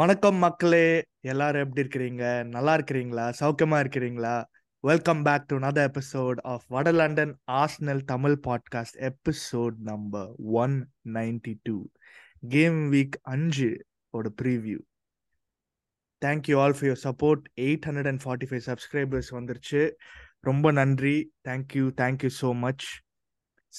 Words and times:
வணக்கம் 0.00 0.36
மக்களே. 0.36 1.02
எல்லாரும் 1.20 1.62
எப்படி 1.62 1.88
இருக்கிறீங்க? 1.88 2.44
நல்லா 2.44 2.76
இருக்கிறீங்களா? 2.76 3.32
சௌக்கியமா 3.40 3.78
இருக்கிறீங்களா? 3.80 4.44
Welcome 4.80 5.22
back 5.22 5.46
to 5.46 5.58
another 5.58 5.90
episode 5.90 6.40
of 6.42 6.62
வட 6.66 6.92
London 6.92 7.38
Arsenal 7.52 8.00
Tamil 8.04 8.40
podcast 8.46 9.10
episode 9.10 9.70
number 9.78 10.30
one 10.38 10.90
ninety 11.04 11.54
two 11.62 11.86
game 12.48 12.92
week 12.92 13.18
அஞ்சு 13.22 13.86
ஓட 14.10 14.30
preview 14.42 14.78
thank you 16.24 16.58
all 16.60 16.76
for 16.80 16.90
your 16.90 17.02
support 17.02 17.60
eight 17.60 17.86
hundred 17.86 18.06
and 18.06 18.22
forty 18.24 18.46
five 18.46 18.66
subscribers 18.66 19.30
வந்துருச்சு. 19.30 19.92
ரொம்ப 20.40 20.72
நன்றி. 20.72 21.32
Thank you 21.48 21.90
thank you 21.96 22.30
so 22.40 22.54
much 22.54 23.00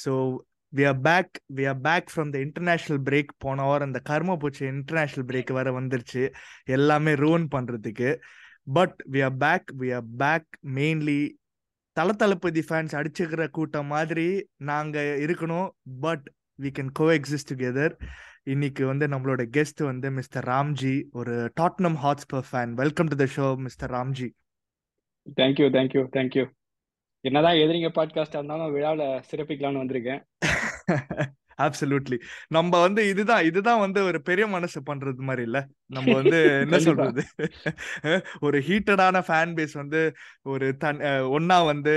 so 0.05 0.37
we 0.75 0.83
are 0.87 0.99
back 1.07 1.39
we 1.55 1.63
are 1.67 1.81
back 1.81 2.11
from 2.13 2.31
the 2.35 2.39
international 2.45 3.01
break 3.07 3.33
போன 3.37 3.63
வாரம் 3.63 3.87
அந்த 3.87 3.99
கர்ம 3.99 4.37
பூச்சி 4.37 4.65
இன்டர்நேஷ்னல் 4.65 5.27
பிரேக் 5.31 5.53
வேற 5.53 5.79
வந்துருச்சு. 5.79 6.23
எல்லாமே 6.77 7.13
ரூன் 7.13 7.45
பண்றதுக்கு. 7.55 8.09
But 8.63 8.97
we 9.11 9.23
are 9.23 9.37
back 9.37 9.69
we 9.79 9.89
are 9.95 10.09
back 10.17 10.49
mainly 10.75 11.21
Thala 11.97 12.11
Thalapathy 12.11 12.61
fans 12.69 12.93
அடிச்சுக்கிற 12.99 13.47
கூட்டம் 13.47 13.85
மாதிரி 13.85 14.27
நாங்கள் 14.71 15.19
இருக்கணும். 15.25 15.69
But 15.99 16.25
we 16.61 16.69
can 16.79 16.91
coexist 17.11 17.51
together 17.53 17.95
இன்னைக்கு 18.43 18.85
வந்து 18.85 19.07
நம்மளோட 19.07 19.41
கெஸ்ட் 19.57 19.81
வந்து 19.83 20.11
மிஸ்டர் 20.11 20.45
ராம்ஜி 20.45 21.03
ஒரு 21.11 21.33
Tottenham 21.61 21.97
Hotspur 22.03 22.47
fan 22.51 22.71
welcome 22.73 23.09
to 23.11 23.15
the 23.15 23.27
show 23.35 23.47
mister 23.57 23.91
Ramji. 23.91 24.29
Thank you 25.39 25.67
thank you 25.75 26.03
thank you 26.17 26.45
என்னதான் 27.23 27.59
எதிரிங்க 27.63 27.89
பாட்காஸ்டா 27.89 28.39
இருந்தாலும் 28.39 28.73
விழாவில் 28.73 29.05
சிறப்பிக்கலாம்னு 29.29 29.83
வந்திருக்கேன். 29.83 30.21
அப்சல்யூட்லி 31.59 32.17
நம்ம 32.47 32.79
வந்து 32.79 33.01
இதுதான் 33.07 33.43
இதுதான் 33.45 33.81
வந்து 33.81 33.99
ஒரு 34.03 34.19
பெரிய 34.21 34.45
மனசு 34.47 34.79
பண்றது 34.81 35.21
மாதிரி 35.21 35.43
இல்ல. 35.43 35.59
நம்ம 35.89 36.13
வந்து 36.13 36.37
என்ன. 36.63 36.77
சொல்றது? 36.79 37.21
ஒரு 38.41 38.57
ஹீட்டடான 38.59 39.21
ஃபேன் 39.27 39.53
பேஸ் 39.57 39.75
வந்து 39.77 40.01
ஒரு 40.43 40.67
தன் 40.77 41.01
ஒண்ணா 41.29 41.57
வந்து 41.63 41.93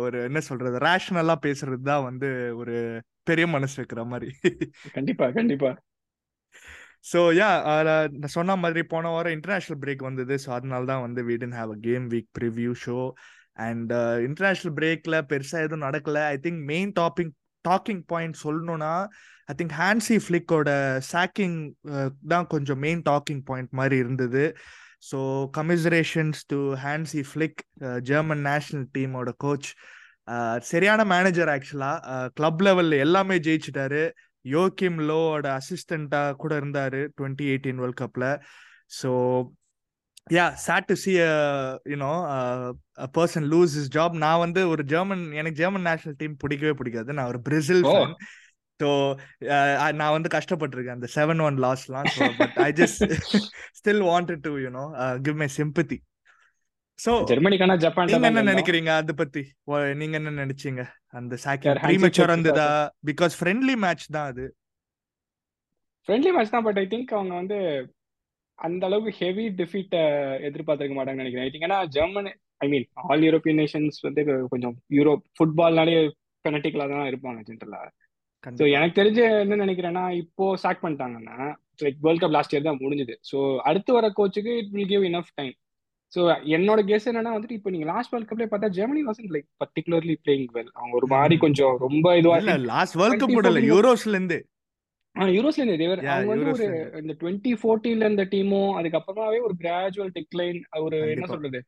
ஒரு 0.00 0.18
என்ன 0.24 0.40
சொல்றது? 0.40 0.76
ரேஷனலா 0.78 1.36
பேசுறது 1.46 1.82
தான் 1.82 2.04
வந்து 2.04 2.30
ஒரு 2.54 2.76
பெரிய 3.24 3.46
மனசு 3.46 3.76
வைக்கிற 3.80 4.04
மாதிரி. 4.06 4.30
கண்டிப்பா 4.92 5.28
கண்டிப்பா. 5.30 5.72
ஸோ 7.04 7.18
யா 7.38 7.48
நான் 7.88 8.34
சொன்ன 8.34 8.56
மாதிரி 8.56 8.82
போன 8.86 9.10
வாரம் 9.10 9.34
இன்டர்நேஷனல் 9.34 9.80
பிரேக் 9.80 10.08
வந்தது. 10.08 10.34
ஸோ 10.44 10.48
அதனால 10.50 10.84
தான் 10.84 11.04
வந்து 11.04 11.22
we 11.22 11.34
tend 11.42 11.58
have 11.58 11.72
a 11.72 11.80
game 11.80 12.06
week 12.14 12.30
preview 12.38 12.72
show 12.84 12.98
and 13.56 13.92
international 14.26 14.74
பிரேக்ல 14.78 15.16
பெருசா 15.30 15.58
எதுவும் 15.66 15.86
நடக்கல. 15.86 16.18
I 16.34 16.36
think 16.46 16.62
main 16.72 16.92
topping 17.00 17.32
talking 17.64 18.02
point 18.12 18.36
சொல்லணும்னா 18.44 18.94
ஐ 19.52 19.54
திங்க் 19.58 19.74
ஹான்சி 19.80 20.16
ஃபிளிக்கோட 20.24 20.70
சாக்கிங் 21.12 21.58
தான் 22.32 22.46
கொஞ்சம் 22.54 22.80
மெயின் 22.86 23.02
டாக்கிங் 23.10 23.42
பாயிண்ட் 23.50 23.72
மாதிரி 23.80 23.96
இருந்தது. 24.04 24.44
So 25.10 25.18
commiserations 25.58 26.40
to 26.52 26.58
Hansi 26.84 27.22
Flick 27.30 27.60
German 28.10 28.44
national 28.50 28.86
டீமோட 28.96 29.32
கோச் 29.44 29.68
சரியான 30.70 31.00
மேனேஜர் 31.14 31.50
ஆக்சுவலா 31.56 31.90
கிளப் 32.38 32.62
லெவல்ல 32.66 32.96
எல்லாமே 33.06 33.36
ஜெயிச்சிட்டாரு. 33.46 34.04
யோகிம் 34.44 34.98
லோவோட 35.08 35.46
அசிஸ்டண்டா 35.60 36.22
கூட 36.42 36.52
இருந்தாரு 36.60 37.00
டுவெண்ட்டி 37.16 37.46
எயிட்டீன் 37.52 37.80
வேர்ல்ட் 37.82 38.00
கப்ல 38.00 38.24
so 38.98 39.10
yeah 40.26 40.44
sad 40.62 40.86
to 40.90 40.94
see 41.02 41.12
you know 41.92 42.12
person 43.16 43.46
lose 43.52 43.74
his 43.80 43.90
job 43.96 44.14
நான் 44.24 44.42
வந்து 44.44 44.60
ஒரு 44.72 44.82
ஜெர்மன் 44.92 45.22
எனக்கு 45.40 45.58
ஜெர்மன் 45.60 45.86
நேஷனல் 45.88 46.16
டீம் 46.22 46.34
பிடிக்கவே 46.42 46.72
பிடிக்காது. 46.80 47.10
நான் 47.18 47.30
ஒரு 47.32 47.40
பிரேசில் 47.48 47.82
ஸோ 48.80 48.88
நான் 50.00 50.14
வந்து 50.16 50.30
கஷ்டப்பட்டிருக்கேன் 50.34 50.96
அந்த 50.98 51.08
seven 51.16 51.42
one 51.46 51.58
லாஸ்லாம் 51.64 52.08
so 52.16 52.26
but 52.40 52.56
I 52.66 52.68
just 52.80 53.04
still 53.78 54.02
wanted 54.10 54.42
to 54.46 54.52
you know 54.64 54.84
give 55.26 55.38
my 55.42 55.48
sympathy 55.58 55.98
so 56.98 57.12
ஜெர்மனிக்கான 57.30 57.76
Japan 57.84 58.08
நீங்க 58.10 58.28
என்ன 58.32 58.42
நினைக்கிறீங்க 58.52 58.90
அதை 59.00 59.14
பத்தி? 59.22 59.42
நீங்க 60.00 60.14
என்ன 60.20 60.30
நினைச்சீங்க? 60.42 60.82
அந்த 61.18 61.34
ஹான்சி 61.42 61.72
ப்ரீமெச்சூர் 61.82 62.32
இருந்ததா? 62.32 62.68
பிகாஸ் 63.10 63.34
ஃப்ரெண்ட்லி 63.40 63.74
மேட்ச் 63.84 64.06
தான் 64.16 64.28
அது. 64.30 64.46
ஃப்ரெண்ட்லி 66.08 66.32
மேட்ச் 66.36 66.54
தான் 66.54 66.66
பட் 66.68 66.80
ஐ 66.82 66.84
திங்க் 66.92 67.12
அவங்க 67.16 67.34
வந்து 67.40 67.58
அந்த 68.58 68.82
அளவுக்கு 68.88 69.12
ஹெவி 69.20 69.44
டிஃபீட்டை 69.58 70.02
எதிர்பார்த்திருக்க 70.48 70.96
மாட்டாங்கன்னு 70.96 71.24
நினைக்கிறேன். 71.24 71.46
ஐ 71.46 71.52
திங்க் 71.52 71.66
ஏன்னா 71.68 71.80
German 71.96 72.28
I 72.60 72.68
mean 72.72 72.86
all 73.04 73.26
European 73.26 73.60
nations 73.62 73.98
வந்து 74.06 74.22
கொஞ்சம் 74.52 74.76
யூரோப் 74.98 75.24
ஃபுட்பால்னாலே 75.38 75.96
ஃபெனட்டிக்கலாக 76.44 76.90
தான் 76.94 77.10
இருப்பாங்க 77.10 77.40
ஜென்ரலா 77.48 77.82
ஸோ 78.44 78.64
எனக்கு 78.76 78.98
தெரிஞ்சு 78.98 79.22
என்ன 79.44 79.60
நினைக்கிறேன்னா 79.62 80.02
இப்போ 80.22 80.46
சாக் 80.62 80.82
பண்ணிட்டாங்கன்னா 80.82 81.36
like 81.84 82.00
world 82.04 82.22
cup 82.22 82.34
last 82.36 82.52
year 82.54 82.66
தான் 82.66 82.82
முடிஞ்சுது. 82.82 83.14
ஸோ 83.30 83.38
அடுத்து 83.68 83.90
வர 83.96 84.08
கோச்சுக்கு 84.18 84.52
it 84.60 84.72
will 84.74 84.90
give 84.92 85.06
enough 85.10 85.32
time 85.38 85.54
so 86.12 86.20
என்னோட 86.56 86.80
கெஸ் 86.90 87.08
என்னன்னா 87.10 87.32
வந்துட்டு 87.36 87.56
இப்போ 87.58 87.70
நீங்க 87.74 87.86
லாஸ்ட் 87.92 88.12
வேர்ல்ட் 88.12 88.28
கப்ல 88.28 88.46
பார்த்தா 88.50 88.68
Germany 88.76 89.02
wasn't 89.08 89.32
like 89.36 89.48
particularly 89.62 90.16
playing 90.24 90.46
well 90.56 90.70
அவங்க 90.74 90.94
ஒரு 91.00 91.08
மாதிரி. 91.14 91.36
கொஞ்சம் 91.44 91.74
ரொம்ப 91.86 92.16
இதுவா 92.20 92.36
லாஸ்ட் 92.72 92.98
வேர்ல்ட் 93.00 93.20
கப் 93.22 93.32
2014 93.32 93.38
கூட 93.38 93.50
இல்ல 93.52 93.62
யூரோஸ்ல 93.72 94.14
இருந்து. 94.14 94.38
யூரோஸ்ல 95.36 95.64
அவங்க 96.12 96.30
வந்து 96.32 96.52
ஒரு 96.52 96.66
இந்த 97.02 97.14
டுவெண்ட்டி 97.20 97.52
ஃபோர்டீன்ல 97.60 98.06
இருந்த 98.06 98.24
டீமும் 98.32 98.72
அதுக்கப்புறமாவே 98.78 99.38
ஒரு 99.46 99.54
கிராஜுவல் 99.62 100.12
டிக்ளைன் 100.16 100.58
ஒரு 100.80 100.98
என்ன 101.14 101.26
சொல்றது? 101.26 101.60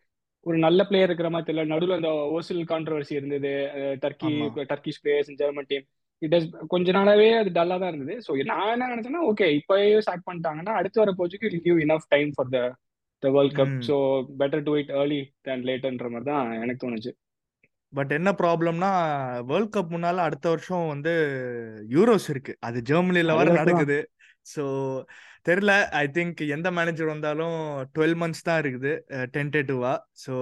ஒரு 0.46 0.58
நல்ல 0.58 0.80
பிளேயர் 0.88 1.10
இருக்கிற 1.10 1.28
மாதிரி 1.30 1.48
தெரியல. 1.48 1.64
நடுவில் 1.66 1.96
அந்த 1.96 2.10
ஓசில் 2.36 2.68
கான்ட்ரவர்சி 2.72 3.14
இருந்தது. 3.18 3.52
Turkey 4.04 4.32
Turkish 4.70 5.00
players 5.02 5.38
German 5.40 5.68
team 5.70 5.86
it 6.22 6.34
is 6.34 6.48
கொஞ்ச 6.66 6.92
நாளாவே 6.92 7.28
அது 7.40 7.50
டல்லா 7.50 7.76
தான் 7.78 7.92
இருந்தது. 7.92 8.14
ஸோ 8.26 8.30
நான் 8.52 8.72
என்ன 8.74 8.90
நினைச்சேன்னா 8.92 9.22
ஓகே 9.30 9.48
இப்போயே 9.58 9.88
சாக் 10.08 10.28
பண்ணிட்டாங்கன்னா 10.28 10.74
அடுத்து 10.80 11.02
வர 11.02 11.12
கோச்சுக்கு 11.18 11.50
it'll 11.50 11.64
give 11.66 11.80
enough 11.86 12.08
time 12.08 12.30
for 12.36 12.52
the 12.56 12.60
the 13.22 13.30
world 13.36 13.56
cup 13.58 13.76
so 13.88 13.96
better 14.40 14.64
to 14.68 14.74
it 14.76 14.92
early 15.00 15.20
than 15.40 15.64
லேட்டர்ன்ற 15.68 16.08
மாதிரி 16.10 16.28
தான் 16.30 16.52
எனக்கு 16.62 16.82
தோணுச்சு. 16.84 17.12
பட் 17.92 18.12
என்ன 18.16 18.30
ப்ராப்ளம்னா 18.40 18.90
வேர்ல்ட் 19.50 19.74
கப் 19.74 19.92
முன்னால 19.94 20.24
அடுத்த 20.26 20.46
வருஷம் 20.52 20.86
வந்து 20.92 21.12
யூரோஸ் 21.94 22.28
இருக்கு. 22.34 22.54
அது 22.68 22.78
ஜெர்மனில 22.90 23.36
வர 23.38 23.52
நடக்குது. 23.60 23.98
ஸோ 24.54 24.64
தெரியல 25.48 25.74
ஐ 26.02 26.04
திங்க் 26.16 26.40
எந்த 26.56 26.68
மேனேஜர் 26.78 27.12
வந்தாலும் 27.14 27.58
டுவெல் 27.96 28.18
மந்த்ஸ் 28.22 28.46
தான் 28.48 28.60
இருக்குது 28.62 28.92
டென்டேட்டிவா 29.36 29.92
ஸோ 30.24 30.34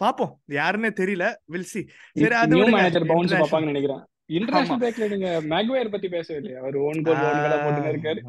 பார்ப்போம் 0.00 0.34
யாருன்னே 0.60 0.90
தெரியல. 1.00 1.26
வில் 1.52 1.70
சி 1.72 1.80
சரி 2.22 2.36
அது 2.42 2.60
மேனேஜர் 2.76 3.10
பவுன்ஸ் 3.12 3.34
நினைக்கிறேன். 3.70 4.02
ஆமா. 4.02 4.12
இன்டர்நேஷனல் 4.36 4.80
பிரேக்ல 4.82 5.06
நீங்க 5.12 5.28
மேக்வேர் 5.50 5.92
பத்தி 5.92 6.08
பேசவே 6.14 6.38
இல்லையா? 6.38 6.60
அவர் 6.62 6.76
ஓன் 6.86 7.02
கோல் 7.06 7.20
ஓன் 7.26 7.42
கடை 7.44 7.58
போட்டுன்னு 7.64 7.92
இருக்காரு. 7.92 8.20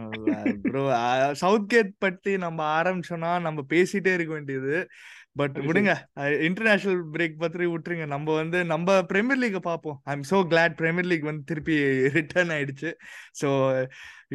ப்ரோ 0.66 0.84
சவுத் 1.42 1.70
கேட் 1.72 1.92
பத்தி 2.06 2.34
நம்ம 2.44 2.60
ஆரம்பிச்சோம்னா 2.80 3.32
நம்ம 3.46 3.64
பேசிட்டே 3.74 4.14
இருக்க 4.18 4.34
வேண்டியது. 4.36 4.76
பட் 5.40 5.58
விடுங்க. 5.68 5.94
இன்டர்நேஷனல் 6.48 7.02
பிரேக் 7.16 7.42
பத்தி 7.44 7.66
விட்டுருங்க. 7.72 8.06
நம்ம 8.14 8.36
வந்து 8.42 8.60
நம்ம 8.74 8.98
பிரீமியர் 9.12 9.42
லீக் 9.44 9.58
பார்ப்போம். 9.70 9.98
I 10.10 10.14
am 10.18 10.28
so 10.32 10.38
glad 10.52 10.76
Premier 10.82 11.10
League 11.12 11.26
வந்து 11.30 11.44
திருப்பி 11.52 11.76
ரிட்டர்ன் 12.18 12.54
ஆயிடுச்சு. 12.56 12.92
ஸோ 13.42 13.50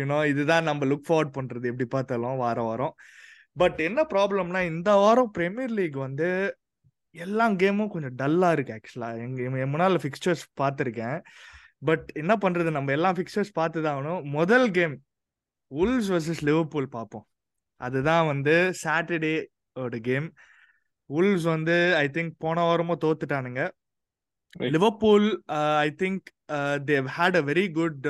யூனோ 0.00 0.18
இதுதான் 0.32 0.68
நம்ம 0.70 0.88
லுக் 0.92 1.06
ஃபார்வர்ட் 1.08 1.36
பண்றது. 1.38 1.64
எப்படி 1.72 1.88
பார்த்தாலும் 1.96 2.42
வாரம் 2.44 2.68
வாரம். 2.70 2.94
பட் 3.62 3.80
என்ன 3.88 4.00
ப்ராப்ளம்னா 4.12 4.62
இந்த 4.72 4.90
வாரம் 5.04 5.32
பிரீமியர் 5.38 5.74
லீக் 5.78 5.98
வந்து 6.06 6.28
எல்லா 7.14 7.46
கேமும் 7.62 7.90
கொஞ்சம் 7.94 8.14
டல்லா 8.20 8.50
இருக்கு 8.56 8.74
ஆக்சுவலா 8.76 9.08
எங்க 9.24 9.42
என் 9.64 9.72
முன்னால 9.72 9.98
ஃபிக்ஸ்டர்ஸ் 10.04 10.44
பார்த்துருக்கேன். 10.60 11.18
பட் 11.88 12.06
என்ன 12.20 12.32
பண்றது? 12.44 12.70
நம்ம 12.76 12.92
எல்லா 12.96 13.10
ஃபிக்ஸ்டர்ஸ் 13.16 13.52
பார்த்து 13.58 13.82
தான் 13.84 13.94
ஆகணும். 13.96 14.22
முதல் 14.38 14.66
கேம் 14.78 14.94
உல்ஸ் 15.70 16.08
வர்சஸ் 16.14 16.42
லிவர்பூல் 16.48 16.88
பார்ப்போம். 16.96 17.26
அதுதான் 17.80 18.24
வந்து 18.30 18.54
சாட்டர்டே 18.82 19.34
ஓட 19.82 19.98
கேம் 20.08 20.28
உல்ஸ் 21.18 21.46
வந்து 21.54 21.76
ஐ 22.02 22.06
திங்க் 22.16 22.32
போன 22.44 22.64
வாரமும் 22.68 23.02
தோத்துட்டானுங்க. 23.04 23.62
Liverpool 24.74 25.26
I 25.86 25.88
think 26.02 26.26
they 26.90 27.06
had 27.16 27.38
a 27.40 27.44
very 27.50 27.66
good 27.78 28.06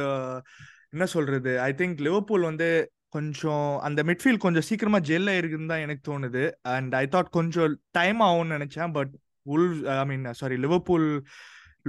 என்ன 0.95 1.05
சொல்றது? 1.15 1.53
ஐ 1.69 1.71
திங்க் 1.81 2.01
லிவர்பூல் 2.07 2.49
வந்து 2.51 2.69
கொஞ்சம் 3.17 3.69
அந்த 3.87 4.01
மிட்ஃபீல்ட் 4.09 4.45
கொஞ்சம் 4.45 4.67
சீக்கிரமா 4.69 4.99
ஜெல் 5.09 5.31
ஆயிருக்குன்னு 5.33 5.73
தான் 5.73 5.85
எனக்கு 5.87 6.03
தோணுது. 6.11 6.45
அண்ட் 6.75 6.93
ஐ 7.01 7.05
தாட் 7.15 7.31
கொஞ்சம் 7.39 7.75
டைம் 7.99 8.21
ஆகும்னு 8.29 8.57
நினைச்சேன் 8.57 8.95
but 8.99 9.13
ul 9.55 9.69
I 9.97 10.05
mean 10.11 10.27
sorry 10.41 10.57
Liverpool 10.65 11.07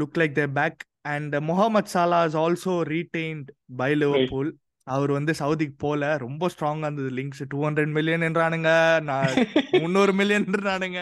look 0.01 0.19
like 0.21 0.35
they're 0.39 0.53
back 0.59 0.79
and 1.13 1.35
Mohamed 1.49 1.91
Salah 1.93 2.19
is 2.29 2.37
also 2.43 2.75
retained 2.93 3.49
by 3.81 3.91
Liverpool 4.03 4.51
அவர் 4.87 5.11
வந்து 5.11 5.33
சவுதிக்கு 5.39 5.75
போல 5.77 6.03
ரொம்ப 6.23 6.49
ஸ்ட்ராங்கா 6.53 6.87
இருந்தது. 6.87 7.11
லிங்க்ஸ் 7.19 7.43
டூ 7.51 7.59
ஹண்ட்ரட் 7.65 7.93
மில்லியன் 7.97 8.25
என்றானுங்க 8.29 8.71
நான் 9.09 9.35
முந்நூறு 9.83 10.13
மில்லியன் 10.13 10.47
என்றானுங்க. 10.49 11.01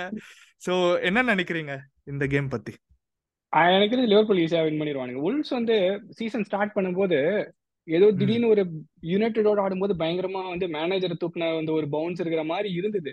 ஸோ 0.61 0.73
என்ன 1.09 1.23
நினைக்கிறீங்க 1.31 1.73
இந்த 2.11 2.25
கேம் 2.33 2.53
பத்தி? 2.53 2.73
எனக்கு 3.53 3.93
தெரிஞ்சு 3.93 4.11
லிவர்பூல் 4.11 4.41
ஈஸியா 4.43 4.61
வின் 4.65 4.79
பண்ணிடுவானுங்க 4.81 5.21
உல்ஸ் 5.27 5.51
வந்து 5.57 5.75
சீசன் 6.19 6.45
ஸ்டார்ட் 6.49 6.75
பண்ணும்போது 6.75 7.17
ஏதோ 7.87 8.07
திடீர்னு 8.19 8.51
ஒரு 8.53 8.63
யுனைடெடோட 9.11 9.59
ஆடும்போது 9.63 9.93
பயங்கரமா 10.01 10.41
வந்து 10.51 10.67
மேனேஜர் 10.75 11.21
தூக்குன 11.21 11.49
வந்து 11.55 11.73
ஒரு 11.77 11.87
பவுன்ஸ் 11.95 12.21
இருக்கிற 12.21 12.43
மாதிரி 12.51 12.69
இருந்தது. 12.79 13.11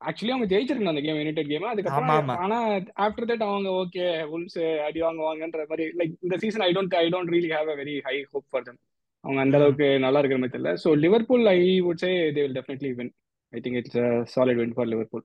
ஆக்சுவலி 0.00 0.32
அவங்க 0.34 0.48
ஜெயிச்சிருக்கணும் 0.52 0.92
அந்த 0.92 1.02
கேம் 1.06 1.20
யுனைடெட் 1.20 1.50
கேம் 1.52 1.70
அதுக்கப்புறம் 1.70 2.30
ஆனா 2.44 2.58
ஆஃப்டர் 3.06 3.28
தட் 3.30 3.46
அவங்க 3.48 3.70
ஓகே 3.82 4.04
உல்ஸ் 4.36 4.60
அடி 4.86 5.00
வாங்குவாங்கன்ற 5.06 5.64
மாதிரி 5.70 5.86
லைக் 6.00 6.14
இந்த 6.26 6.36
season 6.44 6.64
I 6.68 6.70
don't 6.76 6.96
I 7.02 7.06
don't 7.14 7.32
really 7.34 7.50
have 7.56 7.70
a 7.74 7.78
very 7.82 7.96
high 8.08 8.16
hope 8.32 8.48
for 8.50 8.66
them 8.68 8.80
அவங்க 9.24 9.40
அந்த 9.40 9.56
அளவுக்கு 9.56 9.86
நல்லா 9.98 10.18
இருக்கிற 10.18 10.40
மாதிரி 10.40 10.54
தெரியல. 10.56 10.72
So 10.84 10.90
Liverpool 11.04 11.44
I 11.46 11.58
would 11.80 12.02
say 12.04 12.10
they 12.36 12.42
will 12.46 12.56
definitely 12.58 12.92
win 13.00 13.12
I 13.52 13.60
think 13.60 13.78
it's 13.80 14.00
solid 14.34 14.60
win 14.62 14.74
for 14.76 14.86
Liverpool 14.86 15.24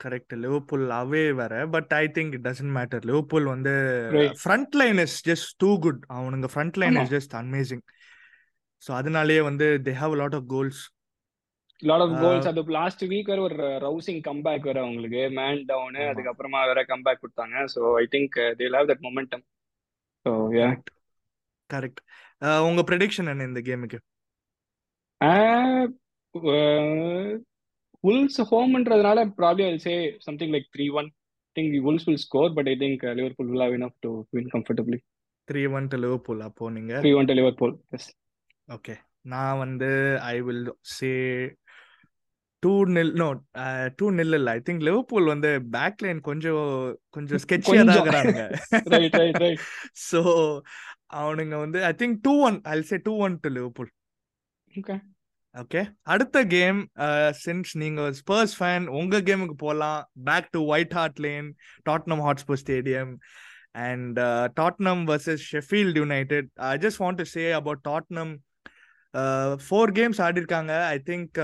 correct 0.00 0.34
Liverpool 0.34 0.84
away 0.90 1.22
வேற 1.32 1.54
but 1.66 1.92
I 1.92 2.04
think 2.08 2.34
it 2.34 2.44
doesn't 2.48 2.74
matter 2.76 3.04
Liverpool 3.04 3.44
வந்து 3.44 3.72
front 4.42 4.76
line 4.76 4.98
is 4.98 5.16
just 5.30 5.50
too 5.58 5.70
good 5.78 6.02
அவனுங்க 6.08 6.50
front 6.54 6.76
line 6.76 6.98
is 7.02 7.14
just 7.16 7.34
amazing 7.34 7.82
so 8.82 8.92
அதனாலேயே 8.92 9.40
வந்து 9.40 9.68
they 9.88 9.94
have 10.02 10.14
lot 10.16 10.34
of 10.34 10.46
goals 10.46 10.82
lot 11.82 12.00
of 12.00 12.14
goals 12.22 12.46
அது 12.46 12.62
last 12.76 13.02
week 13.04 13.30
வேற 13.32 13.40
ஒரு 13.40 13.56
rousing 13.86 14.20
comeback 14.20 14.68
வேற 14.68 14.78
அவங்களுக்கு. 14.80 15.20
Man 15.30 15.60
town 15.66 16.02
அதுக்கப்புறமா 16.12 16.60
வேற 16.66 16.80
கம்பேக் 16.84 17.22
கொடுத்தாங்க. 17.22 17.56
So 17.74 17.80
I 18.02 18.06
think 18.10 18.36
they 18.60 18.68
have 18.76 18.88
that 18.92 19.04
momentum 19.08 19.44
so 20.26 20.32
correct 21.70 22.00
உங்க 22.62 22.82
ப்ரெடிக்ஷன் 22.88 23.30
என்ன 23.30 23.44
இந்த 23.44 23.60
கேமுக்கு 23.68 23.98
Wolves 28.04 28.40
ஹோம்ன்றதுனால 28.50 29.20
probably 29.38 29.64
I 29.64 29.76
say 29.78 29.94
something 30.18 30.52
like 30.52 30.68
three 30.74 30.86
one 30.98 31.08
think 31.56 31.74
Wolves 31.88 32.06
will 32.08 32.22
score 32.26 32.52
but 32.54 32.68
I 32.68 32.74
think 32.76 33.04
Liverpool 33.18 33.50
will 33.52 33.64
have 33.66 33.76
enough 33.78 33.96
to 34.00 34.10
win 34.30 34.50
comfortably 34.54 34.98
three 35.48 35.62
one 35.72 35.88
to 35.88 35.96
Liverpool 35.96 36.40
அப்போ 36.40 36.70
நீங்க? 36.70 36.94
Three 37.00 37.12
one 37.14 37.30
to 37.30 37.34
Liverpool 37.34 37.74
yes 37.90 38.08
okay 38.68 38.94
நான் 39.26 39.58
வந்து 39.58 39.90
I 40.26 40.36
will 40.40 40.62
say 40.96 41.10
two 42.62 42.72
nil 42.94 43.12
no 43.14 43.26
two 43.96 44.06
nil 44.10 44.36
இல்லை. 44.38 44.52
I 44.52 44.60
think 44.60 44.84
Liverpool 44.86 45.26
வந்து 45.26 45.50
back 45.70 46.02
line 46.04 46.20
கொஞ்சம் 46.20 46.62
கொஞ்சம் 47.16 47.42
ஸ்கெட்சியா 47.44 47.82
தான் 47.88 48.30
ரைட் 48.94 49.60
ஸோ 50.08 50.22
அவனுங்க 51.10 51.56
வந்து 51.58 51.84
I 51.84 51.92
think 51.92 52.18
two 52.22 52.34
one 52.46 52.58
I 52.62 52.82
say 52.82 52.96
two 52.96 53.14
one 53.16 53.36
to 53.40 53.48
Liverpool 53.48 53.90
okay 55.54 55.82
அடுத்த 56.02 56.44
கேம் 56.46 56.80
சின்ஸ் 57.44 57.70
நீங்க 57.76 58.00
ஸ்பர்ஸ் 58.12 58.54
ஃபேன் 58.58 58.86
உங்க 58.98 59.20
கேமுக்கு 59.20 59.56
போகலாம் 59.58 60.00
back 60.24 60.50
to 60.50 60.60
White 60.64 60.92
Hart 60.92 61.20
Lane 61.20 61.48
Tottenham 61.90 62.22
Hotspur 62.26 62.60
stadium 62.64 63.12
and 63.86 64.18
Tottenham 64.60 65.02
versus 65.10 65.44
Sheffield 65.52 65.98
United 66.02 66.50
I 66.54 66.74
just 66.76 67.00
want 67.04 67.20
to 67.22 67.26
say 67.34 67.44
about 67.52 67.82
Tottenham 67.88 68.32
four 69.66 69.92
games 69.98 70.20
ஆடிருக்காங்க. 70.26 70.72
I 70.94 70.98
think 71.10 71.38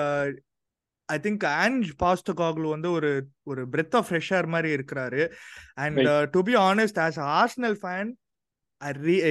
I 1.09 1.19
think 1.25 1.45
Ange 1.63 1.89
Postecoglou 2.03 2.69
வந்து 2.75 2.91
ஒரு 2.91 3.11
ஒரு 3.43 3.63
breath 3.73 3.97
of 3.99 4.07
fresh 4.11 4.33
air 4.39 4.47
மாதிரி 4.47 4.71
இருக்கிறாரு. 4.77 5.23
And 5.75 6.03
to 6.35 6.43
be 6.43 6.55
honest 6.71 7.01
as 7.07 7.19
Arsenal 7.41 7.79
fan 7.83 8.11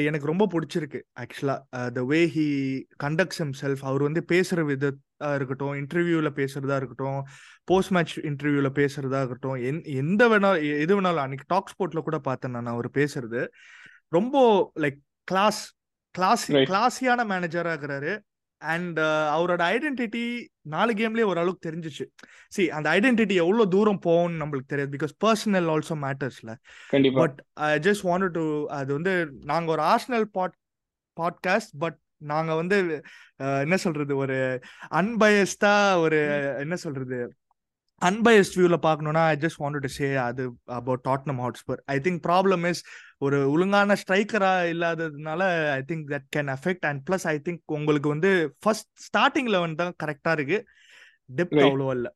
எனக்கு 0.04 0.26
ரொம்ப 0.26 0.48
பிடிச்சிருக்கு. 0.52 1.02
Actually 1.20 1.92
the 1.92 2.04
way 2.04 2.26
he 2.26 2.84
conducts 3.04 3.40
himself 3.40 3.78
அவர் 3.82 4.02
வந்து 4.02 4.26
பேசுற 4.32 4.56
விதத்தா 4.56 5.36
இருக்கட்டும் 5.36 5.74
இன்டர்வியூல 5.74 6.30
பேசுறதா 6.36 6.76
இருக்கட்டும் 6.76 7.24
போஸ்ட் 7.64 7.92
மேட்ச் 7.92 8.20
இன்டர்வியூல 8.20 8.70
பேசுறதா 8.74 9.16
இருக்கட்டும் 9.16 9.56
எந் 9.56 9.84
எந்த 9.84 10.28
வேணா 10.28 10.56
எ- 10.56 10.80
எது 10.80 11.02
வேணாலும் 11.02 11.16
அன்னைக்கு 11.16 11.46
டாக் 11.48 11.72
ஸ்போர்ட்ல 11.72 12.02
கூட 12.02 12.18
பார்த்தேன் 12.18 12.52
நான் 12.52 12.66
அவர் 12.66 12.90
பேசுறது. 12.90 13.48
ரொம்ப 14.08 14.72
லைக் 14.80 14.98
கிளாஸ் 15.24 15.74
கிளாஸ் 16.12 16.52
கிளாஸியான 16.52 17.24
மேனேஜரா 17.30 17.78
இருக்கிறாரு. 17.78 18.20
அண்ட் 18.70 19.00
அவரோட 19.34 19.62
ஐடென்டிட்டி 19.70 20.24
நாலு 20.70 20.94
கேம்லயே 20.94 21.26
ஓரளவுக்கு 21.26 21.68
தெரிஞ்சிச்சு. 21.68 22.06
சி 22.52 22.64
அந்த 22.72 22.88
ஐடென்டிட்டி 22.90 23.36
எவ்வளவு 23.42 23.66
தூரம் 23.70 24.02
போகும்னு 24.02 24.42
நம்மளுக்கு 24.42 24.66
தெரியாது 24.66 24.96
because 24.96 25.14
personal 25.22 25.70
also 25.72 25.96
மேட்டர்ஸ்ல 26.04 26.52
but 27.20 27.38
I 27.66 27.80
just 27.82 28.06
want 28.06 28.34
to 28.34 28.46
அது 28.74 28.92
வந்து 28.94 29.14
நாங்க 29.46 29.72
ஒரு 29.72 29.84
ஆர்ஸ்னல் 29.90 30.28
பாட் 30.34 30.58
பாட்காஸ்ட் 31.18 31.74
பட் 31.80 32.00
நாங்க 32.28 32.52
வந்து 32.56 32.78
அஹ், 33.40 33.62
என்ன 33.62 33.78
சொல்றது 33.80 34.14
ஒரு 34.18 34.38
அன்பயஸ்டா 34.98 35.74
ஒரு 36.00 36.20
என்ன 36.60 36.76
சொல்றது 36.82 37.18
அன்பயஸ்ட் 38.04 38.56
வியூல 38.56 38.78
பார்க்கணும்னா 38.82 39.26
I 39.26 39.36
just 39.36 39.60
want 39.60 39.80
to 39.80 39.88
say 39.88 40.16
அது 40.16 40.52
about 40.66 41.06
Tottenham 41.10 41.40
Hotspur 41.40 41.78
I 41.86 41.98
think 42.00 42.20
problem 42.28 42.70
is 42.70 42.84
ஒரு 43.18 43.52
ஒழுங்கான 43.52 43.94
ஸ்ட்ரைக்கரா 43.94 44.52
இல்லாததுனால 44.74 45.72
I 45.72 45.82
think 45.88 46.08
that 46.08 46.28
can 46.36 46.56
affect 46.56 46.86
and 46.88 47.10
plus 47.10 47.24
I 47.24 47.40
think 47.44 47.62
உங்களுக்கு 47.66 48.10
வந்து 48.10 48.56
ஃபர்ஸ்ட் 48.60 48.90
ஸ்டார்டிங் 49.08 49.50
லெவன் 49.50 49.76
தான் 49.76 49.96
கரெக்டா 50.04 50.32
இருக்கு. 50.32 50.68
டெப்த் 51.36 51.60
ரைட் 51.60 51.74
அவ்வளோ 51.74 51.92
இல்ல. 51.92 52.16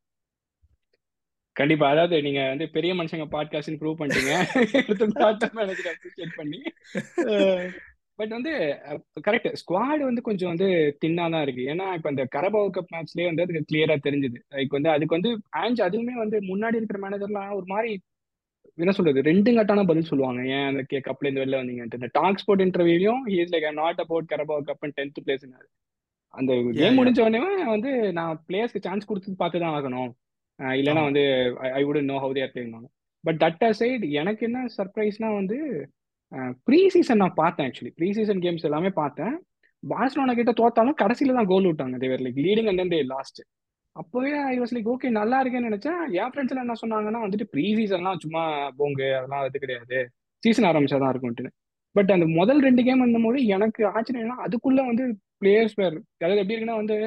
கண்டிப்பா. 1.51 1.89
அதாவது 1.89 2.22
நீங்க 2.22 2.48
வந்து 2.48 2.69
பெரிய 2.69 2.94
மனுஷங்க 2.94 3.28
பாட்காஸ்ட் 3.31 3.80
ப்ரூவ் 3.81 4.00
பண்ணிட்டீங்க. 4.00 4.34
எடுத்து 4.88 6.36
பண்ணி. 6.36 6.62
பட் 8.19 8.33
வந்து 8.35 8.51
கரெக்ட் 9.27 9.49
ஸ்குவாட் 9.61 10.03
வந்து 10.07 10.21
கொஞ்சம் 10.27 10.51
வந்து 10.53 10.67
தின்னா 11.01 11.25
தான் 11.33 11.43
இருக்கு. 11.45 11.63
ஏன்னா 11.73 11.87
இப்ப 11.97 12.09
இந்த 12.13 12.23
கரபாவ் 12.35 12.69
கப் 12.77 12.91
மேட்ச்லயே 12.95 13.27
வந்து 13.29 13.43
அதுக்கு 13.45 13.69
கிளியரா 13.71 13.95
தெரிஞ்சுது. 14.07 14.39
லைக் 14.55 14.75
வந்து 14.77 14.89
அதுக்கு 14.95 15.17
வந்து 15.17 15.31
ஆஞ்ச் 15.61 15.81
அதுவுமே 15.87 16.15
வந்து 16.23 16.39
முன்னாடி 16.51 16.79
இருக்கிற 16.79 16.99
மேனேஜர்லாம் 17.05 17.55
ஒரு 17.59 17.67
மாதிரி 17.73 17.91
என்ன 18.77 18.91
சொல்றது 18.97 19.19
ரெண்டு 19.29 19.51
கட்டான 19.57 19.83
பதில் 19.89 20.09
சொல்லுவாங்க. 20.09 20.41
ஏன் 20.55 20.67
அந்த 20.71 20.81
கே 20.89 20.97
கப்ல 21.05 21.27
இருந்து 21.27 21.43
வெளில 21.43 21.59
வந்தீங்கன்ட்டு. 21.61 21.99
இந்த 21.99 22.09
talk 22.19 22.41
sport 22.41 22.63
இன்டர்வியூலையும் 22.65 23.21
he's 23.33 23.53
like 23.55 23.67
not 23.81 24.01
about 24.05 24.31
Carabao 24.33 24.67
cup 24.69 24.91
tenth 24.99 25.23
place 25.25 25.45
அந்த 26.33 26.53
கேம் 26.79 26.97
முடிஞ்ச 26.99 27.19
உடனே 27.21 27.39
வந்து 27.73 27.91
நான் 28.17 28.41
பிளேயர்ஸ்க்கு 28.47 28.85
சான்ஸ் 28.87 29.09
கொடுத்து 29.09 29.41
பார்த்து 29.41 29.61
தான் 29.63 29.75
ஆகணும். 29.77 30.11
இல்லைன்னா 30.79 31.03
வந்து 31.09 31.23
I 31.79 31.81
wouldn't 31.85 32.09
know 32.11 32.17
how 32.23 32.35
they're 32.37 32.51
playing 32.53 32.73
but 33.23 33.39
that 33.43 33.63
side 33.79 34.07
எனக்கு 34.21 34.43
என்ன 34.47 34.59
சர்ப்ரைஸ்னா 34.77 35.29
வந்து 35.39 35.57
ப்ரீ 36.68 36.79
சீசன் 36.95 37.21
நான் 37.24 37.39
பார்த்தேன் 37.41 37.68
ஆக்சுவலி 37.68 37.91
ப்ரீ 38.00 38.09
சீசன் 38.18 38.41
கேம்ஸ் 38.45 38.65
எல்லாமே 38.69 38.89
பார்த்தேன். 39.01 39.35
பார்சலோனா 39.83 40.33
கிட்ட 40.39 40.51
தோத்தாலும் 40.59 40.97
கடைசியில 41.01 41.35
தான் 41.38 41.50
கோல் 41.51 41.68
விட்டாங்க. 41.69 41.97
They were 42.03 42.24
like 42.25 42.39
leading 42.45 42.69
and 42.71 42.94
they 42.94 43.00
lost 43.13 43.39
அப்போவே 43.95 44.31
ஐ 44.53 44.56
வாஸ் 44.62 44.74
லைக் 44.75 44.89
ஓகே 44.94 45.09
நல்லா 45.19 45.38
இருக்கேன்னு 45.44 45.69
நினைச்சேன். 45.69 46.01
என் 46.21 46.31
ஃப்ரெண்ட்ஸ் 46.31 46.53
எல்லாம் 46.53 46.65
என்ன 46.68 46.75
சொன்னாங்கன்னா 46.81 47.21
வந்துட்டு 47.25 47.47
ப்ரீ 47.53 47.65
சீசன்லாம் 47.77 48.19
சும்மா 48.24 48.44
போங்கு 48.79 49.07
அதெல்லாம் 49.19 49.45
அது 49.45 49.63
கிடையாது. 49.63 50.00
சீசன் 50.44 50.68
ஆரம்பிச்சாதான் 50.71 51.12
இருக்கும்ட்டு. 51.13 51.45
பட் 51.95 52.12
அந்த 52.15 52.25
முதல் 52.39 52.59
ரெண்டு 52.68 52.81
கேம் 52.88 53.03
வந்தபோது 53.06 53.39
எனக்கு 53.56 53.81
ஆச்சரியம்னா 53.95 54.38
அதுக்குள்ள 54.45 54.81
வந்து 54.89 55.06
பிளேயர்ஸ் 55.41 55.77
பேர் 55.79 55.97
அதாவது 56.18 56.41
எப்படி 56.41 56.56
இருக்குன்னா 56.56 56.79
வந்து 56.81 56.97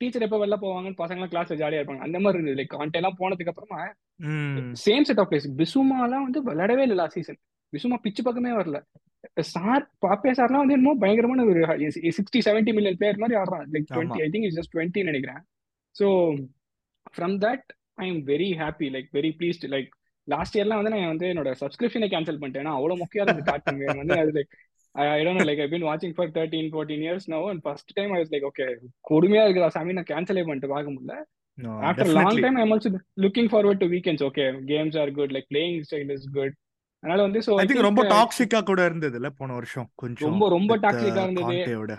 டீச்சர் 0.00 0.24
எப்போ 0.26 0.38
வெளில 0.42 0.56
போவாங்கன்னு 0.62 1.00
பசங்களாம் 1.02 1.30
கிளாஸ்ல 1.32 1.58
ஜாலியா 1.60 1.80
இருப்பாங்க. 1.80 2.04
அந்த 2.06 2.18
மாதிரி 2.22 2.38
இருந்தது. 2.38 2.58
லைக் 2.60 2.74
கான்டே 2.76 3.00
எல்லாம் 3.00 3.18
போனதுக்கு 3.20 3.52
அப்புறமா 3.52 3.80
சேம் 4.84 5.06
செட் 5.08 5.20
ஆஃப் 5.22 5.30
பிளேஸ் 5.32 5.48
பிசுமாலாம் 5.60 6.26
வந்து 6.26 6.42
விளையாடவே 6.48 6.84
இல்லை 6.86 6.98
லாஸ்ட் 7.00 7.18
சீசன் 7.20 7.40
பிசுமா 7.74 7.98
பிச்சு 8.04 8.22
பக்கமே 8.26 8.52
வரல. 8.60 8.80
சார் 9.54 9.84
பாப்பே 10.04 10.32
சார்லாம் 10.38 10.62
வந்து 10.62 10.76
என்னமோ 10.76 10.94
பயங்கரமான 11.04 11.44
ஒரு 11.50 11.60
சிக்ஸ்டி 12.18 12.40
செவன்டி 12.48 12.72
மில்லியன் 12.76 12.98
பிளேயர் 13.00 13.22
மாதிரி 13.22 13.38
ஆடுறான். 13.40 13.66
Like 13.74 13.88
twenty 13.94 14.22
I 14.24 14.28
think 14.34 14.46
is 14.48 14.58
just 14.58 14.74
twenty 14.74 15.04
நினைக்கிறேன். 15.10 15.40
So 15.96 16.06
from 17.16 17.36
that 17.46 17.66
I 18.02 18.06
am 18.12 18.22
very 18.32 18.50
happy 18.62 18.88
like 18.96 19.08
very 19.18 19.32
pleased 19.40 19.66
like 19.74 19.90
last 20.28 20.56
இயர்லாம் 20.58 20.80
வந்து 20.80 20.92
நான் 20.92 21.12
வந்து 21.12 21.26
என்னோட 21.32 21.50
சப்ஸ்கிரிப்ஷனை 21.62 22.08
கேன்சல் 22.14 22.38
பண்ணிட்டேன். 22.40 22.64
ஏன்னா 22.64 22.76
அவ்வளோ 22.78 22.96
முக்கியம் 23.02 23.26
இருந்தது 23.26 23.98
வந்து 24.02 24.16
அது 24.22 24.32
like 24.38 24.52
I 24.94 25.20
don't 25.26 25.46
like 25.48 25.62
I 25.64 25.68
been 25.70 25.86
வாட்சிங் 25.90 26.16
for 26.16 26.34
thirteen 26.36 26.68
fourteen 26.74 27.04
years 27.06 27.26
no 27.34 27.40
and 27.52 27.62
first 27.64 27.94
time 27.98 28.12
I 28.14 28.18
was 28.20 28.32
like 28.34 28.46
okay 28.50 28.66
கொடுமையா 29.10 29.44
இருக்குதா 29.46 29.70
சாமி 29.76 29.96
நான் 29.98 30.10
கேன்சலே 30.12 30.44
பண்ணிட்டு 30.48 30.70
பார்க்க 30.74 30.94
முடியல. 30.94 31.16
After 31.88 32.12
long. 32.16 32.42
Time 32.44 32.58
I'm 32.62 32.72
also 32.74 32.90
looking 33.24 33.50
forward 33.52 33.82
to 33.82 33.88
weekends 33.94 34.24
okay 34.28 34.44
games 34.70 34.98
are 35.02 35.12
good 35.18 35.34
like 35.36 35.48
playing 35.52 35.80
style 35.88 36.12
is 36.16 36.28
good 36.38 36.54
அதனால 37.04 37.22
வந்து 37.22 37.40
ஸோ 37.46 37.52
ஐ 37.54 37.64
திங்க் 37.66 37.86
ரொம்ப 37.86 38.02
டாக்ஸிக்கா 38.12 38.58
கூட 38.68 38.80
இருந்ததுல 38.88 39.28
போன 39.38 39.54
வருஷம் 39.54 39.88
கொஞ்சம் 40.02 40.26
ரொம்ப 40.28 40.44
ரொம்ப 40.54 40.72
டாக்ஸிக்கா 40.84 41.22
இருந்தது. 41.24 41.56
கான்டேவோட 41.56 41.94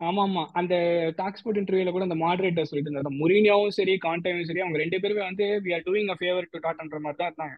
ஆமா 0.00 0.22
ஆமா 0.22 0.42
அந்த 0.52 0.74
டாக் 1.16 1.38
ஸ்போர்ட் 1.40 1.58
இன்டர்வியூல 1.60 1.92
கூட 1.92 2.04
அந்த 2.08 2.16
மாடரேட்டர் 2.22 2.68
சொல்லிட்டு 2.70 2.90
இருந்தாரு. 2.90 3.20
முரினியாவும் 3.20 3.76
சரி 3.76 3.94
கான்டேவும் 3.98 4.48
சரி 4.48 4.62
அவங்க 4.64 4.78
ரெண்டு 4.82 5.00
பேருமே 5.02 5.22
வந்து 5.22 5.46
we 5.64 5.70
are 5.74 5.84
doing 5.86 6.10
a 6.10 6.16
favour 6.18 6.50
to 6.52 6.60
டாட்ன்ற 6.64 6.98
மாதிரி 7.04 7.18
தான் 7.20 7.30
இருந்தாங்க. 7.30 7.54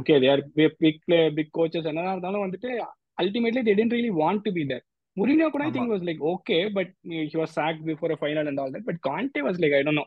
Okay 0.00 0.16
they 0.22 0.30
are 0.32 0.42
big 0.80 1.04
big 1.36 1.52
coaches 1.58 1.90
என்னதான் 1.92 2.14
இருந்தாலும் 2.14 2.44
வந்துட்டு 2.46 2.70
ultimately 3.18 3.62
they 3.62 3.74
tend 3.74 3.96
really 3.96 4.12
want 4.22 4.44
to 4.46 4.52
be 4.52 4.64
there 4.72 4.84
Mourinho 5.16 5.48
கூட 5.50 5.64
I 5.64 5.70
think 5.70 5.92
was 5.94 6.06
like 6.08 6.24
okay 6.32 6.58
but 6.72 6.90
he 7.24 7.36
was 7.36 7.54
sack 7.54 7.78
before 7.86 8.14
a 8.16 8.20
final 8.22 8.48
and 8.50 8.62
all 8.64 8.74
that 8.74 8.88
but 8.90 9.00
Conte 9.06 9.42
was 9.46 9.60
like 9.62 9.76
I 9.78 9.82
don't 9.82 10.00
know 10.00 10.06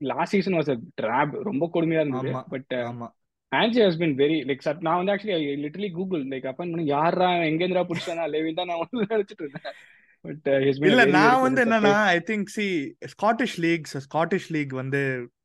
last 0.00 0.34
season 0.34 0.58
was 0.58 0.70
a 0.70 0.78
drop 1.00 1.32
ரொம்ப 1.42 1.64
கொடுமையா 1.74 2.02
இருந்தது. 2.02 2.28
But 2.50 2.74
ஆமா. 2.84 3.08
Ange 3.52 3.80
has 3.84 4.00
been 4.00 4.16
very 4.18 4.38
like 4.48 4.64
சட் 4.64 4.82
நான் 4.86 4.98
வந்து 5.00 5.12
actually 5.12 5.54
literally 5.62 5.90
Google 5.92 6.24
like 6.32 6.48
அப்பன் 6.50 6.72
பண்ணி 6.72 6.84
யாரா 6.90 7.28
எங்கேந்திரா 7.50 7.84
பிடிச்சானா 7.90 8.26
லேவின் 8.34 8.60
தான் 8.60 8.70
நான் 8.72 8.82
வந்து 8.82 9.06
நினைச்சிட்டு 9.06 9.44
இருந்தேன். 9.44 9.76
பட் 10.24 10.44
பின் 10.76 10.90
இல்ல 10.90 11.02
நான் 11.16 11.42
வந்து 11.42 11.60
என்னன்னா 11.64 11.94
I 12.14 12.20
think 12.30 12.54
the 12.56 12.66
Scottish 13.14 13.58
leagues 13.66 13.96
Scottish 14.06 14.48
league 14.56 14.72
வந்து 14.80 15.02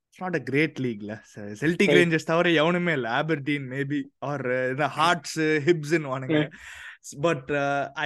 இட்ஸ் 0.08 0.24
நாட் 0.24 0.38
அ 0.40 0.44
கிரேட் 0.50 0.80
லீக்ல 0.86 1.14
செல்டிக் 1.62 1.96
ரேஞ்சர்ஸ் 1.98 2.30
தவிர 2.32 2.50
எவனுமே 2.62 2.94
இல்ல. 2.98 3.08
ஆபர்டீன் 3.22 3.68
மேபி 3.76 4.00
ஆர் 4.30 4.46
ஹார்ட்ஸ் 4.98 5.40
ஹிப்ஸ்ன்னு 5.68 6.12
வானுங்க. 6.14 6.42
But 7.26 7.50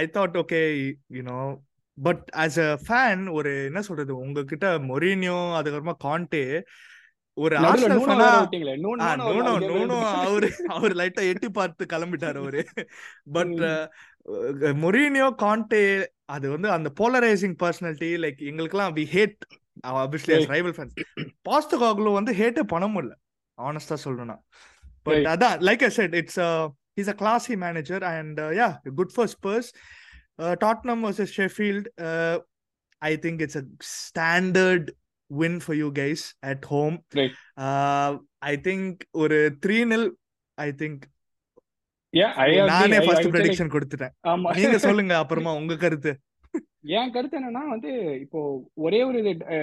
I 0.00 0.04
thought 0.14 0.38
okay 0.42 0.60
you know 1.18 1.40
but 1.98 2.24
as 2.42 2.58
a 2.64 2.70
fan 2.86 3.22
ஒரு 3.36 3.52
என்ன 3.68 3.80
சொல்றது 3.86 4.12
உங்ககிட்ட 4.24 4.66
மொரினியோ 4.88 5.38
அதுக்கப்புறமா 5.58 5.96
கான்டே 6.06 6.44
ஒரு 7.42 7.56
அவரு 10.24 10.48
அவர் 10.76 10.94
லைட்டா 11.00 11.22
எட்டி 11.32 11.48
பார்த்து 11.58 11.86
கிளம்பிட்டாரு 11.92 12.38
அவரு. 12.42 12.62
பட் 13.36 13.54
மொரீனியோ 14.84 15.28
கான்டே 15.44 15.82
அது 16.36 16.46
வந்து 16.54 16.68
அந்த 16.76 16.88
போலரைசிங் 17.00 17.56
பர்சனாலிட்டி 17.62 18.10
லைக் 18.24 18.40
எங்களுக்குலாம் 18.50 18.94
we 18.98 19.04
hate 19.14 19.38
obviously. 20.02 20.38
Rival 20.54 20.74
fans 20.78 20.96
Postecoglou 21.48 22.12
வந்து 22.18 22.34
ஹேட்டே 22.40 22.64
பண்ண 22.74 22.88
முடியல 22.94 23.14
ஆனஸ்டா 23.58 23.96
சொல்லணும்னா 24.04 24.36
பட். 25.06 25.26
அதான் 25.34 25.56
like 25.68 25.84
I 25.88 25.90
said 26.00 26.16
it's 26.20 26.40
is 27.00 27.10
a 27.14 27.16
classy 27.22 27.56
manager 27.64 28.04
and 28.12 28.40
yeah 28.60 28.68
good 29.00 29.14
for 29.16 29.30
Spurs 29.36 29.70
Tottenham 30.64 31.02
versus 31.06 31.34
Sheffield 31.40 31.88
I 33.02 33.12
think 33.24 33.40
it's 33.46 33.58
a 33.62 33.64
standard 33.96 34.88
win 35.30 35.58
for 35.58 35.76
you 35.76 35.88
guys 35.94 36.24
at 36.46 36.64
home 36.64 36.96
Right. 37.14 37.34
I 38.44 38.54
think 38.66 38.98
ஒரு 39.16 39.38
three 39.66 39.78
nil 39.92 40.08
I 40.58 40.68
think 40.82 41.04
I. 42.14 42.50
நானே 42.66 42.96
I- 42.96 43.00
I 43.00 43.06
first 43.06 43.28
prediction 43.28 43.72
கொடுத்துட்டேன். 43.72 44.14
நீங்க 44.58 44.78
சொல்லுங்க 44.78 45.14
அப்புறமா 45.18 45.52
உங்க 45.60 45.76
கருத்து. 45.76 46.12
என் 46.96 47.10
கருத்து 47.10 47.36
என்னன்னா 47.38 47.62
வந்து 47.68 47.90
இப்போ 48.20 48.40
ஒரே 48.78 49.00
ஒரு 49.02 49.18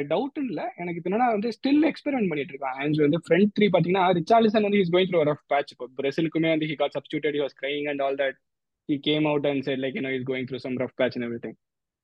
டவுட் 0.10 0.39
இல்ல. 0.43 0.62
எனக்கு 0.75 1.00
இப்ப 1.00 1.10
என்னன்னா 1.10 1.29
வந்து 1.31 1.50
ஸ்டில் 1.50 1.86
எக்ஸ்பெரிமெண்ட் 1.89 2.29
பண்ணிட்டு 2.31 2.53
இருக்கான். 2.53 2.75
ஆன்ஸ் 2.81 3.00
வந்து 3.01 3.19
ஃப்ரண்ட் 3.24 3.53
த்ரீ 3.55 3.67
பாத்தீங்கன்னா 3.74 4.03
ரிச்சார்லிசன் 4.19 4.65
வந்து 4.67 4.79
is 4.79 4.93
going 4.93 5.12
through 5.12 5.22
rough 5.24 5.45
patch 5.48 5.72
இப்போ 5.72 5.88
பிரேசிலுக்குமே 5.98 6.50
வந்து 6.50 6.65
he 6.65 6.75
got 6.75 6.95
substituted 6.98 7.38
he 7.38 7.43
was 7.43 7.57
crying 7.62 7.88
and 7.89 8.01
all 8.01 8.15
that 8.15 8.38
he 8.89 8.98
came 9.01 9.25
out 9.25 9.48
and 9.48 9.63
said 9.63 9.79
like 9.79 9.95
you 9.95 10.01
know 10.01 10.13
is 10.13 10.27
going 10.27 10.48
through 10.51 10.60
some 10.65 10.77
rough 10.77 10.95
patch 10.95 11.17
and 11.17 11.27
everything 11.29 11.57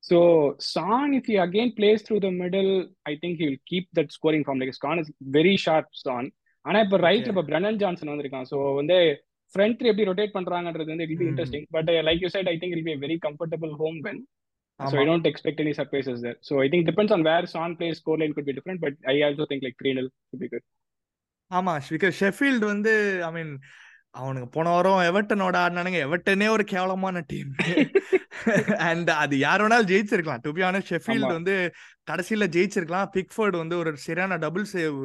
so 0.03 0.17
Son 0.71 1.11
if 1.17 1.27
he 1.31 1.35
again 1.45 1.73
plays 1.77 2.05
through 2.07 2.17
the 2.25 2.31
middle 2.41 2.73
I 3.11 3.15
think 3.23 3.39
he 3.41 3.47
will 3.47 3.61
keep 3.71 3.89
that 3.99 4.13
scoring 4.17 4.45
form 4.45 4.61
like 4.61 4.77
Son 4.79 5.01
is 5.03 5.11
very 5.37 5.55
sharp 5.65 5.91
Son 6.03 6.29
ஆனா 6.65 6.79
இப்போ 6.85 6.97
ரைட்ல. 7.07 7.31
இப்போ 7.33 7.43
Brennan 7.49 7.79
Johnson 7.83 8.11
வந்திருக்கான் 8.13 8.47
so 8.51 8.57
வந்து 8.79 8.97
front 9.55 9.77
three 9.79 9.89
எப்படி 9.91 10.07
rotate 10.09 10.35
பண்றாங்கன்றது 10.37 10.91
வந்து 10.93 11.07
it 11.07 11.15
be. 11.15 11.27
Interesting 11.29 11.65
but 11.75 11.89
like 12.09 12.21
you 12.25 12.31
said 12.35 12.51
I 12.51 12.57
think 12.61 12.75
it 12.77 12.85
be 12.89 12.95
very 13.05 13.17
comfortable 13.27 13.73
home 13.81 13.99
when 14.07 14.21
So 14.79 14.95
I 14.95 15.05
don't 15.05 15.25
expect 15.25 15.57
any 15.59 15.73
surprises 15.73 16.19
there. 16.21 16.37
So 16.41 16.53
I 16.59 16.67
think 16.67 16.83
depends 16.85 17.11
on 17.11 17.23
where 17.23 17.43
Son 17.47 17.71
plays, 17.75 17.97
scoreline 17.99 18.31
could 18.35 18.45
be 18.45 18.53
different, 18.53 18.79
but 18.81 18.93
I 19.05 19.21
also 19.21 19.45
think 19.45 19.61
like 19.61 19.75
3 19.79 19.91
0 19.93 20.05
should 20.27 20.41
be 20.43 20.49
good. 20.53 20.63
ஆமா 21.51 21.73
because 21.87 22.15
Sheffield 22.21 22.65
வந்து 22.65 22.93
I 23.27 23.31
மீன் 23.31 23.51
அவனுங்க 24.15 24.47
போன 24.55 24.71
வாரம் 24.73 25.03
எவர்டனோட 25.09 25.55
ஆடினானுங்க. 25.63 25.99
எவர்டனே 26.07 26.47
ஒரு 26.55 26.63
கேவலமான 26.71 27.21
team 27.31 27.51
and 28.87 29.11
அது 29.23 29.35
யார் 29.45 29.61
வேணாலும் 29.63 29.91
ஜெயிச்சிருக்கலாம். 29.91 30.43
To 30.45 30.51
be 30.57 30.63
honest 30.69 30.91
Sheffield. 30.93 31.31
வந்து 31.37 31.55
கடைசியில 32.09 32.47
ஜெயிச்சிருக்கலாம். 32.55 33.07
பிக்ஃபோர்டு 33.15 33.55
வந்து 33.63 33.77
ஒரு 33.83 33.91
சரியான 34.07 34.37
டபுள் 34.45 34.65
சேவ் 34.73 34.97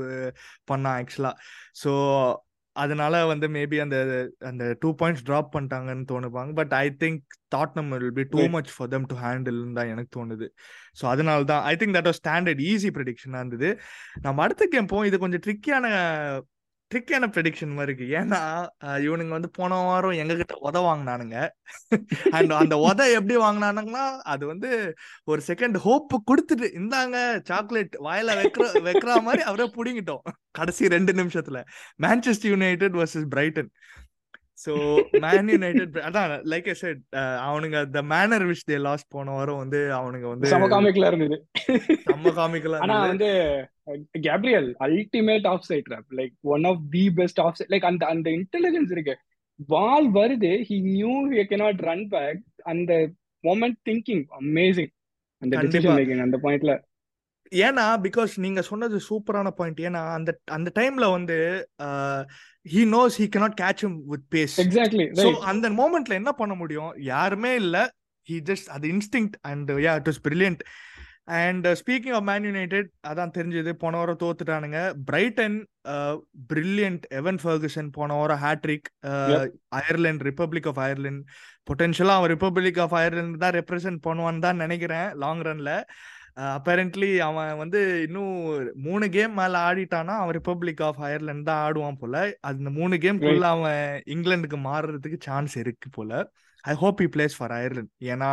பண்ணான் 0.72 0.98
ஆக்சுவலா 1.02 1.32
ஸோ 1.82 1.92
அதனால 2.76 3.14
வந்து 3.30 3.46
மேபி 3.56 3.76
அந்த 3.84 3.98
அந்த 4.48 4.64
டூ 4.80 4.88
பாயிண்ட்ஸ் 5.00 5.24
ட்ராப் 5.28 5.52
பண்ணிட்டாங்கன்னு 5.54 6.04
தோணுப்பாங்க. 6.10 6.50
But 6.58 6.72
I 6.80 6.86
think 7.02 7.22
Tottenham 7.54 7.88
will 7.94 8.16
be 8.18 8.24
too. 8.34 8.42
Much 8.56 8.72
for 8.74 8.90
them 8.94 9.06
to 9.12 9.16
handle 9.22 9.60
தான் 9.78 9.90
எனக்கு 9.92 10.10
தோணுது. 10.18 10.46
ஸோ 10.98 11.06
அதனால 11.12 11.46
தான் 11.52 11.62
I 11.70 11.74
think 11.82 11.96
that 11.98 12.10
was 12.10 12.20
standard 12.22 12.60
easy 12.72 12.90
ப்ரெடிக்ஷனாக 12.98 13.42
இருந்தது. 13.42 13.70
நம்ம 14.26 14.42
அடுத்த 14.46 14.68
கேம் 14.74 14.90
போவோம். 14.92 15.08
இது 15.10 15.22
கொஞ்சம் 15.24 15.44
ட்ரிக்கியான 15.46 15.86
ட்ரிக்கான 16.94 17.26
ப்ரெடிக்ஷன் 17.34 17.74
மாதிரி 17.76 17.92
இருக்கு. 17.92 18.06
ஏன்னா 18.18 18.40
இவனுங்க 19.06 19.34
வந்து 19.36 19.50
போன 19.50 19.78
வாரம் 19.86 20.18
எங்க 20.22 20.34
கிட்ட 20.40 20.54
உத 20.66 20.82
வாங்கினானுங்க. 20.88 21.36
அண்ட் 22.30 22.52
அந்த 22.60 22.76
உத 22.88 23.00
எப்படி 23.12 23.36
வாங்கினானுங்கன்னா 23.36 24.04
அது 24.34 24.44
வந்து 24.46 24.70
ஒரு 25.24 25.42
செகண்ட் 25.46 25.76
ஹோப் 25.86 26.14
கொடுத்துட்டு 26.30 26.68
இந்தாங்க 26.80 27.16
சாக்லேட் 27.44 27.96
வாயில 28.08 28.36
வைக்கிற 28.40 28.66
வைக்கிற 28.88 29.20
மாதிரி 29.28 29.42
அவரே 29.42 29.66
புடிங்கிட்டோம். 29.76 30.24
கடைசி 30.50 30.88
ரெண்டு 30.96 31.12
நிமிஷத்துல. 31.12 31.60
Manchester 32.02 32.52
United 32.54 32.96
versus 33.00 33.28
Brighton 33.34 33.70
so 34.66 34.74
Man 35.24 35.50
United 35.52 35.96
அதான் 36.06 36.32
லைக் 36.52 36.68
ஐ 36.68 36.76
செட் 36.82 37.02
அவனுங்க 37.46 37.80
the 37.90 38.02
manner 38.12 38.44
which 38.50 38.64
they 38.70 38.78
lost 38.86 39.08
போன 39.08 39.34
வாரம் 39.36 39.60
வந்து 39.62 39.80
அவனுங்க 39.98 40.26
வந்து 40.32 40.52
செம 40.52 40.68
காமிக்கலா 40.74 41.10
இருந்தது. 41.12 41.38
செம்ம 42.06 42.32
காமிக்கலா 42.38 42.80
ஆனா 42.84 42.96
வந்து 43.06 43.30
Gabriel 44.26 44.68
ultimate 44.86 45.48
offside 45.68 45.90
trap 45.94 46.10
like 46.20 46.34
one 46.54 46.66
of 46.72 46.82
the 46.96 47.04
best 47.20 47.40
offside 47.58 47.72
like 47.74 47.88
அந்த 47.90 48.06
அந்த 48.14 48.28
இன்டெலிஜென்ஸ் 48.38 48.92
இருக்கு. 48.96 49.16
பால் 49.68 50.08
வருது 50.18 50.52
he 50.70 50.78
knew 50.90 51.14
you 51.30 51.44
cannot 51.52 51.86
run 51.90 52.06
back 52.08 52.42
அந்த 52.72 52.92
மொமெண்ட் 53.44 53.80
திங்கிங் 53.88 54.26
அமேசிங் 54.40 54.92
அந்த. 55.42 55.54
டிசிஷன் 55.64 55.96
மேக்கிங் 55.98 56.26
அந்த 56.26 56.38
பாயிண்ட்ல 56.44 56.74
ஏன்னா 57.52 57.84
பிகாஸ் 58.04 58.32
நீங்க 58.44 58.60
சொன்னது 58.68 58.96
சூப்பரான 59.08 59.48
பாயிண்ட் 59.58 59.80
ஏன்னா 59.88 60.00
அந்த 60.14 60.30
அந்த 60.56 60.68
டைம்ல 60.78 61.06
வந்து 61.12 61.36
he 62.74 62.82
knows 62.96 63.16
he 63.20 63.26
cannot 63.34 63.54
catch 63.62 63.82
him 63.84 63.94
with 64.12 64.26
pace 64.34 64.56
exactly 64.64 65.06
so 65.22 65.28
அந்த 65.52 65.68
மோமெண்ட்ல 65.80 66.18
என்ன 66.20 66.32
பண்ண 66.40 66.54
முடியும்? 66.62 66.92
யாருமே 67.12 67.52
இல்ல. 67.62 67.76
ஹி 68.28 68.36
ஜஸ்ட் 68.50 68.68
அது 68.76 68.86
instinct 68.94 69.30
and 69.50 69.70
yeah 69.86 69.94
it 70.00 70.08
was 70.10 70.20
brilliant 70.26 70.62
and 71.40 71.66
speaking 71.80 72.14
of 72.18 72.26
Man 72.30 72.44
United 72.48 72.88
அதான் 73.10 73.32
தெரிஞ்சது. 73.36 73.70
போன 73.82 73.96
வாரம் 74.00 74.20
தோத்துட்டானுங்க. 74.22 74.80
பிரைட்டன் 75.08 75.56
பிரில்லியன்ட் 76.50 77.04
எவன் 77.20 77.38
ஃபர்குசன் 77.44 77.88
போன 77.96 78.16
வாரம் 78.20 78.42
hattrick. 78.44 78.88
Ireland 79.78 80.28
Republic 80.30 80.68
of 80.72 80.82
Ireland 80.86 81.24
பொட்டென்ஷியலா 81.70 82.16
அவன் 82.18 82.32
ரிப்பப்ளிக் 82.34 82.78
ஆஃப் 82.84 82.96
அயர்லாந்து 83.00 83.42
தான் 83.44 83.56
ரெப்ரசென்ட் 83.60 84.00
பண்ணுவான்னு 84.06 84.44
தான் 84.46 84.62
நினைக்கிறேன் 84.64 85.08
லாங் 85.24 85.42
ரன்ல 85.48 85.72
அப்பேரண்ட்லி 86.36 87.10
அவன் 87.26 87.52
வந்து 87.60 87.80
இன்னும் 88.06 88.32
மூணு 88.86 89.04
கேம் 89.14 89.34
மேல 89.40 89.60
ஆடிட்டானா 89.68 90.14
அவன் 90.22 90.36
ரிப்பப்ளிக் 90.38 90.82
ஆஃப் 90.88 91.00
அயர்லாந்து 91.06 91.48
தான் 91.48 91.62
ஆடுவான் 91.66 92.00
போல. 92.02 92.16
அந்த 92.48 92.70
மூணு 92.78 92.96
கேம்குள்ள 93.04 93.46
அவன் 93.56 93.80
இங்கிலாந்துக்கு 94.14 94.58
மாறுறதுக்கு 94.66 95.18
சான்ஸ் 95.28 95.54
இருக்கு 95.62 95.90
போல. 95.90 96.12
I 96.64 96.74
hope 96.82 97.00
he 97.02 97.08
plays 97.14 97.36
for 97.38 97.54
Ireland 97.58 98.10
ஏன்னா 98.14 98.30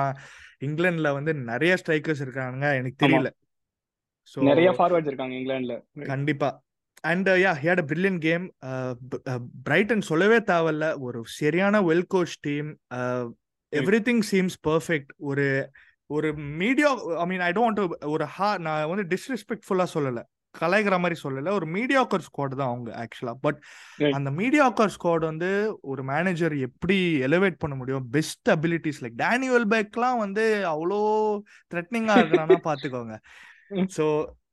இங்கிலாந்துல 0.67 1.11
வந்து 1.17 1.33
நிறைய 1.51 1.75
ஸ்ட்ரைக்கர்ஸ் 1.81 2.23
இருக்காங்க 2.25 2.65
எனக்கு. 2.81 3.01
தெரியல. 3.05 3.31
ஸோ 4.33 4.45
நிறைய 4.51 4.69
ஃபார்வர்ட்ஸ் 4.77 5.11
இருக்காங்க 5.11 5.35
இங்கிலாந்துல 5.39 5.77
கண்டிப்பா. 6.11 6.49
And 7.03 7.29
yeah 7.43 7.51
had 7.63 7.81
a 7.81 7.87
brilliant 7.89 8.19
game 8.27 8.45
Brighton 9.65 10.03
சொல்லவே 10.11 10.37
தேவையில்ல. 10.51 10.85
ஒரு 11.07 11.21
சரியான 11.39 11.81
well 11.89 12.07
coach 12.13 12.35
team 12.47 12.69
everything 14.07 14.23
seems 14.29 14.57
perfect 14.69 15.11
ஒரு 15.29 15.47
ஒரு 16.13 16.29
media 16.61 16.89
I 17.23 17.25
mean 17.31 17.43
I 17.47 17.51
don't 17.57 17.79
ஒரு 18.13 18.25
ஹா 18.35 18.49
நான் 18.65 18.89
வந்து 18.91 19.05
டிஸ்ரெஸ்பெக்ட்ஃபுல்லா 19.13 19.87
சொல்லல. 19.95 20.21
கலாய்க்கிற 20.55 20.95
மாதிரி 20.99 21.15
சொல்லல. 21.23 21.51
ஒரு 21.51 21.67
மீடியாக்கர் 21.75 22.25
ஸ்குவாட் 22.25 22.57
தான் 22.59 22.71
அவங்க 22.71 22.89
ஆக்சுவலா 23.03 23.33
பட். 23.45 23.59
அந்த 24.17 24.29
மீடியாக்கர் 24.39 24.93
ஸ்குவாட் 24.95 25.25
வந்து 25.29 25.49
ஒரு 25.91 26.01
மேனேஜர் 26.03 26.55
எப்படி 26.67 26.97
எலிவேட் 27.27 27.61
பண்ண 27.63 27.75
முடியும்? 27.75 28.05
பெஸ்ட் 28.09 28.49
அபிலிட்டிஸ் 28.55 29.01
லைக் 29.03 29.17
டேனியல் 29.23 29.67
பேக்லாம் 29.73 30.19
வந்து 30.25 30.45
அவ்வளோ 30.73 30.99
த்ரெட்னிங்கா 31.71 32.17
இருக்கிறானா 32.21 32.57
பாத்துக்கோங்க. 32.69 33.15
சோ 33.97 34.05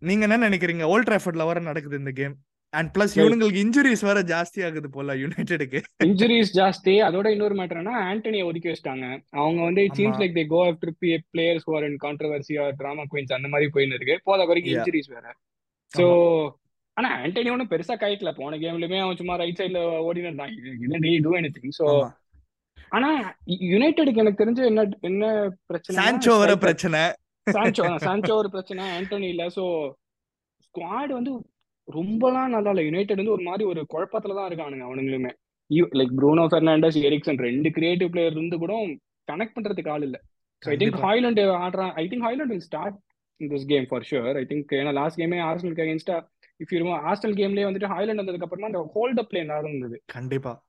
நீங்க 0.08 0.24
என்ன 0.28 0.48
நினைக்கிறீங்க? 0.48 0.84
ஓல்ட் 0.92 1.08
ட்ராஃபர்ட்ல 1.08 1.46
வர 1.50 1.60
நடக்குது 1.60 2.00
இந்த 2.02 2.12
கேம் 2.20 2.36
அண்ட் 2.78 2.90
பிளஸ். 2.94 3.14
இவனுங்களுக்கு 3.18 3.62
இன்ஜுரிஸ் 3.64 4.04
வேற 4.08 4.20
ஜாஸ்தி 4.32 4.60
ஆகுது 4.66 4.88
போல 4.96 5.14
யுனைடெடுக்கு 5.22 5.80
இன்ஜுரிஸ் 6.06 6.52
ஜாஸ்தி. 6.58 6.94
அதோட 7.08 7.26
இன்னொரு 7.34 7.56
மேட்டர்னா 7.60 7.94
ஆண்டனியை 8.10 8.44
ஒதுக்கி 8.50 8.70
வச்சிட்டாங்க. 8.70 9.06
அவங்க 9.42 9.60
வந்து 9.68 9.84
it 9.86 9.98
seems. 10.00 10.20
Like 10.22 10.36
they 10.38 10.44
go 10.54 10.60
after 10.70 10.94
be 11.04 11.10
players 11.34 11.68
are 11.76 11.86
in 11.88 12.00
controversy 12.06 12.56
or 12.64 12.78
drama 12.80 13.04
queens 13.12 13.36
அந்த 13.38 13.50
மாதிரி 13.54 13.68
போயின்னு 13.76 13.98
இருக்கு. 13.98 14.16
போத 14.30 14.46
வரைக்கும். 14.50 14.74
இன்ஜுரிஸ் 14.76 15.12
வேற. 15.16 15.26
சோ 15.92 16.06
ஆனா 16.96 17.10
ஆண்டனி 17.24 17.50
ஒன்றும் 17.52 17.72
பெருசா 17.72 17.94
கைக்கல 18.00 18.30
போன 18.38 18.56
கேம்லயுமே 18.62 18.98
அவன் 19.02 19.18
சும்மா 19.20 19.34
ரைட் 19.42 19.60
சைடுல 19.60 19.82
ஓடினு 20.06 20.28
இருந்தான் 20.28 20.54
இல்லை 20.84 21.12
டூ 21.26 21.32
எனி 21.38 21.50
திங் 21.54 21.76
ஆமா. 21.90 22.08
ஆனா 22.96 23.08
யுனைடெடுக்கு 23.72 24.22
எனக்கு 24.22 24.42
தெரிஞ்ச 24.42 24.60
என்ன 24.70 24.82
என்ன 25.08 25.24
பிரச்சனை 25.70 25.96
சான்சோ 25.98 26.32
வர 26.42 26.52
பிரச்சனை. 26.64 27.00
சான்சோ 27.46 27.84
சான்சோ 28.06 28.34
ஒரு 28.42 28.50
பிரச்சனை 28.54 28.84
ஆண்டனி 28.96 29.28
இல்ல. 29.34 29.44
சோ 29.56 29.64
ஸ்குவாட் 30.66 31.12
வந்து 31.18 31.32
ரொம்பலாம் 31.92 32.48
நல்லா 32.48 32.70
இல்ல 32.70 32.82
யுனைடெட் 32.82 33.16
வந்து 33.16 33.32
ஒரு 33.32 33.42
மாதிரி 33.42 33.64
ஒரு 33.64 33.86
குழப்பத்துல 33.94 34.34
தான் 34.34 34.50
இருக்கானுங்க 34.50 34.88
அவனுங்களுமே. 34.88 35.30
லைக் 35.70 36.10
ப்ரூனோ 36.16 36.46
பெர்னாண்டஸ் 36.46 37.00
எரிக்சன் 37.00 37.36
ரெண்டு 37.36 37.70
கிரியேட்டிவ் 37.70 38.10
பிளேயர் 38.10 38.32
இருந்து 38.32 38.58
கூட 38.58 38.86
கனெக்ட் 39.32 39.42
பண்றதுக்கு 39.60 39.90
ஆள் 39.90 40.02
இல்ல. 40.02 40.20
I 40.58 40.76
think. 40.76 40.80
ஹாய்லாண்ட் 40.80 41.66
ஆடுறான். 41.66 41.92
I 41.92 42.06
think 42.06 42.20
Haaland 42.24 42.52
will 42.52 42.60
start 42.60 42.96
in 43.36 43.48
this 43.48 43.66
game 43.66 43.86
for 43.88 44.06
sure 44.10 44.36
I 44.36 44.46
think 44.48 44.72
ஏன்னா 44.72 44.92
லாஸ்ட் 44.92 45.20
கேமே 45.20 45.32
ஆர்சனலுக்கு 45.50 45.84
அகேன்ஸ்டா 45.84 46.26
இஃப் 46.64 46.70
யூ 46.70 46.94
ஆர்சனல் 46.94 47.40
கேம்லயே 47.40 47.68
வந்துட்டு 47.68 47.92
ஹாய்லாண்ட் 47.92 48.22
வந்ததுக்கு 48.22 48.42
அப்புறமா 48.42 48.66
அந்த 48.66 48.90
ஹோல்ட் 48.94 49.18
அப் 49.18 49.28
பிளே 49.28 49.44
நல்லா 49.44 49.68
இருந்தது. 49.68 50.02
கண்டிப்பா. 50.06 50.64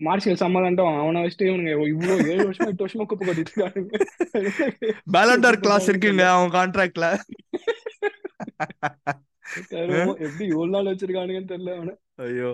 மார்ஷியல் 0.00 0.42
சம்மதண்டம் 0.42 1.00
அவனை 1.00 1.24
வச்சுட்டு 1.24 1.42
இவனுங்க 1.42 1.86
இவ்வளவு 1.86 2.30
ஏழு 2.30 2.50
வருஷமா 2.50 2.66
எட்டு 2.66 2.86
வருஷமா 2.86 3.02
குப்பை 3.02 3.28
கொட்டிட்டு 3.28 3.88
பேலண்டார் 5.12 5.60
கிளாஸ் 5.60 5.90
இருக்குங்க 5.90 6.36
அவன் 6.36 6.58
கான்ட்ராக்ட்ல. 6.58 7.18
எப்படி 10.18 10.44
இவ்வளவு 10.44 10.74
நாள் 10.76 10.90
வச்சிருக்கானுங்கன்னு 10.92 11.52
தெரியல 11.52 11.74
அவனை. 11.76 11.94
ஐயோ. 12.16 12.50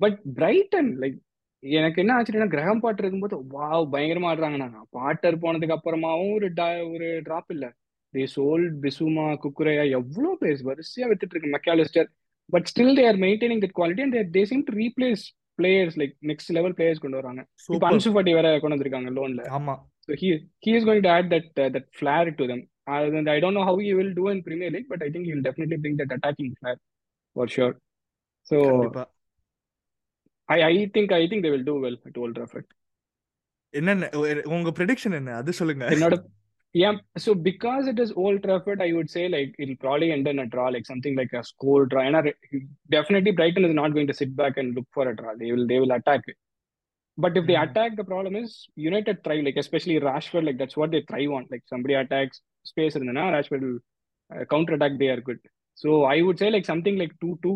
பட் 0.00 0.20
பிரைட்டன் 0.34 0.98
லைக் 0.98 1.18
எனக்கு 1.62 2.00
என்ன 2.02 2.12
ஆச்சுன்னா 2.18 2.48
கிரகம் 2.48 2.80
பாட்டு 2.80 3.02
இருக்கும்போது 3.02 3.36
வாவ் 3.58 3.86
பயங்கரமா 3.92 4.28
ஆடுறாங்கண்ணா. 4.32 4.80
பாட்டர் 4.90 5.38
போனதுக்கு 5.38 5.76
அப்புறமாவும் 5.76 6.32
ஒரு 6.32 6.48
ஒரு 6.92 7.20
டிராப் 7.24 7.50
இல்ல. 7.50 7.66
தே 8.14 8.24
சோல் 8.36 8.64
பிசுமா 8.80 9.26
குக்குரையா 9.42 9.90
எவ்வளவு 9.90 10.38
பேஸ் 10.40 10.62
வரிசையா 10.64 11.08
வித்துட்டு 11.10 11.34
இருக்கு 11.34 11.54
Mac Allister 11.56 12.08
but 12.50 12.68
still 12.70 12.96
they 12.98 13.06
are 13.06 13.18
maintaining 13.18 13.62
that 13.64 13.76
quality 13.78 14.00
and 14.00 14.36
they 14.36 14.42
seem 14.42 14.64
to 14.64 14.72
replace 14.72 15.22
players 15.58 15.96
like 16.00 16.14
next 16.22 16.50
level 16.50 16.72
players 16.72 16.98
கொண்டு 16.98 17.16
வராங்க. 17.16 17.40
இப்போ 17.40 17.64
சூப்பர் 17.66 17.92
அன்சு 17.92 18.10
ஃபாட்டி 18.14 18.32
வேற 18.34 18.58
கொண்டு 18.58 18.76
வந்திருக்காங்க 18.76 19.10
லோன்ல 19.18 19.42
ஆமா. 19.58 19.74
so 20.09 20.17
he 20.21 20.29
he 20.65 20.71
is 20.77 20.87
going 20.89 21.05
to 21.05 21.11
add 21.15 21.29
that 21.33 21.47
that 21.75 21.89
flair 21.97 22.31
to 22.39 22.45
them 22.51 22.63
I 23.29 23.39
don't 23.43 23.59
know 23.59 23.65
how 23.69 23.83
you 23.89 23.95
will 23.97 24.13
do 24.19 24.27
in 24.33 24.43
Premier 24.47 24.73
League 24.75 24.89
but 24.93 25.03
I 25.07 25.11
think 25.15 25.27
you 25.29 25.35
will 25.35 25.47
definitely 25.49 25.79
bring 25.83 25.99
that 26.01 26.15
attacking 26.17 26.53
flair 26.57 26.79
for 27.35 27.51
sure 27.55 27.75
so 28.47 28.57
கண்டிப்பா 28.69 29.05
I 30.49 30.59
I 30.63 30.75
think 30.95 31.13
I 31.15 31.23
think 31.31 31.45
they 31.45 31.51
will 31.55 31.67
do 31.71 31.77
well 31.85 31.99
at 32.09 32.19
Old 32.23 32.37
Trafford 32.39 32.71
என்னென்ன 33.73 34.09
உ- 34.19 34.43
உங்க 34.55 34.69
prediction 34.77 35.17
என்ன 35.19 35.35
அது 35.41 35.59
சொல்லுங்க 35.61 35.85
என்னோட 35.95 36.17
yeah 36.75 36.93
so 37.15 37.31
because 37.43 37.83
it 37.87 37.99
is 38.03 38.09
old 38.21 38.37
trafford 38.45 38.79
i 38.85 38.91
would 38.91 39.09
say 39.09 39.21
like 39.27 39.51
it'll 39.57 39.77
probably 39.83 40.07
end 40.11 40.25
in 40.27 40.39
a 40.39 40.47
draw 40.53 40.65
like 40.67 40.85
something 40.85 41.13
like 41.19 41.33
a 41.33 41.43
score 41.49 41.83
draw 41.85 42.01
and 42.01 42.17
I- 42.21 42.33
definitely 42.89 43.31
brighton 43.31 43.65
is 43.67 43.73
not 43.73 43.91
going 43.95 44.09
to 44.11 44.17
sit 44.19 44.31
back 44.35 44.55
and 44.57 44.75
look 44.77 44.87
for 44.91 45.05
a 45.07 45.15
draw 45.15 45.33
they 45.35 45.51
will 45.53 45.65
they 45.65 45.77
will 45.79 45.93
attack 45.97 46.23
it 46.25 46.37
but 47.22 47.34
if 47.34 47.44
they 47.46 47.56
Mhm. 47.56 47.64
attack 47.66 47.90
the 47.96 48.04
problem 48.04 48.34
is 48.36 48.50
united 48.88 49.16
thrive 49.24 49.42
like 49.46 49.56
especially 49.56 49.96
rashford 50.08 50.44
like 50.48 50.58
that's 50.60 50.78
what 50.80 50.90
they 50.94 51.02
thrive 51.02 51.32
on 51.38 51.44
like 51.52 51.64
somebody 51.66 51.94
attacks 51.94 52.38
space 52.66 52.96
and 52.96 53.08
then 53.08 53.18
rashford 53.36 53.62
will 53.66 53.78
uh, 54.30 54.44
counter 54.44 54.74
attack 54.74 54.94
they 55.02 55.10
are 55.14 55.20
good 55.20 55.40
so 55.78 55.90
i 56.06 56.22
would 56.22 56.38
say 56.38 56.50
like 56.50 56.66
something 56.66 56.96
like 57.02 57.12
2-2 57.24 57.54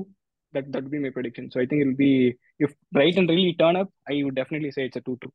that 0.52 0.66
that 0.72 0.82
would 0.82 0.94
be 0.96 1.02
my 1.06 1.10
prediction 1.10 1.46
so 1.50 1.58
i 1.60 1.66
think 1.66 1.80
it'll 1.82 2.00
be 2.00 2.12
if 2.60 2.72
brighton 2.90 3.26
really 3.32 3.54
turn 3.54 3.76
up 3.76 3.90
i 4.06 4.22
would 4.24 4.36
definitely 4.40 4.72
say 4.76 4.84
it's 4.88 5.00
a 5.02 5.06
2-2 5.08 5.30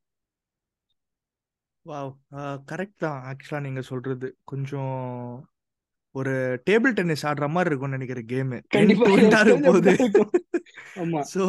wow 1.86 2.10
correct 2.70 3.02
தான் 3.04 3.20
actually 3.22 3.60
நீங்க 3.60 3.82
சொல்றது 3.82 4.28
கொஞ்சம் 4.44 4.96
ஒரு 6.14 6.32
table 6.68 6.92
tennis 6.92 7.24
ஆடுற 7.26 7.46
மாதிரி 7.48 7.70
இருக்கும்னு 7.70 7.98
நினைக்கிறேன் 7.98 8.26
game 8.26 8.50
கண்டிப்பா 8.74 9.06
இருக்கும் 9.44 9.66
போது 9.68 9.92
இருக்கும். 9.96 10.30
ஆமா 11.02 11.20
ஸோ 11.34 11.44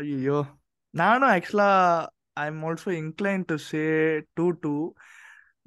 ஐயோ 0.00 0.38
நானும் 1.00 1.32
actually 1.34 1.70
I 2.42 2.44
am 2.46 2.62
also 2.64 2.90
inclined 3.02 3.44
to 3.46 3.56
say 3.70 3.84
two 4.34 4.46
two 4.64 4.74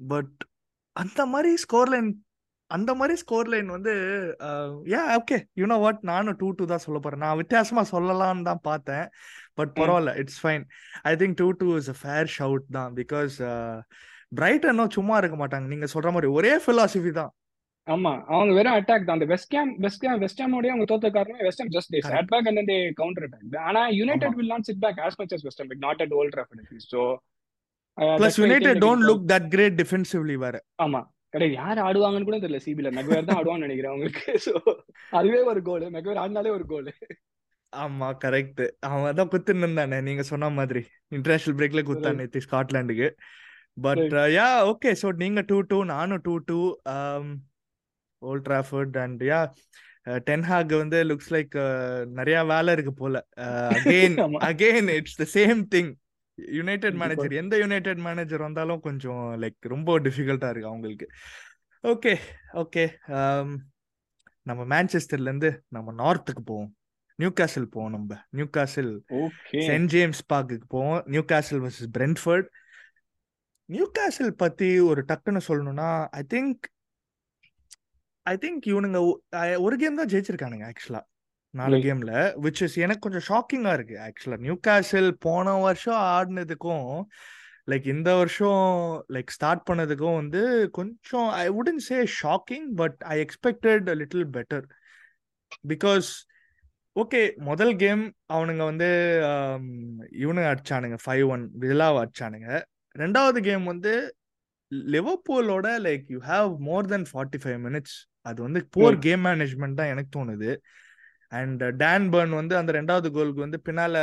but 0.07 0.37
அந்த 0.95 1.25
மாதிரி 1.25 1.51
ஸ்கோர் 1.63 1.89
லைன் 1.93 2.09
அந்த 2.71 2.91
மாதிரி 2.95 3.15
ஸ்கோர் 3.17 3.47
லைன் 3.47 3.67
வந்து 3.67 3.93
yeah 4.93 5.01
okay 5.19 5.37
you know 5.61 5.75
what 5.83 5.99
நானும் 6.01 6.37
டூ 6.39 6.47
டூ 6.51 6.65
தான் 6.65 6.83
சொல்ல 6.85 6.99
போறேன். 6.99 7.23
நான் 7.25 7.39
வித்தியாசமா 7.41 7.83
சொல்லலாம்னு 7.91 8.47
தான் 8.49 8.61
பார்த்தேன் 8.61 9.05
பட் 9.53 9.73
பரவாயில்ல 9.79 10.13
it's 10.21 10.39
fine 10.43 10.63
I 11.03 11.13
think 11.15 11.37
two 11.41 11.47
two 11.61 11.67
is 11.77 11.89
a 11.89 11.97
fair 12.01 12.31
shout 12.37 12.67
தான் 12.77 12.93
பிகாஸ் 12.95 13.35
பிரைட்டனும் 14.39 14.95
சும்மா 14.97 15.17
இருக்க 15.17 15.37
மாட்டாங்க. 15.41 15.67
நீங்க 15.73 15.87
சொல்ற 15.93 16.09
மாதிரி 16.11 16.31
ஒரே 16.37 16.53
philosophy 16.67 17.11
தான். 17.19 17.33
ஆமா 17.87 18.11
அவங்க 18.33 18.51
வெறும் 18.57 18.75
அட்டாக் 18.77 19.05
தான். 19.07 19.17
அந்த 19.17 19.27
வெஸ்ட் 19.31 19.49
கேம் 19.55 19.71
வெஸ்ட் 19.83 20.01
கேம் 20.03 20.19
வெஸ்ட் 20.23 20.41
ஹாமோடய 20.43 20.73
அவங்க 20.73 20.85
தோத்த 20.91 21.09
காரணமே 21.17 21.45
West 21.47 21.61
Ham 21.61 21.73
just 21.75 21.91
they. 21.95 21.99
Sat 22.07 22.29
back 22.31 22.47
and 22.51 22.61
they 22.71 22.77
counter 22.99 23.25
attack 23.27 23.57
ஆனா 23.69 23.81
United. 23.99 24.35
Will 24.39 24.53
not 24.53 24.67
sit 24.69 24.81
back 24.85 25.01
as 25.07 25.17
much 25.21 25.33
as 25.37 25.45
West 25.47 25.61
like 25.63 25.83
not 25.87 26.01
at 26.05 26.15
Old 26.19 26.33
Trafford 26.35 26.87
so 26.93 27.01
plus 28.21 28.39
United 28.43 28.81
don't 28.85 29.05
look 29.09 29.27
that 29.33 29.47
great 29.53 29.77
defensively 29.81 30.37
வேற. 30.45 30.55
ஆமா. 30.85 31.01
கிடையாது 31.33 31.55
யார் 31.61 31.79
ஆடுவாங்கன்னு 31.85 32.27
கூட 32.27 32.37
தெரியல 32.41 32.59
சிபில 32.65 32.89
மெக்வேர் 32.97 33.29
தான் 33.29 33.37
ஆடுவான்னு 33.39 33.65
நினைக்கிறேன் 33.67 33.93
அவங்களுக்கு. 33.93 34.25
சோ 34.45 34.53
அதுவே 35.19 35.39
ஒரு 35.51 35.61
கோல் 35.69 35.87
மெக்வேர் 35.95 36.21
ஆடினாலே 36.23 36.51
ஒரு 36.57 36.65
கோல் 36.73 36.91
ஆமா 37.73 38.07
கரெக்ட் 38.23 38.61
அவன் 38.87 39.17
தான் 39.17 39.31
குத்துன்னு 39.31 39.65
இருந்தானே 39.65 39.97
நீங்க 40.07 40.23
சொன்ன 40.29 40.49
மாதிரி. 40.59 40.81
இன்டர்நேஷனல் 41.15 41.57
பிரேக்ல 41.59 41.81
குத்தான் 41.89 42.19
நேத்து 42.21 42.45
ஸ்காட்லாண்டுக்கு 42.45 43.07
பட் 43.85 44.13
யா 44.37 44.47
ஓகே 44.71 44.91
ஸோ 45.01 45.07
நீங்க 45.23 45.41
டூ 45.49 45.57
டூ 45.71 45.77
நானும் 45.95 46.23
two 46.27 46.35
two 46.49 46.59
Old 48.29 48.47
Trafford 48.49 48.97
and 49.03 49.21
yeah 49.31 49.39
Ten Hag 50.29 50.73
வந்து 50.81 50.97
லுக்ஸ் 51.09 51.31
லைக் 51.35 51.55
நிறைய 52.17 52.37
வேலை 52.51 52.73
இருக்கு 52.75 52.93
போல. 53.01 53.15
Again. 53.75 54.17
Again 54.49 54.89
it's 54.97 55.19
the 55.21 55.25
same 55.35 55.61
thing 55.73 55.91
United. 56.57 56.97
Manager 57.01 57.33
எந்த 57.41 57.55
யுனைடெட் 57.63 58.01
மேனேஜர் 58.07 58.45
வந்தாலும் 58.47 58.81
கொஞ்சம் 58.87 59.23
லைக் 59.43 59.71
ரொம்ப 59.73 59.99
டிஃபிகல்ட்டா 60.05 60.49
இருக்கு 60.53 60.71
அவங்களுக்கு. 60.71 61.07
ஓகே 61.83 62.13
ஓகே 62.63 62.83
நம்ம 64.49 64.61
மான்செஸ்டர்ல 64.73 65.29
இருந்து 65.29 65.49
நம்ம 65.75 65.93
நார்த்துக்கு 66.01 66.43
போவோம். 66.49 66.71
நியூ 67.19 67.29
காசில் 67.39 67.71
போவோம் 67.73 67.93
நம்ம. 67.95 68.17
நியூ 68.37 68.47
காசில் 68.57 68.93
சென்ட் 69.67 69.89
ஜேம்ஸ் 69.93 70.21
பார்க்குக்கு 70.33 70.67
போவோம். 70.75 71.01
நியூ 71.13 71.23
காசில் 71.31 71.63
வர்சஸ் 71.65 71.91
பிரென்ஃபர்ட் 71.97 72.49
நியூ 73.69 73.85
காசில் 73.97 74.33
பத்தி 74.43 74.69
ஒரு 74.89 75.01
டக்குன்னு 75.09 75.41
சொல்லணும்னா 75.47 75.89
ஐ 76.19 76.23
திங்க் 76.33 76.63
ஐ 78.25 78.35
திங்க் 78.37 78.65
இவனுங்க 78.71 78.99
ஒரு 79.61 79.75
கேம் 79.77 79.99
தான் 79.99 80.11
ஜெயிச்சிருக்கானுங்க 80.11 80.65
ஆக்சுவலா 80.69 81.01
நாலு. 81.53 81.77
கேம்ல 81.85 82.13
விச் 82.43 82.61
இஸ் 82.63 82.77
எனக்கு 82.79 83.03
கொஞ்சம் 83.03 83.25
ஷாக்கிங்கா 83.27 83.73
இருக்கு 83.73 83.95
ஆக்சுவலா 84.05 84.37
நியூ 84.41 84.55
காசில் 84.63 85.09
போன 85.21 85.53
வருஷம் 85.61 85.99
ஆடினதுக்கும் 86.11 86.89
லைக் 87.67 87.85
இந்த 87.91 88.09
வருஷம் 88.15 88.63
லைக் 89.13 89.35
ஸ்டார்ட் 89.35 89.63
பண்ணதுக்கும் 89.67 90.17
வந்து 90.17 90.41
கொஞ்சம் 90.73 91.29
I 91.37 91.45
wouldn't 91.55 91.81
say 91.85 91.97
shocking 92.17 92.67
but 92.75 92.97
I 93.07 93.17
expected 93.21 93.87
little 94.01 94.27
better 94.35 94.65
because 95.71 96.09
okay 96.95 97.21
முதல் 97.47 97.73
கேம் 97.75 98.03
அவனுங்க 98.29 98.63
வந்து 98.63 98.89
ஆம், 99.29 99.65
இவனுங்க 100.19 100.49
அடிச்சானுங்க 100.51 100.97
ஃபைவ் 101.01 101.25
ஒன் 101.29 101.43
வில்லாவை 101.61 101.97
அடிச்சானுங்க. 102.03 102.49
ரெண்டாவது 102.95 103.39
கேம் 103.43 103.65
வந்து 103.65 103.93
லிவர்பூலோட 104.91 105.67
like 105.83 106.05
you 106.09 106.19
have 106.25 106.51
more 106.61 106.87
then 106.87 107.07
forty 107.09 107.39
five 107.43 107.59
minutes 107.65 107.97
அது 108.29 108.39
வந்து 108.45 108.59
போர். 108.75 108.97
கேம் 109.05 109.23
மேனேஜ்மெண்ட் 109.25 109.79
தான் 109.79 109.91
எனக்கு 109.93 110.11
தோணுது. 110.17 110.51
அண்ட் 111.37 111.63
டேன் 111.81 112.05
பர்ன் 112.13 112.33
வந்து 112.39 112.55
அந்த 112.59 112.71
ரெண்டாவது 112.77 113.07
கோலுக்கு 113.15 113.45
வந்து 113.45 113.59
பின்னால 113.67 114.01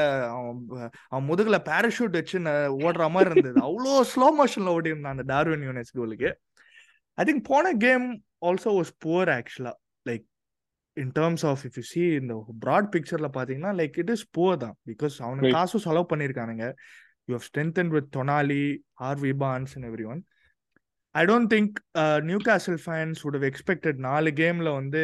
அவன் 1.10 1.28
முதுகுல 1.28 1.58
பேராஷூட் 1.68 2.16
வச்சு 2.18 2.38
ஓடுற 2.86 3.04
மாதிரி 3.14 3.30
இருந்தது. 3.34 3.58
அவ்வளோ 3.68 3.92
ஸ்லோ 4.12 4.28
மோஷன்ல 4.40 4.74
ஓடி 4.78 4.92
இருந்தான் 4.92 5.16
அந்த 5.16 5.26
டார்வின் 5.32 5.64
யூனிஸ் 5.68 5.96
கோலுக்கு 6.00 6.30
ஐ 7.18 7.24
திங்க் 7.28 7.44
போன 7.52 7.72
game 7.84 8.06
also 8.48 8.70
was 8.78 8.92
poor 9.04 9.30
actually 9.36 9.72
like 10.10 10.24
in 11.02 11.12
terms 11.18 11.44
of 11.50 11.62
if 11.66 11.76
you 11.80 11.84
see 11.92 12.02
இந்த 12.20 12.34
ப்ராட் 12.64 12.90
பிக்சர்ல 12.94 13.30
பாத்தீங்கன்னா 13.38 13.72
லைக் 13.80 13.98
இட் 14.02 14.12
இஸ் 14.14 14.26
புவர் 14.38 14.60
தான். 14.64 14.76
பிகாஸ் 14.90 15.16
அவனுக்கு. 15.26 15.54
காசும் 15.58 15.84
செலவு 15.86 16.06
பண்ணியிருக்கானுங்க. 16.12 16.66
You 17.30 17.34
have 17.36 17.48
strengthen 17.50 17.92
with 17.96 18.10
Tonali 18.16 18.62
RV 19.10 19.32
Barnes 19.44 19.74
and 19.76 19.88
every 19.90 20.06
one 20.12 20.22
I 21.14 21.22
don't 21.24 21.50
think 21.54 21.76
Newcastle 22.48 22.78
fans 22.84 23.20
would 23.24 23.36
have 23.38 23.46
expected 23.50 23.96
நாலு 24.08 24.30
கேம்ல 24.40 24.68
வந்து 24.80 25.02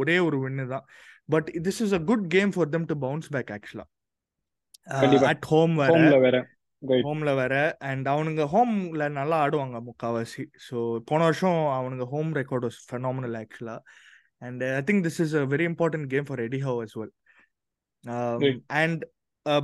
ஒரே 0.00 0.16
ஒரு 0.18 0.36
வின்னு 0.42 0.64
தான் 0.66 0.84
but 1.26 1.48
this 1.66 1.80
is 1.84 1.94
a 1.98 2.02
good 2.10 2.26
game 2.28 2.50
for 2.50 2.68
them 2.68 2.84
to 2.90 2.96
bounce 2.96 3.28
back 3.28 3.52
actually. 3.56 3.86
At 5.32 5.46
home 5.52 5.74
வேற. 5.74 5.92
ஹோம்ல 7.06 7.34
வேற. 7.34 7.54
And 7.90 8.06
அவனுங்க 8.08 8.42
ஹோம்ல 8.54 9.04
நல்லா 9.10 9.36
ஆடுவாங்க 9.44 9.76
முக்காவாசி 9.88 10.44
ஸோ 10.66 10.78
போன 11.04 11.20
வருஷம் 11.22 11.60
அவனுங்க 11.78 12.06
home 12.06 12.32
record 12.34 12.66
was 12.68 12.80
phenomenal 12.90 13.36
actually 13.42 13.76
and 14.42 14.62
I 14.78 14.82
think 14.90 15.04
this 15.08 15.20
is 15.24 15.34
a 15.34 15.44
very 15.54 15.66
important 15.70 16.06
game 16.06 16.26
for 16.30 16.40
Eddie 16.40 16.58
Howe 16.58 16.80
as 16.84 16.96
well. 17.00 17.12
And 18.82 19.02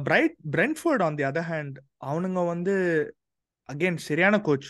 bright 0.04 0.34
Brentford 0.56 1.02
on 1.08 1.18
the 1.20 1.24
other 1.30 1.48
hand 1.52 1.76
அவனுங்க 2.06 2.46
வந்து 2.46 2.74
அகைன் 3.68 3.98
சரியான 4.08 4.40
coach 4.40 4.68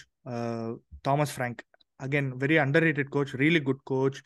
Thomas 1.07 1.35
Frank. 1.35 1.61
Again 2.01 2.29
very 2.43 2.57
underrated 2.87 3.13
coach 3.17 3.33
really 3.43 3.61
good 3.69 3.85
coach 3.91 4.19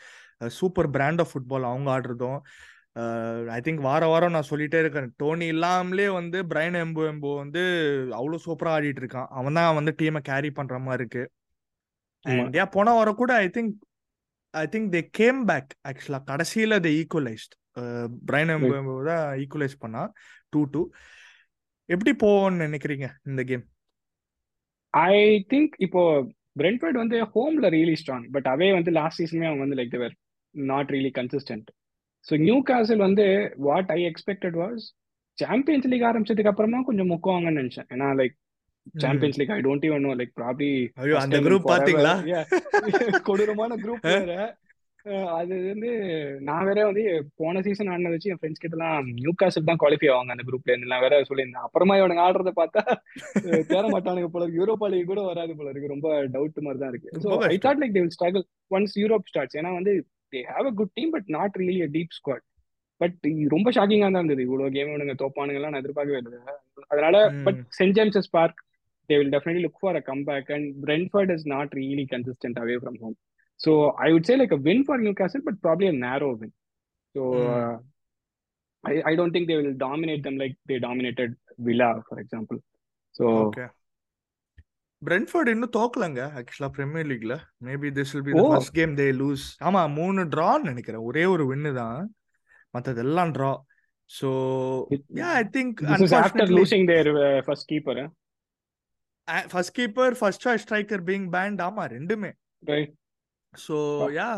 super 0.59 0.89
brand 0.97 1.21
of 1.23 1.33
football 1.33 1.67
அவங்க 1.71 1.89
ஆடுறதும். 1.97 2.39
I 3.57 3.59
think 3.67 3.81
வார 3.87 4.03
வாரம் 4.13 4.35
நான் 4.35 4.51
சொல்லிட்டே 4.51 4.81
இருக்கேன். 4.83 5.09
டோனி 5.21 5.47
இல்லாமலே 5.55 6.07
வந்து 6.19 6.41
பிரைன் 6.51 6.77
எம்போ 6.83 7.05
எம்போ 7.13 7.31
வந்து 7.43 7.63
அவ்வளோ 8.19 8.39
சூப்பராக 8.47 8.77
ஆடிட்டு 8.79 9.03
இருக்கான். 9.03 9.29
அவன் 9.39 9.59
தான் 9.59 9.77
வந்து 9.79 9.93
டீமை 10.01 10.21
கேரி 10.31 10.51
பண்ற 10.59 10.79
மாதிரி 10.87 11.03
இருக்கு. 11.03 11.25
ஆமா. 12.25 12.45
அண்ட் 12.45 12.57
யா 12.59 12.67
போன 12.77 12.95
வாரம் 12.99 13.21
கூட 13.23 13.33
I 13.47 13.49
think 13.57 13.75
I 14.55 14.65
think 14.75 14.89
they 14.95 15.03
came 15.21 15.41
back 15.51 15.71
actually 15.91 16.21
கடைசியில 16.31 16.79
தே 16.87 16.93
ஈக்குவலைஸ்ட் 17.01 17.55
பிரைன் 18.29 18.53
எம்போ 18.55 18.73
எம்போ 18.81 18.95
தான் 19.11 19.25
ஈக்குவலைஸ் 19.43 19.77
பண்ணா 19.85 20.03
டூ 20.53 20.61
டூ 20.75 20.83
எப்படி 21.89 22.13
போவோம்னு 22.23 22.65
நினைக்கிறீங்க 22.67 23.07
இந்த 23.31 23.43
கேம் 23.51 23.65
ஐ 24.95 25.15
திங்க் 25.53 25.75
இப்போ 25.79 26.03
பிரென்ஃபர்ட் 26.61 26.99
வந்து 27.03 27.19
ஹோம்ல 27.35 27.69
ரியலி 27.69 27.97
ஸ்ட்ராங் 28.01 28.27
பட் 28.31 28.47
அவே 28.47 28.69
வந்து 28.73 28.91
லாஸ்ட் 28.91 29.21
சீசனே 29.23 29.47
அவங்க 29.47 29.65
வந்து 29.65 29.79
like 29.81 29.91
they were 29.91 30.15
not 30.55 30.91
really 30.91 31.13
consistent 31.15 31.69
so 32.27 32.35
Newcastle 32.63 32.99
வந்து 32.99 33.27
what 33.61 33.91
I 33.91 34.01
expected 34.07 34.57
was 34.57 34.85
Champions 35.39 35.87
League 35.87 36.09
ஆரம்பிச்சதுக்கு 36.11 36.53
அப்புறமா 36.53 36.81
கொஞ்சம் 36.83 37.11
முக்குவாங்கன்னு 37.11 37.61
நினைச்சேன். 37.63 37.89
ஏன்னா 37.91 38.09
like 38.21 38.35
Champions 38.95 39.39
League 39.39 39.51
I 39.51 39.61
don't 39.61 39.87
even 39.89 40.05
know 40.07 40.13
like 40.15 40.35
probably 40.41 40.71
அந்த 41.23 41.39
குரூப் 41.39 41.71
பாத்தீங்களா? 41.73 42.15
கொடூரமான 43.29 43.77
குரூப் 43.77 44.07
வேற. 44.13 44.35
அது 45.39 45.55
வந்து 45.71 45.91
நான் 46.49 46.67
வேற 46.69 46.85
வந்து 46.89 47.03
போன 47.41 47.61
சீசன் 47.67 47.91
ஆடினது 47.93 48.15
வச்சு 48.15 48.31
என் 48.33 48.39
ஃப்ரெண்ட்ஸ் 48.41 48.63
கிட்ட 48.63 48.77
எல்லாம் 48.79 49.09
நியூ 49.19 49.33
காசல் 49.41 49.67
தான் 49.69 49.81
குவாலிஃபை 49.83 50.09
ஆவாங்க 50.13 50.35
அந்த 50.35 50.45
குரூப்ல 50.49 50.73
இருந்து. 50.73 50.91
நான் 50.93 51.05
வேற 51.05 51.17
சொல்லியிருந்தேன். 51.31 51.67
அப்புறமா 51.67 51.95
இவனுங்க 52.01 52.23
ஆடுறத 52.27 52.53
பார்த்தா 52.61 52.83
தேர 53.73 53.83
மாட்டானுங்க 53.95 54.31
போல 54.35 54.45
இருக்கு. 54.45 54.61
யூரோப்பா 54.61 54.89
லீக் 54.95 55.11
கூட 55.13 55.23
வராது 55.31 55.55
போல 55.59 55.71
இருக்கு. 55.73 55.93
ரொம்ப 55.95 56.09
டவுட் 56.37 56.65
மாதிரி 56.67 56.83
தான் 56.85 56.93
இருக்கு. 56.95 57.11
So 57.25 57.31
I. 57.51 57.55
Thought 57.67 57.83
like 57.83 57.95
they 57.97 58.03
will 58.05 58.17
struggle 58.17 58.45
once 58.77 58.97
Europe 59.03 59.29
starts 59.33 59.59
ஏன்னா 59.61 59.73
வந்து 59.79 59.95
they 60.33 60.43
have 60.55 60.69
a 60.73 60.75
good 60.81 60.95
team 61.01 61.13
but 61.17 61.31
not 61.39 61.59
really 61.63 61.79
a 61.89 61.91
deep 61.97 62.17
squad 62.19 62.45
but 63.01 63.19
ரொம்ப 63.55 63.69
ஷாக்கிங்கா 63.79 64.09
தான் 64.09 64.23
இருந்தது. 64.23 64.47
இவ்வளவு 64.49 64.75
கேம் 64.77 64.93
இவனுங்க 64.93 65.17
தோப்பானுங்கலாம் 65.23 65.75
நான் 65.75 65.85
எதிர்பார்க்கவே 65.85 66.21
இல்லை. 66.23 66.41
அதனால 66.93 67.17
but 67.49 67.61
Saint 67.81 67.97
James's 67.99 68.35
Park 68.39 68.61
they 69.09 69.17
will 69.21 69.33
definitely 69.33 69.63
look 69.63 69.79
for 69.83 69.91
a 69.95 70.03
comeback. 70.03 70.45
And 70.49 70.67
Brentford 70.85 71.31
is 71.35 71.43
not 71.47 71.75
really 71.75 72.05
consistent 72.13 72.57
away 72.63 72.77
from 72.85 72.95
home. 73.03 73.17
So 73.61 73.73
I 74.07 74.13
would 74.13 74.27
say 74.29 74.37
like 74.37 74.55
a 74.59 74.63
win 74.67 74.81
for 74.85 74.97
Newcastle 74.99 75.43
but 75.47 75.57
probably 75.67 75.89
a 75.89 75.97
narrow 76.07 76.31
win 76.41 76.53
so 77.15 77.23
ம் 77.41 77.51
uh, 77.57 77.75
I, 78.85 78.95
I 79.11 79.15
don't 79.19 79.33
think 79.35 79.47
they 79.51 79.57
will 79.61 79.77
dominate 79.87 80.23
them 80.27 80.37
like 80.43 80.55
they 80.71 80.79
dominated 80.89 81.31
Villa 81.67 81.91
for 82.09 82.19
example 82.25 82.59
so 83.15 83.27
Brentford 85.03 85.49
இன்னும் 85.53 85.75
தோக்கலங்க 85.77 86.21
ஆக்சுவலா 86.39 86.69
Premier 86.77 87.09
லீக்ல 87.11 87.35
maybe 87.67 87.89
this 87.99 88.13
will 88.15 88.27
be 88.27 88.33
the 88.35 88.43
oh 88.43 88.51
first 88.53 88.75
game 88.79 88.93
they 89.01 89.07
lose 89.21 89.45
ஆமா 89.69 89.83
மூணு 89.99 90.21
ட்ரான்னு 90.35 90.71
நினைக்கிறேன் 90.73 91.07
ஒரே 91.09 91.25
ஒரு 91.35 91.45
வின்னு 91.51 91.73
தான் 91.81 91.99
மத்ததெல்லாம் 92.75 93.33
draw 93.37 93.53
it, 94.95 95.03
yeah 95.21 95.31
I 95.41 95.45
think 95.57 95.81
their 96.93 97.09
uh, 97.27 97.39
first 97.49 97.67
keeper 97.73 97.97
eh? 98.05 98.09
First 99.53 99.75
keeper 99.79 100.15
first 100.21 100.43
choice 100.47 100.65
striker 100.65 101.03
being 101.11 101.27
banned 101.37 101.61
ஆமா 101.69 101.85
ரெண்டுமே 101.97 102.31
right 102.63 102.91
so 103.59 103.77
Uh, 103.99 104.11
yeah 104.17 104.29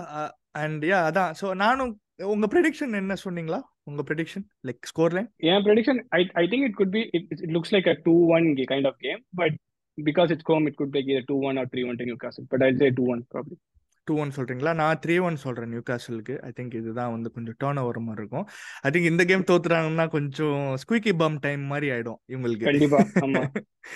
and 0.57 0.85
yeah 0.85 0.98
அதான் 1.09 1.33
ஸோ 1.40 1.46
நானும் 1.57 1.92
உங்க 2.33 2.46
ப்ரெடிக்ஷன் 2.46 2.98
என்ன 3.00 3.16
சொன்னீங்களா 3.24 3.61
உங்க 3.85 4.02
prediction 4.02 4.44
like 4.68 4.88
score 4.90 5.14
line 5.14 5.29
Yeah, 5.40 5.59
prediction. 5.61 5.96
I 6.12 6.24
I 6.35 6.46
think 6.46 6.62
it 6.68 6.74
could 6.74 6.90
be. 6.90 7.02
It, 7.12 7.24
it 7.37 7.50
looks 7.50 7.72
like 7.72 7.87
a 7.87 7.96
two-one 8.07 8.48
ga- 8.59 8.66
kind 8.66 8.87
of 8.87 8.96
game, 8.98 9.22
but 9.33 9.52
because 9.98 10.31
it's 10.31 10.46
home, 10.46 10.66
it 10.66 10.76
could 10.76 10.90
be 10.90 11.02
either 11.02 11.24
two-one 11.31 11.59
or 11.59 11.66
three-one 11.66 11.96
to 11.96 12.05
Newcastle. 12.05 12.46
But 12.52 12.62
I'll 12.62 12.79
say 12.79 12.90
two-one 12.92 13.22
probably. 13.35 13.59
Two 14.07 14.16
one 14.22 14.33
சொல்றீங்களா 14.35 14.72
நான் 14.81 14.98
three 15.05 15.14
one 15.18 15.37
சொல்றேன் 15.44 15.70
நியூ 15.70 15.81
காசலுக்கு 15.83 16.35
I 16.48 16.50
think 16.57 16.74
இதுதான் 16.81 17.12
வந்து 17.14 17.29
கொஞ்சம் 17.33 17.57
turn 17.62 17.81
over 17.81 17.98
மாதிரி 18.00 18.22
இருக்கும் 18.22 18.44
ஐ 18.85 18.90
திங்க் 18.90 19.09
இந்த 19.11 19.22
கேம் 19.31 19.46
தோத்துறாங்கன்னா 19.48 20.05
கொஞ்சம் 20.12 20.61
ஸ்குவிக்கி 20.83 21.12
பம் 21.22 21.38
டைம் 21.46 21.62
மாதிரி 21.72 21.88
ஆயிடும் 21.94 22.18
இவங்களுக்கு 22.33 22.68
கண்டிப்பா 22.68 23.00
ஆமா 23.24 23.42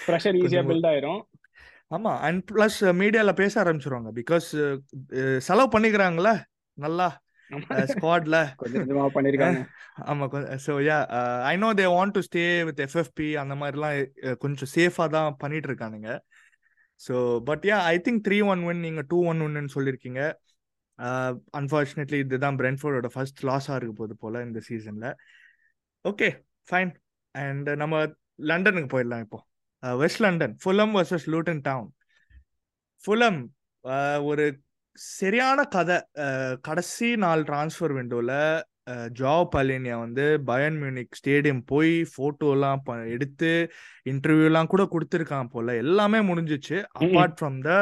ப்ரெஷர் 0.09 0.39
ஈஸியா 0.41 0.63
பில்ட் 0.71 0.89
ஆயிரும் 0.91 1.21
ஆமா 1.91 2.13
அண்ட் 2.21 2.43
பிளஸ் 2.51 2.79
மீடியால 2.95 3.33
பேச 3.35 3.55
ஆரம்பிச்சிருவாங்க. 3.63 4.11
பிகாஸ் 4.19 4.49
செலவு 5.39 5.69
பண்ணிக்கிறாங்களே 5.75 6.35
நல்லா 6.79 7.09
ஸ்குவாட்ல 7.93 8.37
ஆமா 10.11 10.27
so 10.67 10.73
yeah 10.89 10.99
I 11.45 11.55
know 11.57 11.73
they 11.75 11.87
want 11.95 12.15
to 12.15 12.21
stay 12.21 12.63
with 12.65 12.83
FFP 12.87 13.29
அந்த 13.37 13.55
மாதிரிலாம் 13.55 13.97
கொஞ்சம் 14.37 14.71
சேஃபா 14.75 15.07
தான் 15.09 15.37
பண்ணிட்டு 15.37 15.69
இருக்கானுங்க 15.69 16.11
so 17.01 17.15
but 17.45 17.65
yeah 17.71 17.77
I 17.87 17.97
think 17.99 18.23
three 18.27 18.39
one 18.53 18.63
win 18.65 18.81
நீங்க 18.81 19.03
டூ 19.09 19.19
ஒன் 19.27 19.41
ஒன்னு 19.41 19.75
சொல்லியிருக்கீங்க 19.75 20.23
அன்ஃபார்ச்சுனேட்லி 21.53 22.19
இதுதான் 22.19 22.59
பிரென்ஃபோர்டோட 22.59 23.07
ஃபர்ஸ்ட் 23.07 23.41
லாஸாக 23.45 23.77
இருக்க 23.77 23.95
போகுது 23.95 24.17
போல 24.17 24.43
இந்த 24.43 24.61
சீசன்ல 24.61 25.09
ஓகே 26.05 26.29
ஃபைன் 26.69 26.93
அண்ட் 27.35 27.69
நம்ம 27.77 27.95
லண்டனுக்கு 28.43 28.91
போயிடலாம் 28.97 29.25
இப்போ. 29.27 29.39
West 30.01 30.23
London 30.25 30.55
Fulham 30.65 30.95
versus 30.97 31.27
Luton 31.35 31.63
Town. 31.69 31.91
Fulham 33.03 33.41
ஒரு 34.31 34.47
சரியான 34.95 35.61
கதை. 35.75 35.99
கடைசி 36.67 37.09
நாள் 37.25 37.43
டிரான்ஸ்ஃபர் 37.51 37.95
விண்டோல 37.99 38.33
ஜா 39.19 39.35
பலினியா 39.55 39.97
வந்து 40.05 40.25
பயன் 40.49 40.77
மியூனிக் 40.83 41.17
ஸ்டேடியம் 41.19 41.63
போய் 41.73 41.93
ஃபோட்டோலாம் 42.13 42.81
ப 42.87 42.97
எடுத்து 43.15 43.51
இன்டர்வியூலாம் 44.11 44.71
கூட 44.73 44.83
கொடுத்துருக்கான் 44.93 45.53
போல. 45.55 45.77
எல்லாமே 45.85 46.21
முடிஞ்சிச்சு. 46.31 46.79
Apart 47.01 47.37
from 47.41 47.59
the 47.69 47.73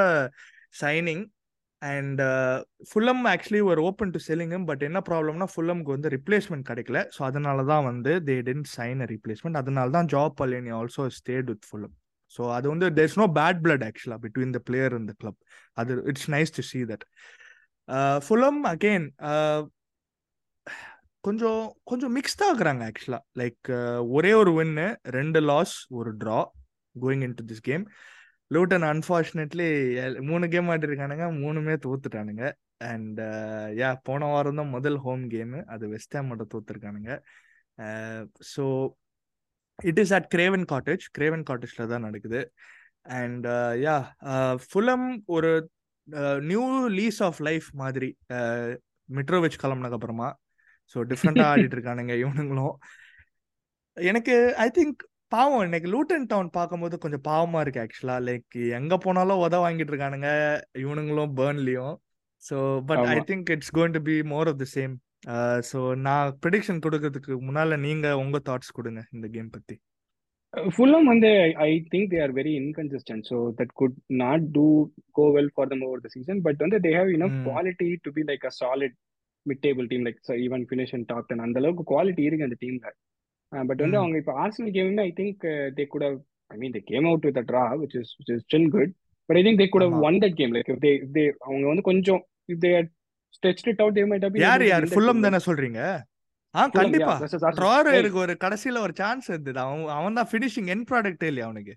signing 0.80 1.24
and 1.82 2.20
Fulham 2.88 3.22
actually 3.32 3.60
ஒரு 3.70 3.80
ஓப்பன் 3.82 4.12
டு 4.14 4.20
செல்லிங்கும் 4.26 4.64
பட் 4.64 4.82
என்ன 4.82 4.98
ப்ராப்ளம்னா 5.08 5.46
ஃபுல்லம்க்கு 5.52 5.94
வந்து 5.96 6.08
ரிப்ளேஸ்மெண்ட் 6.16 6.68
கிடைக்கல. 6.70 7.00
ஸோ 7.16 7.20
அதனால 7.22 7.64
தான் 7.64 7.84
வந்து 7.84 8.12
they 8.28 8.36
tend 8.48 8.70
sign 8.76 9.00
a 9.00 9.08
replacement 9.14 9.60
அதனால 9.62 9.90
தான் 9.90 10.10
João 10.14 10.36
Palhinha 10.40 10.72
also 10.80 11.04
stayed 11.18 11.48
with 11.52 11.66
Fulham 11.70 11.94
so 12.38 12.42
அது 12.56 12.66
வந்து 12.68 12.86
there 12.96 13.08
is 13.10 13.20
no 13.20 13.28
bad 13.38 13.60
blood 13.64 13.84
ஆக்சுவலாக 13.84 14.20
பிட்வீன் 14.24 14.54
த 14.56 14.60
பிளேயர் 14.68 14.98
இந்த 14.98 15.12
கிளப் 15.20 15.38
அது 15.76 15.92
it's 16.12 16.28
nice 16.30 16.54
to 16.58 16.64
see 16.70 16.80
that 16.92 17.04
Fulham 18.22 18.60
again 18.72 19.06
கொஞ்சம் 21.24 21.62
கொஞ்சம் 21.84 22.12
மிக்ஸ்டாக 22.16 22.50
இருக்கிறாங்க 22.50 22.82
ஆக்சுவலாக 22.88 23.22
லைக் 23.36 23.68
ஒரே 24.10 24.32
ஒரு 24.34 24.52
வின்னு 24.58 24.86
ரெண்டு 25.10 25.40
லாஸ் 25.50 25.74
ஒரு 25.90 26.10
draw 26.16 26.38
going 26.96 27.24
into 27.34 27.44
this 27.44 27.64
game 27.70 27.84
Luton 28.50 28.86
unfortunately 28.92 29.66
மூணு 30.30 30.44
கேம் 30.54 30.70
ஆடிருக்கானுங்க 30.74 31.26
மூணுமே 31.42 31.74
தோத்துட்டானுங்க. 31.86 32.44
அண்ட் 32.90 33.20
யா 33.80 33.90
போன 34.08 34.26
வாரம் 34.32 34.58
தான் 34.60 34.74
முதல் 34.76 34.98
ஹோம் 35.06 35.24
கேமு 35.34 35.60
அது 35.74 35.84
வெஸ்ட் 35.94 36.16
ஹாம் 36.16 36.28
மட்டும் 36.30 36.52
தோத்துருக்கானுங்க. 36.54 37.12
So 38.52 38.64
it 39.78 40.00
is 40.02 40.14
at 40.18 40.28
Craven 40.34 40.66
Cottage 40.72 41.04
Craven 41.18 41.44
காட்டேஜில் 41.50 41.92
தான் 41.92 42.06
நடக்குது. 42.08 42.40
அண்ட் 43.20 43.46
யா 43.86 43.96
ஃபுல்லம் 44.66 45.06
ஒரு 45.36 45.50
நியூ 46.50 46.64
லீஸ் 46.98 47.20
ஆஃப் 47.28 47.40
லைஃப் 47.48 47.68
மாதிரி 47.82 48.10
மிட்ரோவிச் 49.08 49.60
கிளம்புனதுக்கு 49.62 49.98
அப்புறமா 49.98 50.28
ஸோ 50.94 50.98
டிஃப்ரெண்டாக 51.10 51.48
ஆடிட்டு 51.52 51.76
இருக்கானுங்க 51.76 52.14
இவனுங்களும். 52.22 52.74
எனக்கு 53.96 54.34
ஐ 54.64 54.68
திங்க் 54.78 55.00
பாவம். 55.34 55.62
இன்னைக்கு 55.66 55.88
லூட்டன் 55.94 56.28
டவுன் 56.32 56.50
பார்க்கும்போது 56.56 56.96
கொஞ்சம் 56.98 57.24
பாவமா 57.28 57.60
இருக்கு 57.64 57.80
ஆக்சுவலா. 57.84 58.16
லைக் 58.28 58.54
எங்க 58.78 58.96
போனாலும் 59.04 59.42
உத 59.44 59.56
வாங்கிட்டு 59.64 59.92
இருக்கானுங்க. 59.92 60.30
இவனுங்களும் 60.84 61.34
பேர்ன்லயும். 61.40 61.96
So 62.42 62.56
but 62.88 63.04
I 63.14 63.18
think 63.30 63.50
it's 63.54 63.74
going 63.78 63.96
to 63.96 64.02
be 64.08 64.16
more 64.32 64.50
of 64.52 64.60
the 64.62 64.66
same. 64.76 64.94
So 65.70 65.80
நான் 66.06 66.38
ப்ரிடிக்ஷன் 66.44 66.82
கொடுக்கறதுக்கு 66.86 67.34
முன்னால 67.48 67.78
நீங்க 67.86 68.16
உங்க 68.22 68.40
தாட்ஸ் 68.48 68.76
கொடுங்க 68.78 69.02
இந்த 69.16 69.28
கேம் 69.36 69.52
பத்தி. 69.56 69.76
Fulham 70.76 71.04
வந்து 71.12 71.30
I 71.64 71.72
think 71.90 72.04
they 72.12 72.20
are 72.26 72.32
very 72.38 72.52
inconsistent, 72.60 73.22
so 73.30 73.36
that 73.58 73.70
could 73.80 73.96
not 74.22 74.40
do 74.56 74.66
go 75.18 75.24
well 75.34 75.48
for 75.56 75.64
them 75.70 75.80
over 75.86 75.98
the 76.04 76.10
season. 76.14 76.36
But 76.46 76.56
வந்து 76.64 76.78
they 76.84 76.92
have 76.98 77.10
enough 77.16 77.34
ம். 77.34 77.44
quality 77.48 77.90
to 78.04 78.10
be 78.18 78.22
like 78.30 78.44
a 78.50 78.54
solid 78.60 78.92
mid-table 79.46 79.86
team, 79.90 80.02
like 80.08 80.18
so 80.28 80.36
even 80.46 80.62
finish 80.72 80.92
in 80.98 81.04
top 81.12 81.26
10. 81.32 81.42
அந்த 81.46 81.58
அளவுக்கு 81.60 81.84
quality 81.92 82.24
இருக்கு 82.28 82.46
அந்த 82.48 82.58
டீம்ல. 82.64 82.88
But 83.52 83.82
வந்து 83.84 83.98
அவங்க 83.98 84.16
இப்போ 84.18 84.34
Arsenal 84.42 84.74
கேமுமே 84.74 85.04
I 85.04 85.12
think 85.16 85.44
they 85.76 85.86
could 85.86 86.06
I 86.50 86.58
mean 86.58 86.74
they 86.74 86.82
came 86.84 87.06
out 87.06 87.26
with 87.28 87.40
draw 87.48 87.64
which 87.80 87.96
is 88.00 88.12
which 88.18 88.32
is 88.34 88.44
still 88.44 88.68
good 88.70 88.92
but 89.28 89.38
I 89.38 89.44
think 89.44 89.60
they 89.62 89.68
could 89.68 89.86
won 90.08 90.18
that 90.22 90.36
game 90.36 90.54
like 90.54 90.70
they 90.84 90.92
they 91.16 91.24
அவங்க 91.46 91.64
வந்து 91.68 91.84
கொஞ்சம் 91.90 92.20
if 92.48 92.62
they 92.64 92.72
stretched 93.34 93.68
it 93.68 93.82
out 93.84 93.96
they 93.98 94.04
might 94.10 94.26
been 94.28 94.44
யார் 94.44 94.64
யார்? 94.66 94.86
Fulham 94.92 95.16
game 95.16 95.26
தானே 95.26 95.40
சொல்றீங்க? 95.46 95.80
கண்டிப்பா. 96.74 97.14
இருக்கு 97.92 98.18
ஒரு 98.18 98.34
கடைசியில 98.44 98.80
ஒரு 98.80 98.92
சான்ஸ் 98.92 99.28
இருந்தது. 99.28 99.58
அவன் 99.58 99.84
அவன் 99.88 100.18
தான் 100.18 100.28
ஃபினிஷிங் 100.32 100.68
என் 100.68 100.86
ப்ராடக்டே 100.90 101.28
இல்லையா 101.30 101.46
அவனுக்கு? 101.46 101.74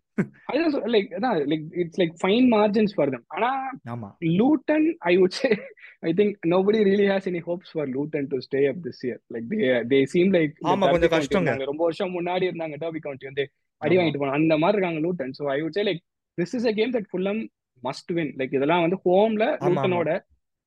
லைக் 0.96 1.12
அதான் 1.17 1.38
like 1.52 1.65
it's 1.84 2.00
like 2.02 2.15
fine 2.24 2.48
margins 2.56 2.96
for 2.98 3.10
them 3.10 3.26
ஆனா 3.38 3.52
ஆமா. 3.88 4.10
I 6.04 6.13
think 6.13 6.46
nobody 6.46 6.80
really 6.84 7.06
has 7.06 7.28
any 7.28 7.39
hopes 7.39 7.70
for 7.70 7.84
Luton 7.88 8.24
to 8.30 8.38
stay 8.41 8.62
up 8.67 8.78
this 8.82 9.00
year. 9.04 9.17
Like 9.30 9.46
they 9.50 9.60
they 9.91 10.00
seem 10.06 10.28
like 10.38 10.54
இந்த 10.56 10.72
ஆமா 10.72 10.88
கொஞ்சம் 10.94 11.13
கஷ்டங்க. 11.15 11.52
ரொம்ப 11.72 11.84
வருஷம் 11.84 12.15
முன்னாடி 12.17 12.48
இருந்தாங்க 12.50 12.78
டர்பி 12.84 13.00
கவுண்டி 13.00 13.30
வந்து. 13.30 13.46
அடி 13.82 13.96
வாங்கிட்டு 13.98 14.22
போனாங்க 14.22 14.39
அந்த 14.39 14.56
மாதிரி 14.58 14.78
இருக்காங்க 14.78 15.02
Luton 15.06 15.34
so 15.38 15.44
I 15.52 15.58
would 15.62 15.78
say 15.78 15.84
like 15.84 16.02
this 16.38 16.54
is 16.58 16.67
a 16.72 16.74
game 16.74 16.94
that 16.94 17.08
Fulham 17.12 17.39
must 17.84 18.12
win 18.12 18.32
like 18.39 18.56
இதெல்லாம் 18.58 18.84
வந்து 18.86 18.98
ஹோம்ல 19.06 19.46
லூட்டனோட 19.67 20.10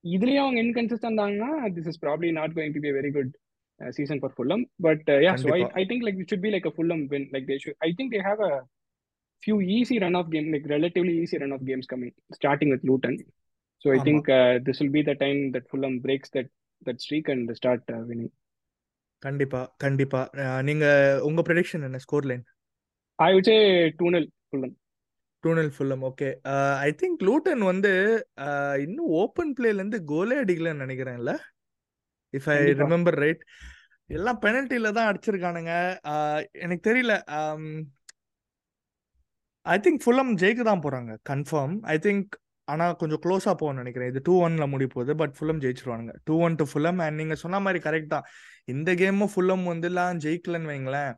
இதுலயும் 0.04 0.44
அவங்க 0.44 0.58
இன்கன்சிஸ்டன்ட் 0.60 1.12
இருந்தாங்கன்னா 1.12 1.50
this 1.76 1.88
is 1.92 2.00
probably 2.02 2.30
not 2.32 2.54
going 2.56 2.74
to 2.76 2.82
be 2.86 2.92
very 2.92 3.10
good 3.12 3.32
Season 3.81 4.19
for 4.21 4.33
Fulham 4.35 4.63
but 4.85 5.05
yeah 5.19 5.33
so 5.35 5.47
I 5.49 5.59
கண்டிப்பா 5.59 5.79
I 5.79 5.87
think 5.89 6.05
like 6.07 6.19
it 6.21 6.31
should 6.31 6.45
be 6.45 6.51
like 6.55 6.67
a 6.67 6.75
Fulham 6.75 7.03
win 7.11 7.27
like 7.33 7.47
they 7.49 7.57
should 7.63 7.79
I 7.85 7.91
think 7.97 8.13
they 8.15 8.21
have 8.25 8.43
a 8.47 8.53
few 9.43 9.57
easy 9.73 9.97
run 9.97 10.15
of 10.15 10.25
game 10.29 10.47
like 10.49 10.65
relatively 10.67 11.13
easy 11.17 11.37
run 11.37 11.51
of 11.53 11.61
games 11.63 11.85
coming 11.85 12.09
starting 12.31 12.69
with 12.69 12.81
Luton 12.83 13.13
so 13.81 13.87
I 13.87 13.93
ஆமா 13.93 14.05
think 14.07 14.23
uh, 14.31 14.55
this 14.65 14.77
will 14.81 14.91
be 14.91 15.01
the 15.01 15.15
time 15.15 15.39
that 15.53 15.65
Fulham 15.69 15.93
breaks 15.99 16.29
that 16.29 16.47
that 16.81 16.97
streak 16.99 17.27
and 17.27 17.43
start 17.55 17.83
uh, 17.89 18.01
winning. 18.09 18.31
கண்டிப்பா 19.23 19.61
கண்டிப்பா 19.77 20.19
அஹ் 20.43 20.61
நீங்க 20.67 20.85
உங்க 21.27 21.41
prediction 21.47 21.85
என்ன 21.87 22.01
scoreline 22.25 22.43
I 23.19 23.33
would 23.33 23.45
say 23.45 23.57
2 23.85 24.11
0 24.11 24.21
Fulham. 24.51 24.73
Two 25.43 25.53
nil 25.53 25.73
Fulham 25.75 26.03
okay 26.07 26.29
I 26.81 26.91
think 27.01 27.23
Luton 27.27 27.63
வந்து 27.65 27.91
அஹ், 28.45 28.77
இன்னும் 28.85 29.11
open 29.19 29.53
பிளேல 29.57 29.77
இருந்து 29.77 29.99
கோலே 30.11 30.37
அடிக்கலன்னு 30.43 30.85
நினைக்கிறேன்ல 30.85 31.33
இஃப் 32.38 32.48
ஐ 32.56 32.58
ரிமெம்பர் 32.82 33.18
ரைட் 33.24 33.42
எல்லாம் 34.16 34.40
பெனல்ட்டில 34.44 34.92
தான் 34.96 35.08
அடிச்சிருக்கானுங்க. 35.10 35.74
எனக்கு 36.64 36.82
தெரியல 36.88 37.14
ஐ 39.74 39.76
திங்க் 39.84 40.02
ஃபுல்லம் 40.04 40.32
ஜெயிக்க 40.40 40.62
தான் 40.70 40.82
போறாங்க. 40.86 41.12
கன்ஃபார்ம் 41.30 41.76
ஐ 41.94 41.96
திங்க் 42.06 42.34
ஆனா 42.72 42.84
கொஞ்சம் 43.00 43.20
க்ளோஸா 43.24 43.52
போகணும்னு 43.60 43.82
நினைக்கிறேன். 43.82 44.10
இது 44.12 44.20
டூ 44.26 44.34
ஒன்ல 44.46 44.64
முடிய 44.72 44.88
போகுது 44.94 45.12
but 45.22 45.34
Fulham 45.38 45.60
ஜெயிச்சிருவானுங்க. 45.64 46.12
Two 46.28 46.34
one 46.46 46.58
to 46.60 46.64
Fulham 46.70 47.00
and 47.04 47.18
நீங்க 47.20 47.34
சொன்ன 47.44 47.60
மாதிரி 47.64 47.80
கரெக்ட் 47.86 48.14
தான். 48.14 48.26
இந்த 48.74 48.90
கேமும் 49.00 49.32
ஃபுல்லம் 49.34 49.64
வந்துலாம் 49.72 50.20
ஜெயிக்கலன்னு 50.24 50.70
வைங்களேன். 50.72 51.12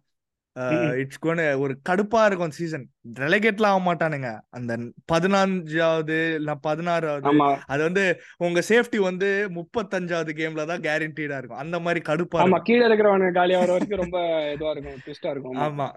இட்ஸ் 1.01 1.19
கோன் 1.19 1.43
ஒரு 1.59 1.75
கடுப்பா 1.89 2.21
இருக்கும் 2.27 2.55
சீசன் 2.59 2.85
ரெலகேட்லாம் 3.19 3.75
ஆக 3.77 3.83
மாட்டானுங்க 3.87 4.29
அந்த 4.51 4.73
பதினஞ்சாவது 5.13 6.19
இல்ல 6.35 6.55
பதினாறாவது 6.67 7.33
அது 7.67 7.83
வந்து 7.83 8.05
உங்க 8.47 8.63
சேஃப்டி 8.69 9.01
வந்து 9.01 9.29
முப்பத்தஞ்சாவது 9.59 10.33
கேம்ல 10.41 10.67
தான் 10.67 10.85
கேரண்டீடா 10.87 11.39
இருக்கும். 11.39 11.63
அந்த 11.65 11.79
மாதிரி 11.81 12.03
கடுப்பா 12.09 12.41
ஆமா 12.45 12.61
கீழே 12.63 12.85
இருக்கிறவனுக்கு 12.89 13.39
காலியா 13.41 13.61
வர 13.61 13.73
வரைக்கும் 13.73 14.03
ரொம்ப 14.05 14.19
இதுவா 14.53 14.71
இருக்கும் 14.71 14.99
ட்விஸ்டா 15.07 15.33
இருக்கும். 15.35 15.57
ஆமா. 15.57 15.67
ஆமா. 15.67 15.89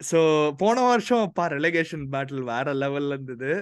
சோ 0.00 0.20
போன 0.56 0.76
வருஷம் 0.82 1.32
பா 1.32 1.44
ரெலகேஷன் 1.48 2.06
பேட்டில் 2.12 2.48
வேற 2.52 2.74
லெவல்ல 2.74 3.16
இருந்தது. 3.16 3.52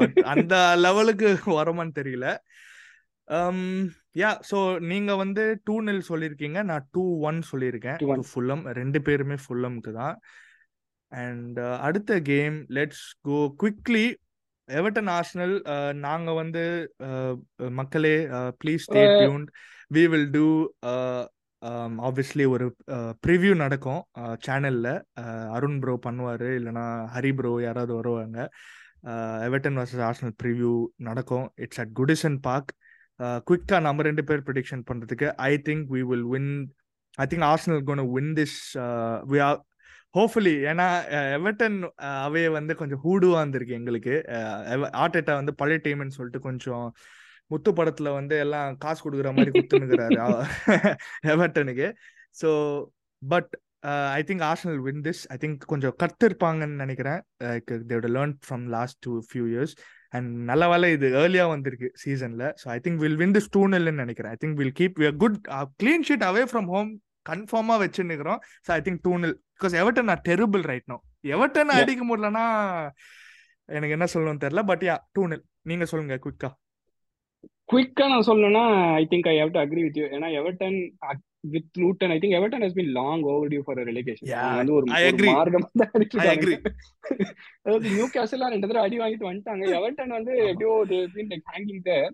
பட் 0.00 0.16
அந்த 0.32 0.54
லெவலுக்கு 0.76 1.28
வருமான்னு 1.58 1.98
தெரியல. 2.00 2.26
யா 4.20 4.30
சோ 4.48 4.58
நீங்க 4.90 5.12
வந்து 5.22 5.42
டூ 5.66 5.74
நில் 5.86 6.08
சொல்லியிருக்கீங்க. 6.08 6.58
நான் 6.70 6.86
டூ 6.94 7.04
ஒன் 7.28 7.38
சொல்லியிருக்கேன் 7.50 7.98
டு 8.00 8.24
ஃபுல்லம் 8.30 8.64
ரெண்டு 8.80 8.98
பேருமே 9.06 9.36
ஃபுல்லம்க்கு 9.44 9.92
தான். 10.00 10.16
அண்ட் 11.12 11.58
அடுத்த 11.86 12.20
game 12.32 12.56
let's 12.78 13.06
go 13.28 13.38
quickly 13.62 14.06
Everton 14.68 15.10
Arsenal 15.16 15.54
நாங்க 16.06 16.30
வந்து 16.40 16.64
மக்களே 17.80 18.14
please 18.60 18.86
stay 18.88 19.02
tuned. 19.18 19.48
We 19.96 20.04
will 20.12 20.30
do 20.36 20.46
obviously 22.08 22.44
ஒரு 22.54 22.66
ப்ரிவ்யூ 23.24 23.52
நடக்கும் 23.64 24.00
சேனல்ல 24.46 24.88
அருண் 25.56 25.80
ப்ரோ 25.82 25.94
பண்ணுவாரு 26.06 26.48
இல்லைனா 26.60 26.86
ஹரி 27.16 27.32
ப்ரோ 27.40 27.52
யாராவது 27.66 27.92
வருவாங்க. 27.98 28.38
எவர்டன் 29.48 29.78
வர்சஸ் 29.80 30.04
ஆர்சனல் 30.08 30.34
ப்ரிவ்யூ 30.42 30.72
நடக்கும். 31.08 31.46
இட்ஸ் 31.64 31.80
அட் 31.82 31.94
குடிசன் 32.00 32.38
பார்க் 32.48 32.72
குவிக்கா 33.48 33.80
நம்ம 33.80 34.02
ரெண்டு 34.02 34.24
பேர் 34.24 34.46
ப்ரிடிக்ஷன் 34.46 34.82
பண்றதுக்கு 34.90 35.26
I 35.50 35.52
think 35.68 35.86
we 35.94 36.00
will 36.10 36.28
win 36.34 36.52
I 37.18 37.26
think 37.30 37.46
Arsenal 37.50 37.82
gonna 37.88 38.02
win 38.12 38.32
this 38.38 38.58
we 39.32 39.40
are 39.48 39.58
hopefully 40.18 40.54
ஏன்னா 40.70 40.86
எவர்டன் 41.38 41.76
அவே 42.26 42.44
வந்து 42.50 42.72
கொஞ்சம் 42.76 43.02
ஹூடுவா 43.04 43.38
இருந்திருக்கு 43.42 43.76
எங்களுக்கு. 43.78 44.14
ஆர்டேட்டா 45.02 45.34
வந்து 45.40 45.54
பழைய 45.54 45.80
டீம்னு 45.84 46.16
சொல்லிட்டு 46.18 46.40
கொஞ்சம் 46.40 46.86
முத்து 47.46 47.70
படத்துல 47.72 48.08
வந்து 48.12 48.34
எல்லாம் 48.38 48.76
காசு 48.78 49.00
கொடுக்குற 49.04 49.30
மாதிரி 49.36 49.52
குத்துனுக்குறாரு 49.58 50.18
எவர்டனுக்கு 51.34 51.88
so 52.42 52.50
but 53.22 53.50
I 54.18 54.20
think 54.28 54.44
Arsenal 54.50 54.80
win 54.86 55.02
this 55.06 55.22
I 55.28 55.36
think 55.40 55.64
கொஞ்சம் 55.72 55.94
கத்திருப்பாங்கன்னு 56.02 56.82
நினைக்கிறேன். 56.84 57.20
தேவோட 57.88 58.08
learn 58.16 58.34
from 58.46 58.66
last 58.76 58.98
two 59.00 59.12
few 59.30 59.46
years 59.52 59.74
and 60.12 60.30
நல்ல 60.44 60.64
வேலை 60.68 60.88
இது 60.92 61.08
ஏர்லியா 61.20 61.44
வந்திருக்கு 61.52 61.88
சீசன்ல 62.02 62.46
so 62.62 62.66
I 62.68 62.78
think 62.84 63.00
will 63.04 63.18
win 63.22 63.34
this 63.36 63.50
two 63.50 63.62
நெல்னு 63.72 64.02
நினைக்கிறேன். 64.02 64.32
I 64.32 64.38
think 64.42 64.58
will 64.60 64.76
keep 64.80 64.98
good 65.22 65.38
clean 65.80 66.06
sheet 66.08 66.26
away 66.28 66.44
from 66.50 66.68
home 66.74 66.90
கன்ஃபார்மா 67.26 67.74
வச்சுன்னுக்கிறோம் 67.82 68.40
so 68.66 68.72
I 68.72 68.80
think 68.86 69.02
two 69.04 69.14
nil 69.22 69.36
because 69.54 69.76
Everton 69.82 70.10
are 70.14 70.22
terrible 70.28 70.64
right 70.70 70.88
no 70.92 70.98
Everton 71.34 71.72
அடிக்க 71.76 72.04
முடியலன்னா 72.04 72.44
எனக்கு 73.68 73.96
என்ன 73.96 74.08
சொல்லணும்னு 74.14 74.44
தெரியல 74.44 74.64
பட் 74.70 74.84
யா 74.88 74.96
டூ 75.16 75.24
நில் 75.32 75.44
நீங்க 75.62 75.84
சொல்லுங்க 75.90 76.16
குவிக்கா 76.24 76.50
குவிக்கா 77.68 78.04
நான் 78.12 78.26
சொல்லணும்னா 78.26 78.64
I 78.98 79.04
think 79.10 79.28
I 79.28 79.36
have 79.38 79.54
to 79.54 79.60
agree 79.60 79.82
with 79.84 79.98
you 80.00 80.06
ஏன்னா 80.16 80.28
Everton 80.40 80.78
has 81.44 82.76
been 82.76 82.92
long 82.92 83.22
over 83.52 83.62
for 83.66 83.80
relegation 83.82 84.32
அவங்க 84.34 84.58
வந்து 84.58 84.74
ஒரு 84.74 84.86
ஐ 84.98 85.02
அக்ரி 85.06 85.30
மார்க்கம் 85.30 85.68
தான் 85.74 85.92
ஐ 86.24 86.32
அக்ரி 86.32 86.54
அடிச்சிருக்காங்க 86.54 86.58
அதாவது 87.64 87.88
ரெண்டு 88.54 88.68
தடவை 88.68 88.82
அடி 88.82 88.98
வாங்கிட்டு 89.02 89.28
வந்துட்டாங்க. 89.30 89.64
எவர்டன் 89.78 90.16
வந்து 90.16 90.34
எப்படியோ 90.50 90.74
they 90.90 90.98
been 91.14 91.30
like 91.32 91.46
hanging 91.52 91.82
there 91.82 92.10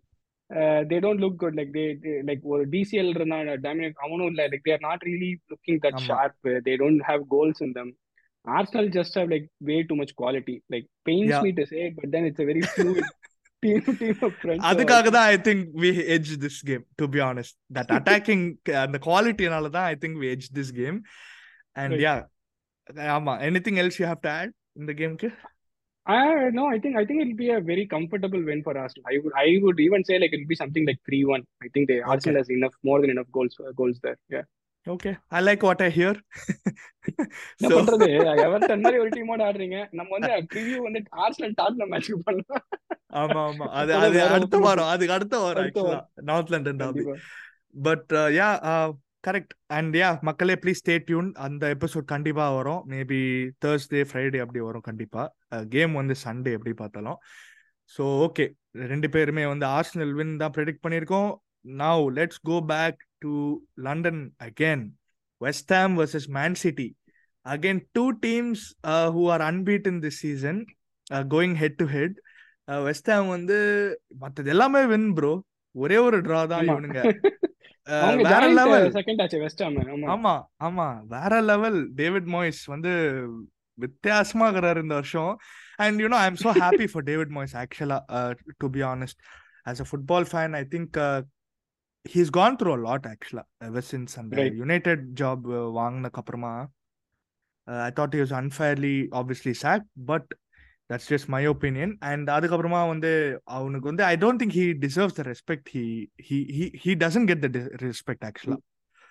they 0.90 0.98
don't 1.04 1.22
look 1.24 1.38
good 1.42 1.56
like 1.58 1.72
they 1.76 1.84
like 2.28 2.44
ஒரு 2.52 2.64
டிசிஎல் 2.74 3.14
இருந்தா 3.14 3.38
டாமினேட் 3.66 4.04
அவனும் 4.06 4.30
இல்லை. 4.32 4.46
Like 4.52 4.66
they're 4.68 4.84
not 4.88 5.06
really 5.10 5.32
looking 5.52 5.80
that 5.86 6.02
sharp 6.08 6.38
they 6.68 6.74
don't 6.84 7.04
have 7.10 7.24
goals 7.28 7.62
in 7.66 7.72
them 7.72 7.92
Arsenal 8.44 8.90
just 8.98 9.16
have 9.18 9.30
like 9.30 9.48
way 9.70 9.78
too 9.82 9.96
much 9.96 10.14
quality 10.22 10.56
like 10.74 10.88
pains 11.04 11.38
me 11.46 11.52
to 11.52 11.66
say 11.66 11.82
but 11.96 12.10
then 12.10 12.28
it's 12.30 12.44
a 12.44 12.48
very 12.50 12.64
fluid 12.74 13.06
அதுக்காக 14.70 15.10
தான் 15.16 15.28
I 15.32 15.38
think 15.48 15.64
we 15.84 15.90
edge 16.16 16.32
this 16.44 16.60
game 16.70 16.84
to 17.00 17.06
be 17.14 17.20
honest 17.28 17.56
that 17.78 17.92
attacking 17.98 18.44
அந்த 18.84 18.98
குவாலிட்டினால 19.08 19.70
தான் 19.76 19.88
I 19.92 19.96
think 20.04 20.18
we 20.22 20.28
edge 20.34 20.48
this 20.58 20.72
game 20.80 20.98
and. 21.76 21.96
Yeah 22.06 22.14
ஆமா 23.16 23.34
anything 23.48 23.78
else 23.84 24.00
you 24.00 24.06
have 24.12 24.24
to 24.26 24.32
add 24.38 24.52
இந்த 24.82 24.94
கேம்க்கு 25.02 25.30
Uh, 26.06 26.44
no, 26.50 26.62
I 26.66 26.78
think 26.82 26.94
I 26.96 27.04
think 27.06 27.18
it'll 27.22 27.38
be 27.38 27.48
a 27.50 27.58
very 27.62 27.82
comfortable 27.86 28.42
win 28.42 28.60
for 28.66 28.72
Arsenal. 28.82 29.02
I 29.10 29.16
would 29.22 29.34
I 29.36 29.48
would 29.64 29.78
even 29.86 30.02
say 30.08 30.16
like 30.18 30.32
it'll 30.36 30.52
be 30.52 30.58
something 30.60 30.84
like 30.88 31.00
three 31.08 31.24
one. 31.30 31.42
I 31.64 31.68
think 31.74 31.84
they 31.90 31.98
okay 31.98 32.08
Arsenal 32.12 32.38
has 32.40 32.48
enough 32.56 32.76
more 32.82 32.96
than 33.02 33.10
enough 33.14 33.28
goals 33.36 33.56
goals 33.80 33.98
there. 34.04 34.16
Yeah. 34.28 34.44
Okay 34.88 35.10
I 35.30 35.40
like 35.44 35.64
what 35.66 35.82
I 35.82 35.90
hear 35.96 36.18
என்ன 37.58 37.70
பண்றது? 37.70 38.06
Everton 38.46 38.82
மாதிரி 38.84 39.00
ஒரு 39.02 39.10
டீமோட 39.16 39.42
ஆடுறீங்க. 39.48 39.78
நம்ம 39.98 40.10
வந்து 40.16 40.30
preview 40.52 40.78
வந்து 40.86 41.00
Arsenal 41.24 41.56
Tottenham 41.60 41.90
மேட்ச்க்கு 41.94 42.20
பண்ணலாம். 42.28 42.64
ஆமா 43.20 43.40
ஆமா. 43.48 43.66
அது 43.80 43.92
அது 43.98 44.18
அடுத்த 44.28 44.58
வாரம் 44.58 44.90
அதுக்கு 44.92 45.16
அடுத்த 45.18 45.36
வாரம் 45.38 45.66
ஆக்சுவலா 45.66 46.00
north 46.30 46.54
London 46.54 46.80
derby 46.82 47.04
but 47.86 48.12
yeah 48.38 48.48
correct 49.26 49.54
and 49.76 49.94
yeah 49.96 50.10
மக்களே 50.22 50.54
ப்ளீஸ் 50.62 50.80
ஸ்டே 50.82 50.94
டியூன் 51.08 51.28
அந்த 51.46 51.64
எபிசோட் 51.74 52.12
கண்டிப்பா 52.12 52.44
வரும். 52.56 52.82
மேபி 52.92 53.20
தேர்ஸ்டே 53.64 54.02
ஃப்ரைடே 54.10 54.40
அப்படி 54.44 54.60
வரும் 54.68 54.86
கண்டிப்பா. 54.88 55.22
கேம் 55.74 55.94
வந்து 55.94 56.14
சண்டே 56.24 56.52
எப்படி 56.58 56.74
பார்த்தாலும். 56.82 57.18
ஸோ 57.92 58.04
ஓகே 58.26 58.44
ரெண்டு 58.92 59.08
பேருமே 59.14 59.44
வந்து 59.46 59.66
ஆர்சனல் 59.76 60.14
வின் 60.18 60.40
தான் 60.42 60.54
ப்ரெடிக்ட் 60.56 60.84
பண்ணியிருக்கோம். 60.84 61.30
Now 61.64 62.04
let's 62.18 62.40
go 62.42 62.56
back 62.66 63.00
to 63.18 63.32
London 63.82 64.22
again 64.46 64.84
West 65.40 65.72
Ham 65.72 65.94
versus 66.00 66.28
Man 66.38 66.56
City 66.56 66.88
again 67.46 67.80
two 67.92 68.04
teams 68.24 68.64
who 69.14 69.22
are 69.30 69.44
unbeaten 69.50 70.00
this 70.04 70.20
season 70.24 70.60
going 71.30 71.56
head 71.56 71.78
to 71.78 71.86
head 71.96 72.16
West 72.84 73.10
Ham 73.10 73.28
வந்து 73.28 73.58
மற்றது 74.16 74.50
எல்லாமே 74.50 74.82
win 74.86 75.10
bro 75.18 75.32
ஒரே 75.74 75.98
ஒரு 75.98 76.18
draw 76.26 76.40
தான் 76.52 76.66
இவனுங்க. 76.68 77.00
வேற 78.30 78.40
லெவல் 78.58 78.86
செகண்ட் 78.96 79.20
ஆச்சு 79.24 79.38
West 79.42 79.62
Ham 79.64 79.76
ஆமா. 79.76 80.08
ஆமா 80.16 80.34
ஆமா. 80.66 80.86
வேற 81.14 81.34
லெவல் 81.50 81.78
டேவிட் 82.00 82.28
மாய்ஸ் 82.34 82.60
வந்து 82.72 82.92
வித்தியாசமா 83.78 84.46
இருக்கிறாரு 84.48 84.80
இந்த 84.84 84.94
வருஷம். 84.94 85.32
And 85.78 86.02
you know 86.02 86.16
I 86.20 86.26
am 86.26 86.40
so 86.42 86.52
happy 86.60 86.86
for 86.92 87.06
David 87.10 87.32
Moyes 87.36 87.54
ஆக்சுவலா 87.62 87.98
to 88.60 88.68
be 88.76 88.82
honest 88.90 89.20
as 89.66 89.82
a 89.84 89.86
football 89.90 90.28
fan 90.32 90.56
I 90.60 90.64
think 90.74 90.98
he's 92.06 92.30
gone 92.30 92.56
through 92.60 92.70
a 92.72 92.80
lot 92.84 93.06
ஆக்சுவலா 93.06 93.44
எவர் 93.68 93.86
சின்ஸ் 93.90 94.14
அந்த 94.20 94.44
யுனைடெட் 94.60 95.04
ஜாப் 95.20 95.46
வாங்கினக்கு 95.78 96.20
அப்புறமா 96.22 96.52
I 97.86 97.90
thought 97.96 98.16
was 98.16 98.34
unfairly 98.38 98.96
obviously 99.20 99.54
sacked 99.62 99.86
but 100.10 100.28
that's 100.90 101.08
just 101.12 101.28
my 101.28 101.42
opinion 101.46 101.92
and 102.10 102.28
அதுக்கப்புறமா 102.30 102.80
வந்து 102.88 103.10
அவனுக்கு 103.56 103.90
வந்து 103.90 104.04
I 104.04 104.14
don't 104.16 104.40
think 104.42 104.56
he 104.60 104.66
deserves 104.86 105.18
the 105.18 105.24
respect 105.28 105.68
he 105.72 105.84
he 106.28 106.38
he 106.84 106.92
doesn't 107.04 107.30
get 107.30 107.42
the 107.46 107.50
respect 107.84 108.26
ஆக்சுவலா 108.30 108.58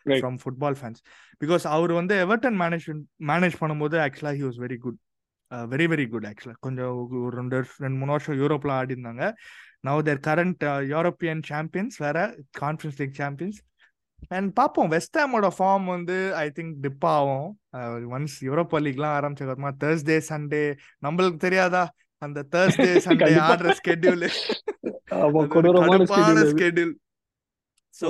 from 0.05 0.37
football 0.43 0.77
fans 0.79 1.01
because 1.41 1.63
அவர் 1.67 1.93
வந்து 1.93 2.15
Everton 2.25 2.57
manage 2.63 2.87
manage 3.31 3.57
பண்ணும்போது 3.61 3.97
ஆக்சுவலாக 4.05 4.37
he 4.39 4.45
was 4.47 4.59
very 4.65 4.77
good 4.85 4.99
very 5.67 5.85
very 5.87 6.05
good 6.07 6.25
ஆக்சுவலாக 6.25 6.59
கொஞ்சம் 6.59 6.93
ஒரு 7.25 7.33
ரெண்டு 7.37 7.57
ரெண்டு 7.83 7.97
மூணு 7.97 8.11
வருஷம் 8.11 8.39
யூரோப்ல 8.41 8.71
ஆடி 8.71 8.95
இருந்தாங்க 8.95 9.25
now 9.87 10.01
their 10.07 10.21
current 10.27 10.63
European 10.93 11.43
champions 11.49 11.97
வேற 12.05 12.17
கான்ஃபரன்ஸ் 12.61 12.99
லீக் 13.01 13.17
சாம்பியன்ஸ் 13.21 13.59
அண்ட் 14.31 14.49
பார்ப்போம் 14.59 14.89
வெஸ்ட் 14.93 15.17
ஹாமோட 15.19 15.47
ஃபார்ம் 15.57 15.85
வந்து 15.93 16.15
ஐ 16.43 16.47
திங்க் 16.57 16.73
டிப் 16.85 17.05
ஆகும். 17.11 17.47
ஒன்ஸ் 18.15 18.35
யூரோப்பா 18.47 18.79
லீக்லாம் 18.85 19.15
ஆரம்பிச்சதுக்கப்புறமா 19.17 19.73
தேர்ஸ்டே 19.83 20.17
சண்டே 20.29 20.63
நம்மளுக்கு 21.05 21.39
தெரியாதா? 21.39 21.83
அந்த 22.21 22.39
தேர்ஸ்டே 22.53 22.91
சண்டே 23.05 23.25
ஆடுற 23.47 23.73
ஸ்கெட்யூல் 23.79 24.23
கடுப்பான 25.55 26.45
schedule 26.53 26.93
so 27.93 28.09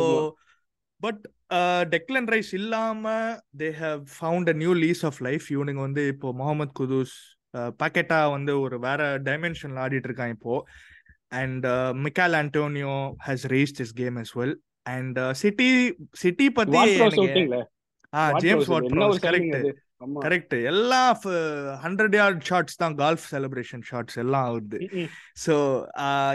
but 1.01 1.23
Declan 1.93 2.29
Rice 2.33 2.51
இல்லாம 2.59 3.03
they 3.61 3.69
have 3.81 4.03
found 4.15 4.49
a 4.49 4.55
new 4.61 4.71
lease 4.83 5.03
of 5.09 5.19
life 5.27 5.45
இவனுங்க 5.55 5.81
வந்து 5.87 6.03
இப்போ 6.13 6.29
முகமது 6.33 6.73
குதூஸ் 6.79 7.15
பாக்கெட்டா 7.79 8.19
வந்து 8.31 8.53
ஒரு 8.59 8.77
வேற 8.79 9.01
டைமென்ஷன்ல 9.27 9.83
ஆடிட்டு 9.85 10.09
இருக்கான் 10.09 10.33
இப்போ. 10.35 10.55
And 11.31 11.67
Michail 12.05 12.37
Antonio 12.41 12.95
has 13.27 13.45
raised 13.55 13.81
his 13.85 13.93
game 14.01 14.17
as 14.23 14.31
well 14.39 14.55
and 14.95 15.19
city 15.41 15.69
city 16.23 16.47
பத்தி 16.59 16.77
ஆ 18.13 18.23
ஜேம்ஸ் 18.45 18.69
வாட் 18.73 18.87
கரெக்ட் 19.27 19.57
கரெக்ட் 20.23 20.53
எல்லா 20.71 20.99
ஹண்ட்ரட் 21.83 22.15
யார்ட் 22.17 22.41
ஷாட்ஸ் 22.49 22.79
தான் 22.81 22.95
கால்ஃப் 23.01 23.25
செலிப்ரேஷன் 23.31 23.83
ஷாட்ஸ் 23.89 24.17
எல்லாம் 24.23 24.45
ஆகுது. 24.49 24.79
ஸோ 25.43 25.55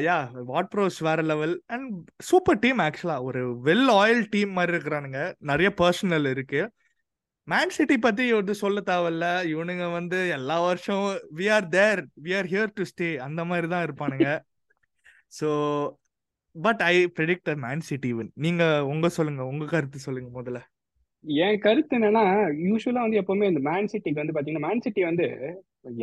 யா 0.07 0.16
வாட் 0.50 0.70
ப்ரோஸ் 0.72 0.98
வேற 1.09 1.22
level 1.33 1.55
and 1.74 1.90
super 2.31 2.61
team 2.64 2.81
actually 2.87 3.16
ஒரு 3.28 3.42
well 3.68 3.90
oil 4.00 4.22
team 4.35 4.52
மாதிரி 4.59 4.76
இருக்கிறானுங்க. 4.76 5.20
நிறைய 5.50 5.70
personal 5.83 6.28
இருக்கு. 6.35 6.62
மேன் 7.48 7.74
சிட்டி 7.76 7.98
பத்தி 7.98 8.24
வந்து 8.33 8.55
சொல்ல 8.62 8.83
தேவையில்ல. 8.90 9.28
இவனுங்க 9.52 9.87
வந்து 9.98 10.18
எல்லா 10.38 10.57
வருஷம் 10.68 11.07
we 11.38 11.46
are 11.57 11.68
there 11.76 12.02
we 12.24 12.35
are 12.40 12.50
here 12.55 12.74
to 12.78 12.85
stay 12.92 13.11
அந்த 13.28 13.44
மாதிரி 13.52 13.68
தான் 13.74 13.87
இருப்பானுங்க. 13.88 14.28
So 15.33 15.49
but 16.55 16.83
I 16.90 16.95
predict 17.16 17.51
Man 17.64 17.83
City 17.88 18.11
win 18.16 18.33
நீங்க 18.45 18.62
உங்க 18.92 19.09
சொல்லுங்க 19.16 19.42
உங்க 19.53 19.64
கருத்து 19.75 19.99
சொல்லுங்க 20.07 20.31
முதல்ல. 20.38 20.61
என் 21.45 21.61
கருத்து 21.66 21.97
என்னன்னா 21.99 22.25
யூஸ்வலா 22.66 23.05
வந்து 23.05 23.21
எப்பவுமே 23.21 23.49
இந்த 23.51 23.61
மேன் 23.68 23.90
சிட்டிக்கு 23.92 24.23
வந்து 24.23 24.35
பாத்தீங்கன்னா 24.37 24.66
மேன் 24.68 24.83
சிட்டி 24.87 25.03
வந்து 25.11 25.27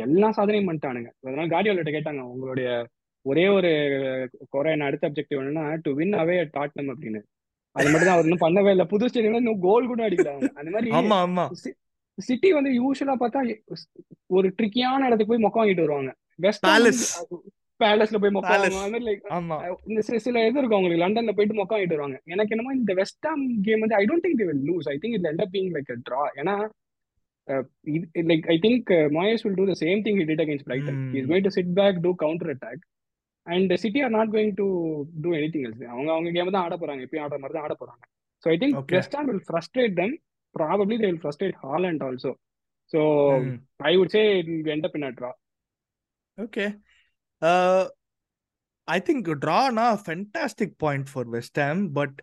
எல்லா 0.06 0.28
சாதனையும் 0.38 0.68
பண்ணிட்டானுங்க. 0.68 1.10
அதனால 1.24 1.46
கார்டியோலிட்ட 1.52 1.92
கேட்டாங்க 1.96 2.22
உங்களுடைய 2.32 2.70
ஒரே 3.26 3.44
ஒரு 3.56 3.70
குறை 4.54 4.70
என்ன 4.74 4.86
அடுத்த 4.88 5.08
அப்ஜெக்டிவ் 5.08 5.40
என்னன்னா 5.40 5.64
டு 5.84 5.90
வின் 5.98 6.16
அவே 6.22 6.36
டாட்னம் 6.56 6.90
அப்படின்னு. 6.94 7.20
அது 7.76 7.88
மட்டும் 7.88 8.08
தான் 8.08 8.16
அவர் 8.16 8.26
இன்னும் 8.28 8.44
பண்ணவே 8.44 8.70
இல்லை. 8.74 8.86
புது 8.92 9.08
ஸ்டேடியம்ல 9.10 9.42
இன்னும் 9.42 9.62
கோல் 9.66 9.90
கூட 9.90 10.02
அடிக்கிறாங்க 10.06 10.48
அந்த 10.60 10.70
மாதிரி 10.76 10.90
ஆமா 11.00 11.18
ஆமா. 11.26 11.44
சிட்டி 12.18 12.48
வந்து 12.58 12.70
யூஸ்வலா 12.80 13.16
பார்த்தா 13.20 13.42
ஒரு 14.38 14.48
ட்ரிக்கியான 14.58 15.06
இடத்துக்கு 15.08 15.32
போய் 15.32 15.44
மொக்க 15.46 15.60
வாங்கிட்டு 15.60 15.86
வருவாங்க. 15.86 16.12
வெஸ்ட் 16.46 16.66
பேலஸ்ல 17.82 18.18
போய் 18.22 18.34
மொக்க 18.36 18.50
பேலஸ் 18.52 18.74
வாங்குவாங்க. 18.74 18.86
அந்த 18.86 18.94
மாதிரி 18.96 19.08
like 19.10 19.24
ஆமா. 19.36 19.56
இந்த 19.90 20.00
சில 20.26 20.44
இது 20.48 20.58
இருக்கும் 20.60 20.78
அவங்களுக்கு. 20.78 21.02
லண்டன்ல 21.04 21.32
போயிட்டு 21.38 21.58
மொக்க 21.60 21.74
வாங்கிட்டு 21.74 21.96
வருவாங்க. 21.96 22.18
எனக்கு 22.34 22.54
என்னமோ 22.56 22.74
இந்த 22.78 22.94
வெஸ்ட் 23.00 23.26
ஹாம் 23.28 23.44
கேம் 23.66 23.82
வந்து 23.84 23.98
I 24.00 24.04
don't 24.10 24.24
think 24.26 24.38
they 24.42 24.46
will 24.50 24.64
lose 24.70 24.88
I 24.94 24.96
think 25.02 25.16
it 25.18 25.28
end 25.30 25.42
up 25.46 25.52
being 25.56 25.70
like 25.76 25.90
draw 26.08 26.22
ஏன்னா 26.42 26.54
like 28.30 28.46
I 28.54 28.56
think 28.64 28.90
Moyes 29.18 29.44
will 29.46 29.58
do 29.60 29.66
the 29.70 29.76
same 29.84 30.02
thing 30.06 30.18
he 30.22 30.26
did 30.30 30.44
against 30.44 30.68
Brighton 30.70 30.98
he 31.14 31.20
is 31.22 31.28
going 31.30 31.46
to 31.48 31.54
sit 31.58 31.74
back 31.80 32.00
to 32.06 32.12
counter 32.24 32.52
attack 32.54 32.82
and 33.46 33.72
City 33.84 34.02
are 34.06 34.14
not 34.18 34.32
going 34.34 34.54
to 34.60 34.66
do 35.24 35.30
anything 35.54 35.66
else 35.68 35.82
அவங்க 35.94 36.10
அவங்க 36.16 36.30
game 36.36 36.54
தான் 36.56 36.64
ஆட 36.66 36.76
போறாங்க. 36.82 37.02
எப்பயும் 37.06 37.24
ஆடுற 37.24 37.38
மாதிரி 37.42 37.56
தான் 37.58 37.66
ஆட 37.68 37.76
போறாங்க. 37.82 38.02
So 38.44 38.48
I 38.54 38.56
think 38.62 38.76
West 38.96 39.16
Ham 39.18 39.28
will 39.30 39.44
frustrate 39.48 39.94
them 40.00 40.14
probably 40.54 40.96
they 41.00 41.08
will 41.10 41.22
frustrate 41.24 41.58
Haaland 41.64 42.04
also 42.08 42.32
so 42.92 43.00
hmm 43.42 43.58
I 43.88 43.92
would 43.98 44.14
say 44.14 44.22
it 44.38 44.48
will 44.52 44.72
end 44.74 44.86
up 44.88 44.96
in 44.98 45.08
a 45.08 45.12
draw 45.18 45.30
okay 46.38 46.64
I 48.88 48.98
think 49.06 49.30
ட்ரானா 49.44 49.86
fantastic 50.04 50.76
point 50.78 51.08
for 51.12 51.28
West 51.28 51.60
Ham 51.60 51.82
but 51.92 52.16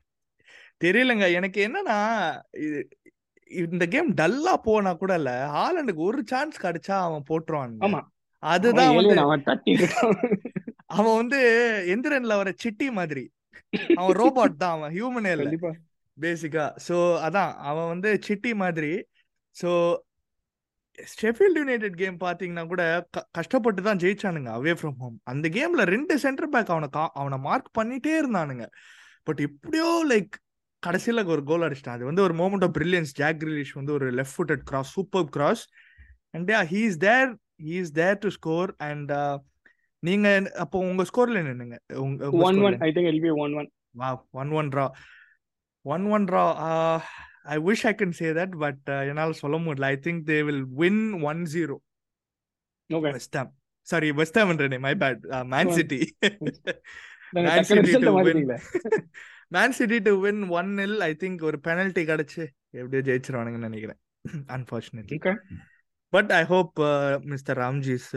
தெரியலங்க. 0.81 1.25
எனக்கு 1.33 1.59
என்னன்னா 1.67 1.99
இந்த 3.51 3.83
game 3.87 4.09
டல்லா 4.13 4.53
போனா 4.67 4.91
கூட 4.93 5.13
இல்ல. 5.15 5.31
ஹாலண்டுக்கு 5.55 6.01
ஒரு 6.09 6.21
chance 6.25 6.57
கிடைச்சா 6.65 6.95
அவன் 7.07 7.25
அவன் 7.87 8.05
அதுதான் 8.43 8.95
வந்து 8.95 9.15
அவன் 10.97 11.17
வந்து 11.21 11.39
எந்திரன்ல 11.93 12.33
வர 12.37 12.49
சிட்டி 12.55 12.87
மாதிரி. 12.89 13.23
அவன் 13.99 14.17
ரோபோட் 14.21 14.61
தான் 14.61 14.75
அவன் 14.77 14.93
ஹியூமனே 14.97 15.31
இல்ல. 15.37 15.49
பேசிக்கா 16.17 16.65
ஸோ 16.87 16.95
அதான். 17.27 17.51
அவன் 17.69 17.87
வந்து 17.87 18.09
சிட்டி 18.27 18.51
மாதிரி. 18.53 18.91
ஸோ 19.55 19.71
ஷெஃபீல்ட் 21.21 21.59
யுனைடெட் 21.61 21.95
கேம் 22.01 22.17
பாத்தீங்கன்னா 22.25 22.63
கூட 22.67 22.83
கஷ்டப்பட்டு 23.37 23.81
தான் 23.87 24.01
ஜெயிச்சானுங்க 24.03 24.51
அவே 24.57 24.73
ஃப்ரம் 24.79 24.97
ஹோம் 25.01 25.15
அந்த 25.31 25.47
கேம்ல 25.57 25.83
ரெண்டு 25.93 26.13
சென்டர் 26.25 26.51
பேக் 26.55 26.73
அவனை 26.75 26.89
அவனை 27.21 27.37
மார்க் 27.47 27.69
பண்ணிட்டே 27.79 28.13
இருந்தானுங்க. 28.21 28.65
பட் 29.27 29.41
எப்படியோ 29.47 29.89
லைக் 30.11 30.33
கடைசியில 30.83 31.25
ஒரு 31.35 31.43
கோல் 31.43 31.65
அடிச்சிட்டான். 31.67 31.97
அது 31.97 32.09
வந்து 32.09 32.25
ஒரு 32.27 32.35
moment 32.41 32.65
of 32.67 32.75
brilliance 32.77 33.13
Jack 33.21 33.39
Grealish 33.43 33.75
வந்து 33.79 33.93
ஒரு 33.93 34.07
left 34.19 34.35
footed 34.37 34.63
cross 34.71 34.91
super 34.97 35.27
cross 35.35 35.63
and 36.31 36.51
he 36.73 36.81
is 36.89 36.99
there 37.07 37.29
he 37.67 37.75
is 37.83 37.93
there 38.01 38.17
to 38.25 38.31
score 38.37 38.71
and 38.89 39.13
நீங்க 40.03 40.27
அப்போ 40.63 40.77
உங்க 40.89 41.03
ஸ்கோர்ல 41.03 41.39
உங்க 42.05 42.29
one 42.49 42.59
one 42.67 42.77
I 42.87 42.91
think 42.97 43.09
will 43.13 43.23
be 43.27 43.31
one 43.45 43.55
one 43.61 43.69
was 44.01 44.09
one 44.41 44.51
one 44.59 44.69
draw 44.73 44.85
one 45.85 46.05
one 46.15 46.27
draw 46.29 46.43
I 47.47 47.57
wish 47.67 47.85
I 47.87 47.93
can 47.99 48.15
say 48.19 48.27
that 48.33 48.55
but 48.63 48.83
என்னால் 49.09 49.39
சொல்ல 49.41 49.57
முடியல. 49.57 49.85
I 49.85 49.97
think 50.05 50.23
they 50.31 50.39
will 50.41 50.65
win 50.81 51.03
one 51.23 51.41
zero 51.53 51.77
okay 52.89 53.11
West 53.11 53.37
Ham 53.37 53.51
sorry 53.87 54.09
West 54.11 54.39
Ham 54.39 54.51
என்றே 54.53 54.79
my 54.85 54.93
bad 55.03 55.23
Man 55.45 55.71
City 55.71 55.99
Man 57.33 57.67
City 57.69 57.93
to 58.05 58.13
win 58.27 58.43
Man 59.51 59.75
City 59.79 59.97
to 59.99 60.13
win 60.19 60.41
one 60.59 60.71
nil 60.85 60.97
I 61.01 61.11
think 61.23 61.43
ஒரு 61.49 61.57
penalty 61.67 62.03
கிடைச்சு 62.11 62.43
எப்படியோ 62.73 63.01
ஜெயிச்சிருவானுங்கன்னு 63.09 63.69
நினைக்கிறேன். 63.69 63.99
Unfortunately 64.55 65.19
but 66.13 66.31
I 66.31 66.43
hope 66.45 66.73
mister 67.25 67.59
Ramji's 67.59 68.09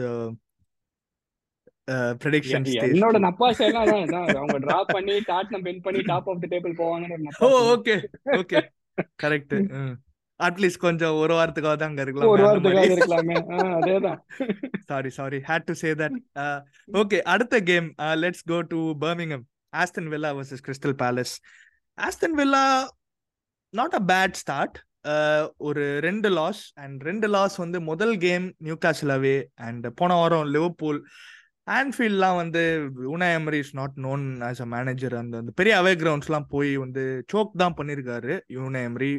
prediction 2.21 2.65
என்னோட. 2.81 3.17
அவங்க 4.39 4.57
பண்ணி 4.93 5.15
Tottenham 5.31 5.65
பண்ணி 5.87 6.01
டாப் 6.01 6.29
ஆஃப் 6.29 6.41
தி 6.43 6.49
டேபிள் 6.53 6.75
போவாங்கன்னு 6.81 7.33
okay 7.73 7.95
okay 8.39 8.59
correct 9.23 9.55
at least 10.39 10.77
கொஞ்சம் 10.77 11.15
ஒரு 11.15 11.33
வாரத்துக்காவது 11.33 11.83
அங்க 11.83 12.01
இருக்கலாம் 12.01 12.29
ஒரு 12.29 12.43
மாதிரி. 12.43 12.93
இருக்கலாமே. 12.95 13.35
அதேதான். 13.77 14.19
Sorry 14.85 15.09
sorry 15.09 15.39
hate 15.39 15.65
to 15.65 15.73
say 15.73 15.93
that 15.93 16.15
okay 16.93 17.21
அடுத்த 17.21 17.59
game 17.61 17.87
let's 18.15 18.45
go 18.47 18.61
to 18.67 18.79
Birmingham 18.99 19.43
Aston 19.73 20.07
Villa 20.07 20.31
versus 20.35 20.63
Crystal 20.65 20.95
Palace 20.95 21.33
Aston 21.97 22.35
Villa 22.35 22.63
not 23.73 23.93
a 23.93 24.03
bad 24.05 24.33
start 24.33 24.77
ஒரு 25.57 25.99
ரெண்டு 25.99 26.29
லாஸ் 26.29 26.73
அண்ட் 26.75 27.01
ரெண்டு 27.01 27.27
லாஸ் 27.27 27.55
வந்து 27.57 27.79
முதல் 27.81 28.17
கேம் 28.17 28.53
நியூ 28.57 28.77
காசில் 28.77 29.15
அண்ட் 29.59 29.87
போன 29.95 30.13
வாரம் 30.13 30.45
லிவர்பூல் 30.45 30.99
ஆன்ஃபீல்ட்லாம் 31.67 32.37
வந்து 32.41 32.61
Unai 33.13 33.27
Emery 33.37 33.59
is 33.63 33.73
not 33.79 33.97
known 34.05 34.23
as 34.47 34.61
a 34.65 34.65
manager 34.65 35.13
அந்த 35.19 35.35
அந்த 35.37 35.51
பெரிய 35.59 35.73
அவே 35.81 35.93
கிரவுண்ட்ஸ்லாம் 36.01 36.47
போய் 36.49 36.71
வந்து 36.77 37.03
சோக் 37.31 37.51
தான் 37.63 37.75
பண்ணியிருக்காரு 37.79 38.35
Unai 38.55 38.81
Emery 38.89 39.11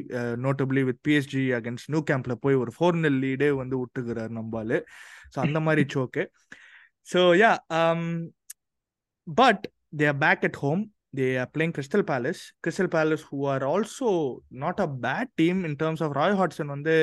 notably 0.47 0.83
with 0.89 1.01
PSG 1.09 1.45
against 1.59 1.91
new 1.95 2.03
கேம்ப்ல 2.11 2.37
போய் 2.45 2.61
ஒரு 2.63 2.73
ஃபோர் 2.79 2.99
நெல் 3.05 3.21
லீடே 3.27 3.51
வந்து 3.63 3.79
விட்டுக்கிறாரு 3.83 4.35
நம்பாலு 4.41 4.79
ஸோ 5.35 5.41
அந்த 5.47 5.61
மாதிரி 5.61 5.85
choke 5.95 6.25
so 7.07 7.23
yeah 7.43 7.53
but 9.27 9.65
they 10.01 10.07
are 10.07 10.21
back 10.27 10.45
at 10.51 10.61
home 10.65 10.83
they 11.15 11.37
are 11.37 11.47
playing 11.47 11.73
Crystal 11.73 12.03
Palace. 12.03 12.53
Crystal 12.63 12.89
Palace, 12.89 13.23
who 13.31 13.45
are 13.45 13.65
also 13.65 14.07
not 14.63 14.81
a 14.81 14.87
bad 14.87 15.29
team 15.37 15.65
in 15.65 15.77
terms 15.77 16.01
of 16.01 16.17
Roy 16.17 16.31
Hodgson, 16.33 16.69
வந்து 16.69 16.95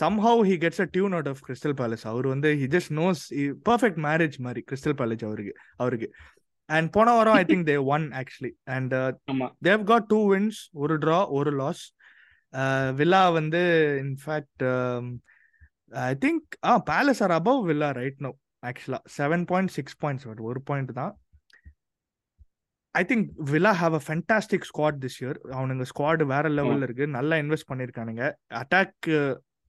somehow 0.00 0.34
he 0.48 0.54
gets 0.62 0.78
a 0.84 0.86
tune 0.94 1.14
out 1.18 1.28
of 1.32 1.38
Crystal 1.46 1.74
Palace. 1.80 2.04
அவர் 2.12 2.26
வந்து 2.32 2.48
he 2.60 2.66
just 2.76 2.90
knows 2.96 3.20
perfect 3.68 3.98
marriage 4.06 4.38
மாதிரி 4.46 4.62
Crystal 4.70 4.94
Palace 5.00 5.24
அவருக்கு 5.28 5.52
அவருக்கு. 5.82 6.08
And 6.76 6.88
போன 6.94 7.08
வாரம் 7.16 7.36
I 7.40 7.44
think 7.50 7.66
they 7.68 7.76
won 7.94 8.04
actually 8.20 8.50
and 8.76 8.94
they've 9.68 9.82
got 9.90 10.08
two 10.12 10.20
wins 10.32 10.60
ஒரு 10.84 10.94
draw 11.04 11.18
ஒரு 11.38 11.52
லாஸ் 11.60 11.84
வில்லா 13.00 13.20
வந்து 13.38 13.60
in fact 14.04 14.64
I 16.08 16.14
think 16.24 16.56
uh 16.70 16.72
Palace 16.90 17.22
are 17.26 17.34
above 17.38 17.60
Villa 17.70 17.90
right 18.00 18.20
no 18.26 18.32
ஆக்சுவலா 18.70 19.00
seven 19.18 19.44
point 19.52 19.72
six 19.76 19.96
points 20.04 20.26
ஒரு 20.50 20.62
point 20.70 20.92
தான். 21.00 21.14
I 23.00 23.02
think 23.10 23.26
Villa 23.52 23.72
have 23.80 23.94
a 23.98 24.02
fantastic 24.08 24.66
squad 24.70 24.98
this 25.04 25.18
year 25.22 25.38
அவனுங்க 25.56 25.86
squad 25.92 26.22
வேற 26.34 26.48
லெவல்ல 26.58 26.86
இருக்கு. 26.88 27.06
நல்லா 27.18 27.36
invest 27.42 27.70
பண்ணிருக்கானுங்க. 27.72 28.22
Attack 28.62 29.08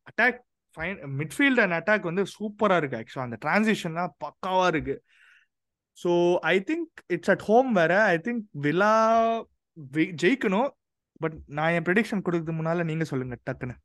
attack 0.09 0.39
fine 0.77 0.97
midfield 1.19 1.61
and 1.63 1.75
attack 1.79 2.09
வந்து 2.09 2.23
சூப்பரா 2.35 2.75
இருக்கு 2.81 2.99
ஆக்சுவலா 2.99 3.27
அந்த 3.27 3.37
டிரான்சிஷன்லாம் 3.45 4.15
பக்காவா 4.23 4.65
இருக்கு. 4.73 4.95
So 5.97 6.11
I 6.53 6.55
think 6.69 6.91
it's 7.15 7.31
at 7.33 7.45
home 7.49 7.69
வேற. 7.79 7.93
ஐ 8.13 8.17
திங்க் 8.27 8.43
வில்லா 8.65 8.93
ஜெயிக்கணும். 10.23 10.69
பட் 11.21 11.37
நான் 11.57 11.73
என் 11.75 11.85
ப்ரெடிக்ஷன் 11.87 12.21
கொடுக்கறதுக்கு 12.25 12.57
முன்னால 12.57 12.83
நீங்க 12.89 13.05
சொல்லுங்க 13.11 13.37
டக்குன்னு. 13.49 13.75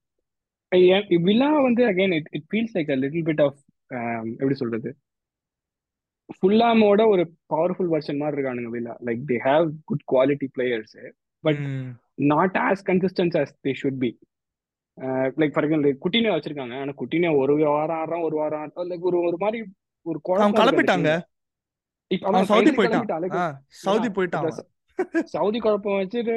வில்லா 1.28 1.48
வந்து 1.68 1.82
again 1.92 2.14
it 2.18 2.28
it 2.36 2.46
feels 2.50 2.74
like 2.76 2.92
a 2.94 2.98
little 3.04 3.24
bit 3.30 3.42
of 3.46 3.58
எப்படி 4.40 4.56
சொல்றது? 4.62 4.90
ஃபுல்லாமோட 6.36 7.00
ஒரு 7.12 7.24
பவர்ஃபுல் 7.52 7.90
வெர்ஷன் 7.94 8.20
மாதிரி 8.20 8.36
இருக்கானுங்க 8.36 8.70
Villa. 8.76 8.94
Like 9.08 9.22
they 9.30 9.38
have 9.48 9.66
good 9.90 10.04
quality 10.12 10.48
players 10.56 10.94
but 11.44 11.62
not 12.32 12.56
as 12.66 12.82
consistence 12.90 13.36
as 13.40 13.52
they 13.66 13.72
should 13.80 14.00
be 14.04 14.10
like 15.40 15.52
for 15.54 15.64
example 15.66 16.00
Coutinho 16.04 16.32
வச்சிருக்காங்க. 16.34 16.74
ஆனா 16.82 16.92
குட்டினே 17.00 17.30
ஒரு 17.42 17.52
வாரம் 17.76 17.98
ஆடுறான் 18.00 18.26
ஒரு 18.28 18.36
வாரம் 18.40 18.60
ஆடுறான். 18.62 18.90
லைக் 18.90 19.08
ஒரு 19.10 19.18
ஒரு 19.28 19.38
மாதிரி 19.44 19.60
ஒரு 20.06 20.18
அவன் 20.42 20.58
கிளம்பிட்டாங்க 20.60 21.10
சவுதி 22.50 22.70
போயிட்டான். 22.76 23.54
சவுதி 23.84 24.08
போயிட்டான் 24.16 24.48
சவுதி 25.34 25.58
குழப்பம் 25.64 25.98
வச்சுட்டு 26.00 26.34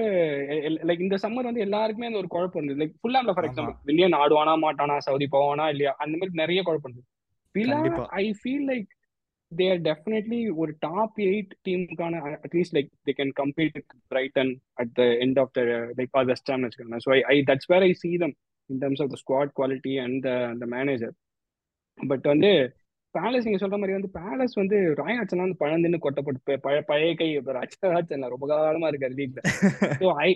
லைக் 0.89 1.03
இந்த 1.05 1.17
சம்மர் 1.23 1.47
வந்து 1.49 1.65
எல்லாருக்குமே 1.65 2.07
அந்த 2.09 2.21
ஒரு 2.21 2.29
குழப்பம் 2.35 2.61
இருந்தது. 2.61 2.79
லைக் 2.81 2.95
ஃபுல்லாம்ல 3.01 3.33
ஃபார் 3.35 3.47
எக்ஸாம்பிள் 3.47 3.75
வில்லியன் 3.89 4.17
ஆடுவானா 4.21 4.53
மாட்டானா 4.63 4.95
சவுதி 5.07 5.27
போவானா 5.33 5.65
இல்லையா? 5.73 5.93
அந்த 6.03 6.13
மாதிரி 6.19 6.41
நிறைய 6.41 6.61
குழப்பம் 6.67 6.91
இருந்தது. 6.91 7.09
I 8.21 8.25
feel 8.39 8.65
like 8.71 8.89
they 9.51 9.65
are 9.71 9.81
definitely 9.81 10.39
ஒரு 10.55 10.71
top 10.79 11.17
eight 11.25 11.51
டீமுக்கான 11.67 12.21
at least 12.37 12.75
like 12.77 12.89
they 13.07 13.13
can 13.13 13.33
compete 13.41 13.77
Brighton 14.11 14.51
at 14.77 14.93
the 14.95 15.03
end 15.25 15.39
of 15.43 15.53
the 15.53 15.63
like 15.99 16.17
or 16.21 16.25
West 16.25 16.51
Ham 16.51 16.65
வச்சுக்கோங்க 16.65 16.99
so 17.05 17.11
I 17.27 17.37
that's 17.49 17.69
where 17.73 17.85
I 17.85 17.91
see 18.01 18.11
them 18.17 18.35
in 18.69 18.81
terms 18.81 19.03
of 19.05 19.11
the 19.13 19.19
squad 19.23 19.53
quality 19.59 19.93
and 20.05 20.25
the 20.57 20.67
manager 20.75 21.13
but 21.97 22.25
வந்து 22.25 22.51
Palace 23.15 23.45
நீங்க 23.47 23.59
சொல்ற 23.61 23.77
மாதிரி 23.77 23.95
வந்து 23.97 24.09
palace 24.17 24.55
வந்து 24.59 24.77
ராயாச்சன் 24.97 25.43
வந்து 25.43 25.61
பழந்துன்னு 25.61 26.03
கொட்டப்பட்டு 26.05 26.57
பழைய 26.57 26.81
பழைய 26.89 27.13
கை 27.15 27.29
ராஜன் 27.89 28.33
ரொம்ப 28.33 28.47
காலமா 28.47 28.89
இருக்காரு 28.91 29.15
லீக்ல 29.19 29.41
so 30.01 30.09
I 30.23 30.29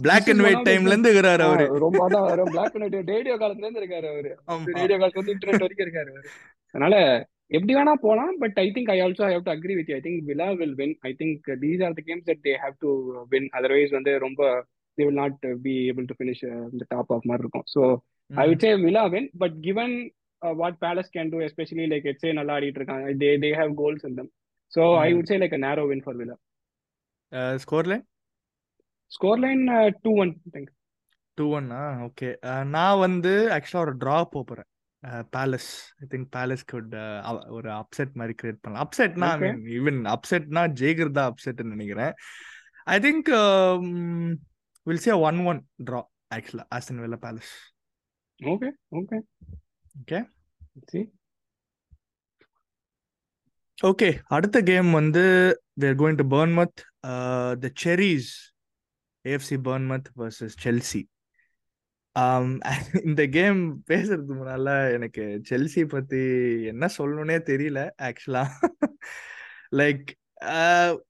black 0.00 0.28
and 0.30 0.44
white 0.44 0.66
டைம்ல 0.66 0.92
இருந்து 0.92 1.10
இருக்காரு 1.12 1.42
அவரு. 1.46 1.64
ரொம்ப 1.84 2.00
அதான் 2.04 2.52
பிளாக் 2.52 2.74
அண்ட் 2.76 2.86
ஒயிட் 2.86 3.12
ரேடியோ 3.14 3.34
காலத்துல 3.36 3.66
இருந்து 3.66 3.82
இருக்காரு 3.82 4.06
அவரு. 4.12 4.30
ரேடியோ 4.78 4.98
காலத்துல 4.98 5.18
இருந்து 5.18 5.34
இன்டர்நெட் 5.36 5.64
வரைக்கும் 5.64 5.86
இருக்காரு 5.86 6.10
அவரு. 6.12 6.28
அதனால 6.74 6.94
எப்படி 7.50 7.72
வேணா 7.78 7.94
போலாம் 8.06 8.34
but 8.42 8.58
I 8.64 8.68
think 8.74 8.90
I 8.94 8.98
also 9.06 9.24
have 9.30 9.46
to 9.46 9.52
agree 9.54 9.74
with 9.78 9.90
I 9.96 10.00
think 10.04 10.20
Villa 10.30 10.48
will 10.60 10.76
win 10.80 10.94
I 11.08 11.12
think 11.20 11.48
these 11.64 11.82
are 11.86 11.96
the 11.98 12.02
games 12.08 12.26
that 12.30 12.42
they 12.48 12.52
have 12.64 12.76
to 12.84 12.90
win 13.34 13.48
otherwise 13.60 13.96
வந்து 14.00 14.14
ரொம்ப 14.26 14.42
they 14.98 15.04
will 15.08 15.18
not 15.18 15.34
uh, 15.42 15.52
be 15.66 15.74
able 15.90 16.06
to 16.08 16.14
finish 16.20 16.40
uh, 16.44 16.64
the 16.80 16.86
top 16.92 17.08
of 17.14 17.20
மாதிரி 17.28 17.44
இருக்கும் 17.44 17.66
so 17.74 17.80
I 18.30 18.46
would 18.48 18.62
say 18.64 18.70
Villa 18.82 19.02
win 19.12 19.26
but 19.42 19.52
given 19.66 19.90
uh, 20.42 20.52
what 20.60 20.74
Palace 20.84 21.08
can 21.16 21.28
do 21.34 21.38
especially 21.46 21.86
like 21.92 22.04
let's 22.08 22.22
say 22.24 22.32
நல்லா 22.38 22.54
ஆடிட்டு 22.56 22.80
இருக்காங்க 22.80 23.06
they 23.22 23.30
they 23.44 23.52
have 23.60 23.70
goals 23.80 24.02
in 24.08 24.14
them 24.18 24.28
so 24.72 24.82
I 24.96 25.08
Mm. 25.08 25.14
would 25.16 25.28
say 25.30 25.38
like 25.42 25.54
a 25.58 25.62
narrow 25.66 25.86
win 25.90 26.02
for 26.06 26.14
Villa 26.20 26.36
scoreline 27.92 28.04
scoreline 29.12 29.64
uh, 29.76 29.86
2-1 30.02 30.28
I 30.48 30.52
think 30.56 30.68
two 31.38 31.46
ஒன்னா 31.58 31.80
okay 32.08 32.28
நான் 32.76 33.00
வந்து 33.06 33.32
ஆக்சுவலாக 33.56 33.86
ஒரு 33.86 33.94
draw 34.02 34.18
போகிறேன் 34.34 34.68
Palace 35.36 35.70
I 36.02 36.06
think 36.12 36.28
Palace 36.36 36.64
could 36.72 36.94
ஒரு 37.58 37.70
அப்செட் 37.80 38.14
மாதிரி 38.20 38.34
create 38.40 38.62
பண்ணலாம். 38.62 38.84
அப்செட்னா 38.84 39.30
ஐ. 39.34 39.38
மீன் 39.44 39.60
ஈவன் 39.78 40.00
அப்செட்னா 40.14 40.64
ஜெயிக்கிறது 40.80 41.16
தான் 41.18 41.30
அப்செட்னு 41.32 41.74
நினைக்கிறேன். 41.76 42.14
I 42.96 42.98
think 43.06 43.30
will 44.86 45.04
see 45.06 45.12
one 45.30 45.40
one 45.52 45.62
draw 45.88 46.02
ஆக்சுவலாக 46.36 46.68
Aston 46.76 47.02
Villa 47.04 47.18
Palace 47.26 47.52
okay 48.40 48.70
okay. 48.98 49.18
Okay. 50.00 50.20
Let's 50.74 50.92
see. 50.94 51.06
Okay 53.78 54.08
அடுத்த 54.36 54.58
கேம் 54.68 54.88
வந்து 54.98 55.22
they're 55.82 55.98
going 56.00 56.18
to 56.20 56.26
Bournemouth 56.34 56.80
the 57.62 57.68
Cherries 57.82 58.30
AFC 59.24 59.56
Bournemouth 59.68 60.08
versus 60.20 60.56
Chelsea 60.64 61.02
இந்த 63.04 63.22
கேம் 63.34 63.60
பேசுறதுக்கு 63.88 64.34
முன்னால 64.36 64.68
எனக்கு 64.92 65.22
செல்சி 65.50 65.82
பத்தி 65.88 66.20
என்ன 66.70 66.88
சொல்லணும்னே 66.96 67.36
தெரியல 67.50 67.80
ஆக்சுவலா 68.08 68.44
லைக் 69.78 70.08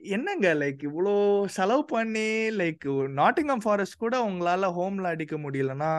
என்னங்க? 0.00 0.46
லைக் 0.60 0.80
இவ்வளோ 0.88 1.12
செலவு 1.56 1.82
பண்ணி 1.86 2.28
லைக் 2.56 2.86
நாட்டிங்கம் 3.18 3.62
ஃபாரஸ்ட் 3.64 4.00
கூட 4.00 4.14
உங்களால 4.28 4.70
ஹோம்ல 4.76 5.12
அடிக்க 5.14 5.36
முடியலன்னா 5.38 5.90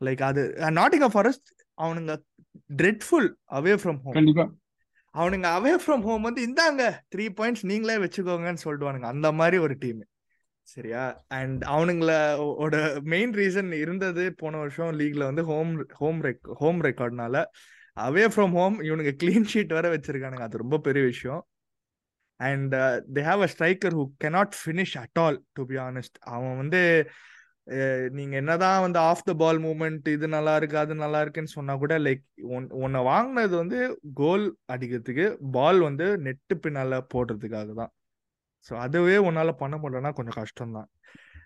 லைக் 0.00 0.22
அது 0.28 0.42
நாட்டிங்கம் 0.78 1.14
ஃபாரஸ்ட் 1.14 1.48
அவனுங்க 1.78 2.14
ட்ரெட்ஃபுல் 2.70 3.28
அவே 3.58 3.74
ஃப்ரம் 3.80 4.00
ஹோம் 4.04 4.16
கண்டிப்பா. 4.18 4.44
அவனுங்க 5.14 5.48
அவே 5.56 5.74
ஃப்ரம் 5.82 6.04
ஹோம் 6.04 6.26
வந்து 6.28 6.40
இந்தாங்க 6.46 6.82
த்ரீ 7.12 7.26
பாயிண்ட்ஸ் 7.38 7.64
நீங்களே 7.70 7.96
வச்சுக்கோங்கன்னு 8.04 8.64
சொல்லிடுவானுங்க 8.64 9.08
அந்த 9.14 9.30
மாதிரி 9.40 9.58
ஒரு 9.58 9.74
டீம் 9.82 10.00
சரியா? 10.66 11.02
அண்ட் 11.38 11.62
அவனுங்களோட 11.74 12.76
மெயின் 13.12 13.32
ரீசன் 13.40 13.70
இருந்தது 13.82 14.24
போன 14.40 14.58
வருஷம் 14.62 14.92
லீக்ல 15.00 15.24
வந்து 15.30 15.44
ஹோம் 15.50 15.72
ஹோம் 16.00 16.20
ரெக் 16.26 16.50
ஹோம் 16.60 16.80
ரெக்கார்ட்னால 16.88 17.36
அவே 17.96 18.24
ஃப்ரம் 18.34 18.54
ஹோம் 18.58 18.76
இவனுங்க 18.88 19.12
கிளீன் 19.22 19.48
ஷீட் 19.52 19.74
வர 19.78 19.86
வச்சிருக்கானுங்க. 19.94 20.46
அது 20.48 20.62
ரொம்ப 20.64 20.76
பெரிய 20.86 21.02
விஷயம். 21.04 21.42
And 22.40 22.74
they 23.16 23.22
have 23.30 23.42
a 23.46 23.48
striker 23.54 23.96
who 23.98 24.04
cannot 24.24 24.54
finish 24.60 24.96
at 25.02 25.20
all 25.24 25.38
to 25.58 25.64
be 25.70 25.76
honest 25.88 26.16
அவன் 26.34 26.56
வந்து 26.62 26.80
நீங்க 28.18 28.34
என்னதான் 28.40 28.80
வந்து 28.84 28.98
ஆஃப் 29.08 29.26
த 29.28 29.32
பால் 29.42 29.58
மூமெண்ட் 29.66 30.06
இது 30.14 30.26
நல்லா 30.28 30.52
இருக்கு 30.60 30.76
அது 30.80 30.94
நல்லா 31.02 31.18
இருக்குன்னு 31.24 31.52
சொன்னா 31.56 31.74
கூட 31.82 31.94
லைக் 32.06 32.24
உன்னை 32.84 33.00
வாங்கினது 33.10 33.54
வந்து 33.62 33.78
கோல் 34.20 34.44
அடிக்கிறதுக்கு 34.74 35.26
பால் 35.56 35.80
வந்து 35.88 36.06
நெட்டு 36.26 36.56
பின்னால 36.64 36.98
போடுறதுக்காக 37.14 37.70
தான். 37.80 37.92
ஸோ 38.66 38.72
அதுவே 38.82 39.16
உன்னால 39.26 39.52
பண்ண 39.58 39.76
முடியலன்னா 39.78 40.12
கொஞ்சம் 40.16 40.38
கஷ்டம் 40.40 40.74
தான் 40.76 40.88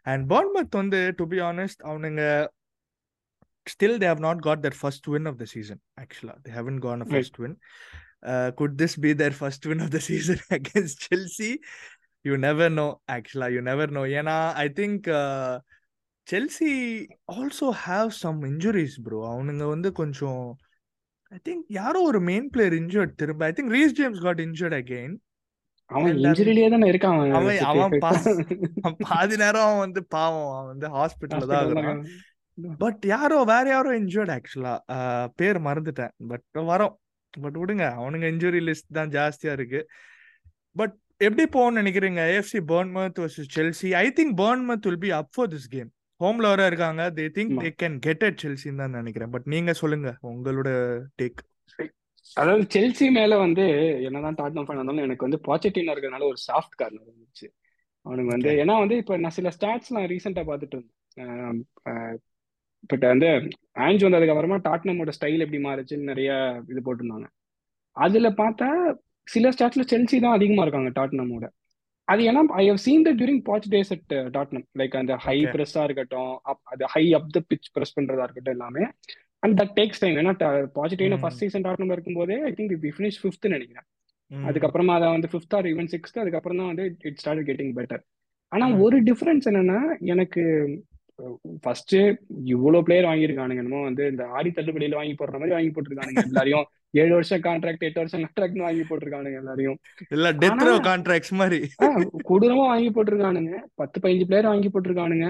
அண்ட் 0.07 0.25
பர்ன்மத் 0.33 0.79
வந்து 0.81 1.01
டு 1.19 1.27
பி 1.29 1.39
ஆனஸ்ட் 1.47 1.83
அவனுங்க 1.89 2.23
still 3.67 3.97
they 3.99 4.09
have 4.09 4.25
not 4.25 4.43
got 4.45 4.63
their 4.65 4.79
first 4.81 5.09
win 5.13 5.29
of 5.29 5.39
the 5.39 5.47
season 5.53 5.81
ஆக்சுவலா 6.03 6.35
they 6.45 6.53
haven't 6.57 6.79
gone 6.85 7.03
a. 7.03 7.09
First 7.11 7.39
win 7.43 7.57
could 8.59 8.77
this 8.81 8.97
be 9.03 9.13
their 9.21 9.37
first 9.39 9.67
win 9.71 9.83
of 9.83 9.93
the 9.93 10.01
season 10.07 10.43
against 10.57 11.03
Chelsea 11.09 11.51
you 12.25 12.37
never 12.45 12.73
know 12.75 12.87
ஆக்சுவலா 13.17 13.49
you 13.55 13.63
never 13.65 13.93
know 13.93 14.05
ஏன்னா 14.19 14.37
I 14.63 14.69
think 14.77 15.09
Chelsea 16.27 16.71
also 17.35 17.67
have 17.83 18.09
some 18.21 18.41
injuries 18.49 18.97
bro 19.03 19.19
அவனுங்க 19.33 19.67
வந்து 19.73 19.91
கொஞ்சம் 19.99 20.45
I 21.33 21.39
think 21.47 21.67
யாரோ 21.77 22.01
ஒரு 22.09 22.21
main 22.27 22.49
player 22.53 22.77
injured 22.81 23.15
திரும்ப 23.21 23.45
I 23.47 23.55
think 23.55 23.73
Reece 23.73 23.97
James 23.99 24.23
got 24.25 24.43
injured 24.47 24.77
again 24.79 25.15
அவன் 25.91 26.13
And, 26.13 26.23
இன்ஜுரியிலேயே 26.27 26.69
தானே 26.75 26.87
இருக்கான் 26.93 27.19
அவன் 27.39 27.59
அவன் 27.71 27.93
பாதி 29.09 29.37
நேரம் 29.43 29.67
அவன் 29.67 29.83
வந்து 29.85 30.01
பாவம் 30.15 30.49
அவன் 30.53 30.71
வந்து 30.73 30.89
ஹாஸ்பிட்டல்ல 30.97 31.49
தான் 31.53 31.67
இருக்கான். 31.69 32.01
பட் 32.83 33.03
யாரோ 33.13 33.39
வேற 33.51 33.65
யாரோ 33.75 33.91
இன்ஜுர்ட் 34.01 34.33
ஆக்சுவலா 34.37 34.75
பேர் 35.41 35.59
மறந்துட்டேன். 35.67 36.13
பட் 36.31 36.47
வரும். 36.71 36.95
பட் 37.35 37.57
விடுங்க 37.63 37.85
அவனுங்க 38.01 38.27
இன்ஜுரி 38.33 38.61
லிஸ்ட் 38.69 38.97
தான் 38.99 39.13
ஜாஸ்தியா 39.17 39.53
இருக்கு. 39.59 39.81
பட் 40.77 40.95
எப்படி 41.27 41.45
போகணும்னு 41.57 41.81
நினைக்கிறீங்க? 41.83 42.23
AFC 42.33 42.61
Bournemouth 42.73 43.19
versus 43.23 43.53
Chelsea 43.57 43.91
I 44.05 44.07
think 44.19 44.35
Bournemouth 44.43 44.87
will 44.89 45.03
be 45.05 45.11
up 45.19 45.31
for 45.35 45.51
this 45.55 45.69
game 45.75 45.91
ஹோம்ல 46.21 46.47
வர 46.53 46.67
இருக்காங்க. 46.71 47.03
They 47.19 47.27
think. 47.37 47.55
They 47.65 47.71
can 47.83 47.99
get 48.07 48.25
at 48.29 48.41
செல்சின்னு 48.45 48.83
தான் 48.83 48.97
நினைக்கிறேன். 49.01 49.33
பட் 49.35 49.47
நீங்க 49.55 49.73
சொல்லுங்க 49.83 50.11
உங்களோட 50.33 50.71
டேக் 51.23 51.41
அதாவது 52.37 52.65
செல்சி 52.75 53.07
மேல 53.11 53.37
வந்து 53.37 53.65
என்னதான் 54.03 54.37
டாட்னம் 54.37 54.67
ஃபேன் 54.67 54.79
இருந்தாலும் 54.79 55.05
எனக்கு 55.05 55.27
வந்து 55.27 55.41
பாச்சட்டினோ 55.47 55.93
இருக்கிறதுனால 55.93 56.27
ஒரு 56.27 56.39
சாஃப்ட் 56.47 56.77
கார்னர் 56.77 57.09
இருந்துச்சு 57.09 57.47
அவனுக்கு 58.07 58.33
வந்து. 58.33 58.51
ஏன்னா 58.63 58.75
வந்து 58.79 58.97
இப்ப 58.97 59.17
நான் 59.17 59.31
சில 59.31 59.51
ஸ்டாட்ஸ் 59.51 59.93
நான் 59.93 60.07
ரீசெண்டா 60.07 60.43
பார்த்துட்டு 60.47 60.77
இருந்தேன். 60.77 61.65
வந்து 63.15 63.29
ஆஞ்ச் 63.77 64.05
வந்ததுக்கு 64.07 64.35
அப்புறமா 64.35 64.59
டாட்னமோட 64.67 65.13
ஸ்டைல் 65.19 65.41
எப்படி 65.41 65.61
மாறுச்சுன்னு 65.65 66.11
நிறைய 66.11 66.31
இது 66.69 66.81
போட்டிருந்தாங்க. 66.81 67.27
அதுல 67.97 68.29
பார்த்தா 68.41 68.69
சில 69.27 69.51
ஸ்டாட்ஸ்ல 69.51 69.85
செல்சி 69.93 70.17
தான் 70.21 70.33
அதிகமா 70.33 70.63
இருக்காங்க 70.63 70.91
டாட்னமோட 70.99 71.47
அது 72.09 72.23
ஏன்னா 72.23 72.43
I 72.55 72.65
have 72.69 72.77
seen 72.77 73.05
that 73.07 73.19
during 73.21 73.41
Poch 73.43 73.65
days 73.71 73.91
at 73.93 74.13
Tottenham 74.35 74.67
like 74.79 74.97
அந்த 74.97 75.15
ஹை. 75.17 75.39
ப்ரெஸ்ஸா 75.55 75.85
இருக்கட்டும் 75.85 76.33
அது 76.65 76.85
high 76.87 77.13
up 77.13 77.33
the 77.33 77.41
pitch 77.51 77.71
press 77.75 77.97
பண்றதா 77.97 78.23
இருக்கட்டும் 78.23 78.53
எல்லாமே 78.53 78.85
அண்ட் 79.43 79.61
தட் 79.61 79.75
டேக்ஸ் 79.75 80.01
டைம் 80.01 80.17
ஏன்னா 80.17 80.33
பாசிட்டிவ்னா 80.77 81.19
ம். 81.19 81.23
ஃபர்ஸ்ட் 81.23 81.39
சீசன் 81.39 81.65
டாட்னம் 81.65 81.93
இருக்கும்போதே 81.93 82.39
I 82.43 82.53
think 82.53 82.75
we 82.85 82.93
finish 82.97 83.21
fifth 83.23 83.49
நினைக்கிறேன். 83.49 83.87
ம். 84.31 84.45
அதுக்கப்புறமா 84.49 84.95
அதை 84.95 85.09
வந்து 85.11 85.29
ஃபிஃப்த் 85.33 85.57
ஆர் 85.57 85.67
ஈவன் 85.67 85.91
சிக்ஸ்த் 85.93 86.21
அதுக்கப்புறம் 86.21 86.57
தான் 86.57 86.67
வந்து 86.67 86.85
இட் 87.03 87.19
ஸ்டார்ட் 87.19 87.49
கெட்டிங் 87.49 87.75
பெட்டர் 87.77 88.03
ஆனா 88.53 88.67
ம். 88.69 88.77
ஒரு 88.81 89.03
டிஃபரன்ஸ் 89.03 89.49
என்னன்னா 89.51 89.79
எனக்கு 90.07 90.43
ஃபர்ஸ்ட் 91.63 91.95
இவ்வளவு 92.47 92.83
பிளேயர் 92.83 93.05
வாங்கியிருக்கானுங்க. 93.05 93.57
என்னமோ 93.57 93.83
வந்து 93.83 94.07
இந்த 94.09 94.25
ஆடி 94.33 94.51
தள்ளுபடியில 94.51 94.95
வாங்கி 94.95 95.15
போடுற 95.15 95.33
மாதிரி 95.33 95.55
வாங்கி 95.55 95.71
போட்டிருக்கானுங்க 95.71 96.23
எல்லாரையும். 96.23 96.67
ஏழு 97.01 97.15
வருஷம் 97.15 97.41
கான்ட்ராக்ட் 97.41 97.83
எட்டு 97.83 98.01
வருஷம் 98.01 98.23
கான்ட்ராக்ட் 98.23 98.61
வாங்கி 98.61 98.83
போட்டிருக்கானுங்க 98.83 99.37
எல்லாரையும். 99.37 99.79
இல்ல 100.11 100.33
டெத் 100.33 100.63
கான்ட்ராக்ட்ஸ் 100.85 101.33
மாதிரி. 101.33 101.59
கொடூரமா 102.29 102.65
வாங்கி 102.67 102.91
போட்டிருக்கானுங்க. 102.91 103.55
பத்து 103.75 104.01
பதினஞ்சு 104.01 104.27
பிளேயர் 104.27 104.45
வாங்கி 104.45 104.69
போட்டிருக்கானுங்க. 104.69 105.29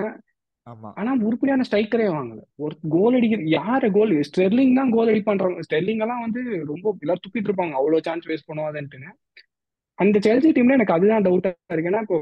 ஆனா 1.00 1.10
உருப்படியான 1.28 1.64
ஸ்ட்ரைக்கரே 1.68 2.06
வாங்கல. 2.16 2.40
ஒரு 2.64 2.74
கோல் 2.94 3.16
அடிக்கிற 3.18 3.42
யாரு 3.56 3.88
கோல் 3.96 4.14
ஸ்டெர்லிங் 4.28 4.72
தான் 4.78 4.92
கோல் 4.96 5.10
அடிப்பான்றாங்க 5.12 5.64
ஸ்டெர்லிங் 5.66 6.02
எல்லாம் 6.04 6.22
வந்து 6.24 6.40
ரொம்ப 6.70 6.94
எல்லாரும் 7.04 7.24
துப்பிட்டு 7.26 7.48
இருப்பாங்க. 7.50 7.74
அவ்வளவு 7.80 8.06
சான்ஸ் 8.08 8.26
வேஸ்ட் 8.30 8.48
பண்ணுவாதுன்ட்டுன்னு 8.50 9.10
அந்த 9.98 10.16
செல்சி 10.26 10.50
டீம்ல 10.56 10.76
எனக்கு 10.78 10.96
அதுதான் 10.96 11.26
டவுட்டா 11.26 11.50
இருக்கு. 11.74 11.90
ஏன்னா 11.92 12.02
இப்போ 12.06 12.18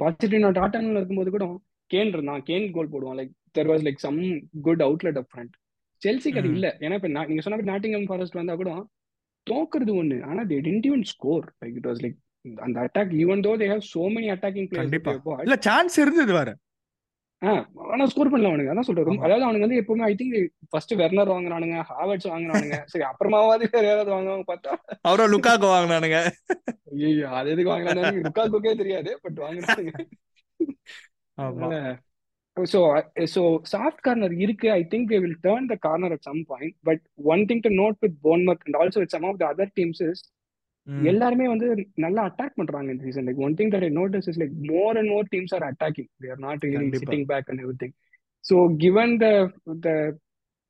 பாசிட்டிவ் 0.00 0.46
டாட்டன்ல 0.60 1.00
இருக்கும்போது 1.00 1.32
கூட 1.36 1.46
கேன் 1.90 2.12
இருந்தான். 2.14 2.44
கேன் 2.50 2.70
கோல் 2.76 2.92
போடுவான். 2.92 3.18
Like 3.20 3.32
there 3.58 3.70
was 3.72 3.84
like 3.86 4.00
some 4.06 4.20
good 4.68 4.84
outlet 4.86 5.18
up 5.22 5.30
front 5.32 5.54
செல்சிக்கு 6.02 6.40
அது. 6.42 6.50
இல்ல. 6.56 6.66
ஏன்னா 6.84 6.96
இப்ப 6.98 7.08
நான் 7.08 7.28
நீங்க 7.30 7.42
சொன்ன 7.44 7.64
நாட்டிங்கம் 7.72 8.08
ஃபாரஸ்ட் 8.10 8.40
வந்தா 8.40 8.56
கூட 8.62 8.72
தோக்குறது 9.46 9.92
ஒண்ணு. 10.00 10.16
ஆனா 10.22 10.40
they 10.50 10.58
didn't 10.68 10.88
even 10.90 11.04
score 11.12 11.46
like 11.62 11.76
it 11.80 11.88
was 11.90 12.02
like 12.04 12.16
அந்த 12.66 12.78
attack 12.86 13.12
even 13.22 13.44
though 13.46 13.52
they 13.62 13.68
have 13.72 13.84
so 13.94 14.02
many 14.16 14.28
attacking 14.36 14.68
players 14.70 15.46
இல்ல 15.46 15.58
சான்ஸ் 15.68 15.96
இருந்தது 16.04 16.32
வேற. 16.32 16.50
ஆனா 17.92 18.04
ஸ்கோர் 18.06 18.30
பண்ணல 18.30 18.50
அவனுங்க. 18.50 18.72
அதான் 18.72 18.86
சொல்றேன். 18.86 19.20
அதாவது 19.26 19.44
அவனுங்க 19.46 19.66
வந்து 19.66 19.80
எப்பவுமே 19.82 20.06
ஐ 20.06 20.14
திங்க் 20.14 20.36
ஃபர்ஸ்ட் 20.70 20.94
வெர்னர் 21.00 21.32
வாங்குறானுங்க 21.32 21.76
ஹாவர்ட்ஸ் 21.90 22.30
வாங்குறானுங்க 22.30 22.76
சரி 22.92 23.04
அப்புறமாவது 23.10 23.68
வேற 23.74 23.84
யாராவது 23.86 24.10
வாங்குவாங்க 24.14 24.46
பார்த்தா. 24.48 24.72
அவரோ 25.04 25.26
லுக்காக்கு 25.34 25.68
வாங்கினானுங்க. 25.68 26.18
ஐயோ 26.96 27.28
அது 27.38 27.52
எதுக்கு 27.54 27.72
வாங்கினாங்க 27.72 28.02
லுக்காக்குக்கே 28.18 28.74
தெரியாது 28.82 29.12
பட் 29.24 29.40
அதனால 31.38 31.74
ஸோ 32.56 32.78
ஸோ 33.34 33.42
சாஃப்ட் 33.72 34.02
கார்னர் 34.06 34.34
இருக்கு. 34.44 34.68
I 34.72 34.80
think 34.92 35.12
will 35.16 35.38
turn 35.44 35.68
the 35.72 35.76
corner 35.84 36.14
at 36.16 36.26
some 36.28 36.40
point 36.48 36.74
but 36.88 37.02
one 37.32 37.44
thing 37.50 37.62
to 37.66 37.70
note 37.76 37.98
with 38.04 38.16
Bournemouth 38.24 38.64
and 38.66 38.78
also 38.80 39.00
with 39.04 39.14
some 39.16 39.26
of 39.30 39.38
the 39.42 39.46
other 39.52 39.72
teams 39.78 40.02
is. 40.08 40.22
எல்லாருமே 41.10 41.46
வந்து 41.52 41.66
நல்லா 42.04 42.22
அட்டாக் 42.28 42.58
பண்றாங்க 42.60 42.88
இந்த 42.94 43.04
season 43.08 43.26
like 43.28 43.42
one 43.46 43.56
thing 43.58 43.72
that 43.74 43.86
I 43.88 43.90
notice 44.00 44.28
is 44.32 44.40
like 44.42 44.54
more 44.72 44.96
and 45.00 45.10
more 45.14 45.28
teams 45.34 45.54
are 45.58 45.66
attacking 45.70 46.08
they 46.22 46.30
are 46.34 46.42
not 46.46 46.64
really 46.68 46.88
sitting 47.02 47.26
back 47.32 47.50
and 47.52 47.62
everything 47.82 47.94
so 48.44 48.56
given 48.84 49.14
the 49.24 49.28
the 49.86 49.90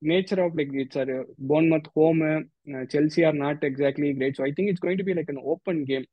nature 0.02 0.40
of 0.44 0.54
like 0.54 0.68
it's 0.72 0.96
a 0.96 1.24
Bournemouth 1.38 1.86
home, 1.94 2.22
uh, 2.22 2.84
Chelsea 2.86 3.24
are 3.24 3.32
not 3.32 3.64
exactly 3.64 4.12
great. 4.12 4.36
So 4.36 4.44
I 4.44 4.52
think 4.52 4.70
it's 4.70 4.80
going 4.80 4.98
to 4.98 5.04
be 5.04 5.14
like 5.14 5.28
an 5.28 5.40
open 5.44 5.84
game. 5.84 6.04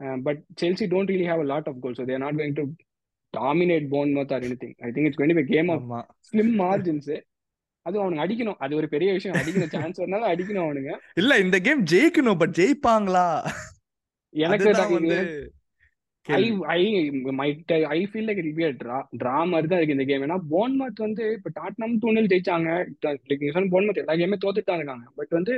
Uh, 0.00 0.16
but 0.16 0.38
Chelsea 0.56 0.86
don't 0.86 1.06
really 1.06 1.24
have 1.24 1.40
a 1.40 1.44
lot 1.44 1.66
of 1.68 1.80
goals, 1.80 1.96
so 1.96 2.04
they're 2.04 2.18
not 2.18 2.36
going 2.36 2.54
to 2.54 2.64
dominate 3.34 3.90
Bournemouth 3.90 4.32
or 4.32 4.36
anything. 4.36 4.74
I 4.82 4.90
think 4.90 5.06
it's 5.06 5.16
going 5.16 5.28
to 5.28 5.34
be 5.34 5.40
a 5.40 5.52
game 5.54 5.70
of 5.70 5.82
ஆமா 5.82 6.00
slim 6.20 6.50
அது 7.86 7.96
அவனுங்க 8.00 8.24
அடிக்கணும். 8.24 8.58
அது 8.58 8.72
ஒரு 8.76 8.88
பெரிய 8.88 9.10
விஷயம். 9.12 9.36
அடிக்கிற 9.36 9.66
chance 9.74 10.02
வந்தாலும் 10.02 10.30
அடிக்கணும் 10.30 10.66
அவனுங்க. 10.66 10.92
இல்ல 11.16 11.32
இந்த 11.38 11.58
கேம் 11.60 11.82
ஜெயிக்கணும் 11.92 12.40
பட் 12.40 12.56
ஜெயிப்பாங்களா? 12.58 13.26
எனக்கு 14.34 14.70
I 16.26 16.44
I 16.72 16.80
might 17.36 17.72
I 17.90 17.98
feel 18.10 18.26
like 18.28 18.40
it 18.42 18.56
be 18.56 18.64
draw 18.80 18.96
draw 19.20 19.34
மாதிரி 19.50 19.68
தான் 19.68 19.78
இருக்கு 19.78 19.96
இந்த 19.96 20.06
கேம் 20.08 20.24
ஏன்னா 20.26 20.38
போன்மத் 20.52 21.02
வந்து 21.04 21.24
இப்போ 21.36 21.50
டாட்னம் 21.58 21.94
டூனில் 22.02 22.30
ஜெயிச்சாங்க. 22.32 22.70
லைக் 23.04 23.40
நீங்க 23.40 23.54
சொன்ன 23.56 23.70
போன்மத் 23.74 24.00
எல்லா 24.02 24.16
கேமே 24.16 24.38
தோத்துட்டு 24.44 24.70
தான் 24.70 24.80
இருக்காங்க. 24.80 25.06
பட் 25.16 25.32
வந்து 25.32 25.54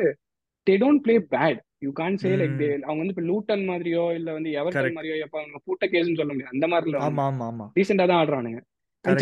they 0.66 0.74
don't 0.76 1.02
play 1.04 1.14
bad 1.32 1.60
you 1.80 1.90
can't 1.92 2.18
say 2.22 2.30
like 2.36 2.56
they 2.60 2.68
hmm. 2.70 2.82
அவங்க 2.84 3.00
வந்து 3.02 3.14
இப்போ 3.14 3.24
லூட்டன் 3.28 3.64
மாதிரியோ 3.70 4.04
இல்ல 4.14 4.28
வந்து 4.32 4.50
எவர்டன் 4.60 4.96
மாதிரியோ 4.98 5.16
எப்போ 5.24 5.38
அவங்க 5.40 5.60
பூட்ட 5.66 5.86
கேஸ்னு 5.92 6.18
சொல்ல 6.20 6.32
முடியாது. 6.32 6.54
அந்த 6.54 6.68
மாதிரி 6.68 6.96
ஆமா 7.08 7.24
ஆமா 7.30 7.46
ஆமா. 7.46 7.68
ரீசெண்டாக 7.78 8.08
தான் 8.10 8.20
ஆடுறானுங்க. 8.22 8.60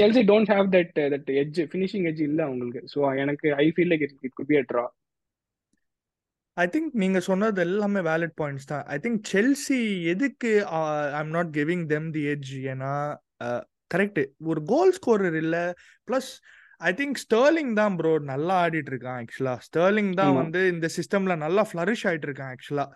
Chelsea 0.01 0.23
don't 0.31 0.53
have 0.53 0.69
that 0.75 0.93
that 1.15 1.31
edge 1.43 1.61
finishing 1.71 2.07
edge 2.11 2.23
இல்லை 2.29 2.43
அவங்களுக்கு. 2.49 2.83
ஸோ 2.93 2.99
எனக்கு 3.23 3.49
I 3.65 3.67
feel 3.75 3.91
like 3.93 4.05
it 4.07 4.37
could 4.39 4.51
be 4.53 4.59
a 4.63 4.65
draw 4.71 4.85
I 6.57 6.67
think 6.75 6.93
நீங்க 7.03 7.19
சொன்னது 7.21 7.61
எல்லாமே 7.67 8.01
வேலிட் 8.09 8.37
பாயிண்ட்ஸ் 8.41 8.69
தான். 8.71 8.85
ஐ 8.95 8.97
திங்க் 8.99 9.21
செல்சி 9.33 9.81
எதுக்கு 10.13 10.51
I 10.77 11.21
am 11.21 11.35
not 11.35 11.51
giving 11.59 11.87
them 11.91 12.09
the 12.15 12.23
edge 12.35 12.53
ஏன்னா 12.73 12.93
correct 13.95 14.21
ஒரு 14.53 14.61
கோல் 14.73 14.93
ஸ்கோரர் 14.99 15.37
இல்ல 15.43 15.57
ப்ளஸ் 16.09 16.31
ஐ 16.81 16.91
திங்க் 16.95 17.21
ஸ்டர்லிங் 17.25 17.75
தான் 17.81 17.95
ப்ரோ 17.99 18.13
நல்லா 18.33 18.55
ஆடிட்டு 18.65 18.91
இருக்கான் 18.93 19.19
ஆக்சுவலா 19.23 19.55
ஸ்டர்லிங் 19.67 20.11
தான் 20.21 20.35
வந்து 20.41 20.61
இந்த 20.73 20.87
சிஸ்டம்ல 20.97 21.37
நல்லா 21.45 21.63
ஃப்ளரிஷ் 21.71 22.07
ஆயிட்டு 22.11 22.29
இருக்கான் 22.29 22.53
ஆக்சுவலா 22.55 22.87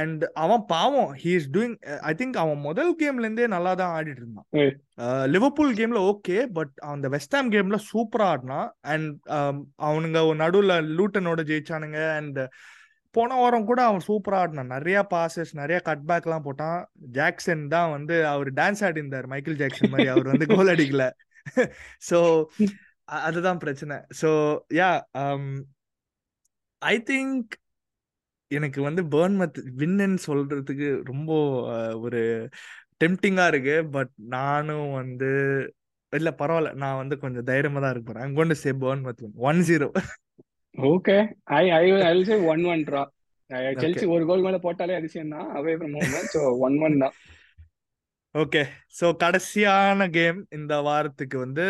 அண்ட் 0.00 0.22
அவன் 0.42 0.62
பாவம் 0.72 1.10
he 1.22 1.30
is 1.38 1.48
doing 1.54 1.74
I 2.10 2.12
think 2.20 2.36
அவன் 2.42 2.60
முதல் 2.66 2.92
கேம்ல 3.00 3.26
இருந்தே 3.26 3.46
நல்லா 3.54 3.72
தான் 3.80 3.94
ஆடிட்டு 3.96 4.22
இருந்தான் 4.22 4.48
லிவர்பூல் 5.34 5.72
கேம்ல 5.78 6.00
ஓகே 6.10 6.36
பட் 6.58 6.74
அந்த 6.92 7.08
வெஸ்டாம் 7.14 7.50
கேம்ல 7.54 7.78
சூப்பரா 7.90 8.26
ஆடினான். 8.34 8.68
அண்ட் 8.92 9.10
அவனுங்க 9.88 10.20
நடுவுல 10.42 10.76
லூட்டனோட 10.98 11.42
ஜெயிச்சானுங்க. 11.50 12.00
அண்ட் 12.18 12.40
போன 13.14 13.38
வாரம் 13.40 13.68
கூட 13.70 13.80
அவன் 13.86 14.06
சூப்பரா 14.08 14.38
ஆடினான். 14.42 14.72
நிறைய 14.74 14.98
பாசஸ் 15.10 15.50
நிறைய 15.60 15.78
கட் 15.88 16.06
பேக் 16.10 16.28
எல்லாம் 16.28 16.46
போட்டான். 16.46 16.78
ஜாக்சன் 17.18 17.64
தான் 17.74 17.90
வந்து 17.96 18.16
அவர் 18.32 18.50
டான்ஸ் 18.60 18.82
ஆடி 18.88 19.02
இருந்தார் 19.02 19.28
மைக்கேல் 19.32 19.60
ஜாக்சன் 19.62 19.92
மாதிரி 19.94 20.12
அவர் 20.14 20.32
வந்து 20.32 20.48
கோல் 20.54 20.72
அடிக்கல. 20.74 21.06
ஸோ 22.10 22.18
அதுதான் 23.26 23.60
பிரச்சனை. 23.64 23.96
ஸோ 24.20 24.30
யா 24.80 24.90
ஐ 26.82 26.94
திங்க் 27.10 27.52
எனக்கு 28.56 28.80
வந்து 28.88 29.02
பேர்ன்மத் 29.14 29.58
வின்னு 29.80 30.18
சொல்றதுக்கு 30.26 30.88
ரொம்ப 31.10 31.30
ஒரு 32.04 32.22
டெம்டிங்கா 33.02 33.46
இருக்கு. 33.52 33.76
பட் 33.96 34.12
நானும் 34.36 34.90
வந்து 35.00 35.30
இல்ல 36.12 36.30
பரவாயில்ல 36.40 36.70
நான் 36.82 37.00
வந்து 37.02 37.16
கொஞ்சம் 37.22 37.48
தைரியமா 37.50 37.80
தான் 37.82 37.92
இருக்க 37.92 38.06
போறேன். 38.08 38.36
கொண்டு 38.38 38.54
say 38.62 38.72
Bournemouth 38.84 39.22
one 39.48 39.60
zero 39.68 39.88
okay 40.74 41.16
I 41.60 41.64
I 41.78 41.84
I 42.08 42.12
say 42.30 42.36
one 42.52 42.64
one 42.72 42.82
draw 42.88 43.02
Chelsea 43.80 44.04
ஒரு 44.14 44.24
கோல் 44.28 44.44
மேல 44.44 44.58
போட்டாலே 44.66 44.98
அதிசயம் 44.98 45.32
தான். 45.34 45.48
Away 45.58 45.72
from 45.78 45.96
home 45.96 46.28
so 46.34 46.42
one 46.66 46.76
one 46.86 46.96
தான். 47.02 47.14
ஓகே 48.34 48.62
ஸோ 48.98 49.06
கடைசியான 49.22 50.06
கேம் 50.10 50.38
இந்த 50.58 50.74
வாரத்துக்கு 50.86 51.36
வந்து 51.38 51.66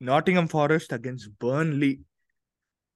Nottingham 0.00 0.50
Forest 0.54 0.94
against 0.96 1.30
Burnley 1.44 1.92